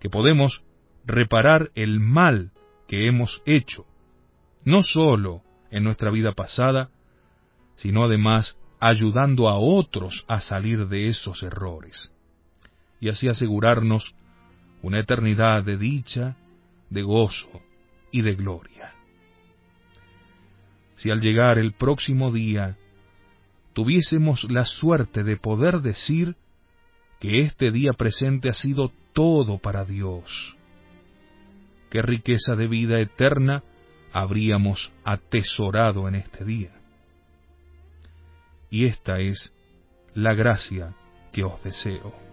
que 0.00 0.10
podemos 0.10 0.62
reparar 1.06 1.70
el 1.74 2.00
mal 2.00 2.50
que 2.88 3.06
hemos 3.06 3.42
hecho, 3.46 3.86
no 4.64 4.82
sólo 4.82 5.42
en 5.70 5.84
nuestra 5.84 6.10
vida 6.10 6.32
pasada, 6.32 6.90
sino 7.76 8.04
además 8.04 8.58
ayudando 8.80 9.48
a 9.48 9.58
otros 9.58 10.24
a 10.28 10.40
salir 10.40 10.88
de 10.88 11.08
esos 11.08 11.42
errores, 11.42 12.12
y 13.00 13.08
así 13.08 13.28
asegurarnos 13.28 14.14
una 14.82 15.00
eternidad 15.00 15.62
de 15.62 15.76
dicha, 15.76 16.36
de 16.90 17.02
gozo 17.02 17.62
y 18.10 18.22
de 18.22 18.34
gloria 18.34 18.97
si 20.98 21.10
al 21.10 21.20
llegar 21.20 21.58
el 21.58 21.72
próximo 21.72 22.32
día 22.32 22.76
tuviésemos 23.72 24.44
la 24.50 24.64
suerte 24.64 25.22
de 25.22 25.36
poder 25.36 25.80
decir 25.80 26.34
que 27.20 27.40
este 27.40 27.70
día 27.70 27.92
presente 27.92 28.48
ha 28.48 28.52
sido 28.52 28.92
todo 29.12 29.58
para 29.58 29.84
Dios. 29.84 30.56
Qué 31.90 32.02
riqueza 32.02 32.56
de 32.56 32.66
vida 32.66 33.00
eterna 33.00 33.62
habríamos 34.12 34.92
atesorado 35.04 36.08
en 36.08 36.16
este 36.16 36.44
día. 36.44 36.72
Y 38.68 38.86
esta 38.86 39.20
es 39.20 39.52
la 40.14 40.34
gracia 40.34 40.94
que 41.32 41.44
os 41.44 41.62
deseo. 41.62 42.27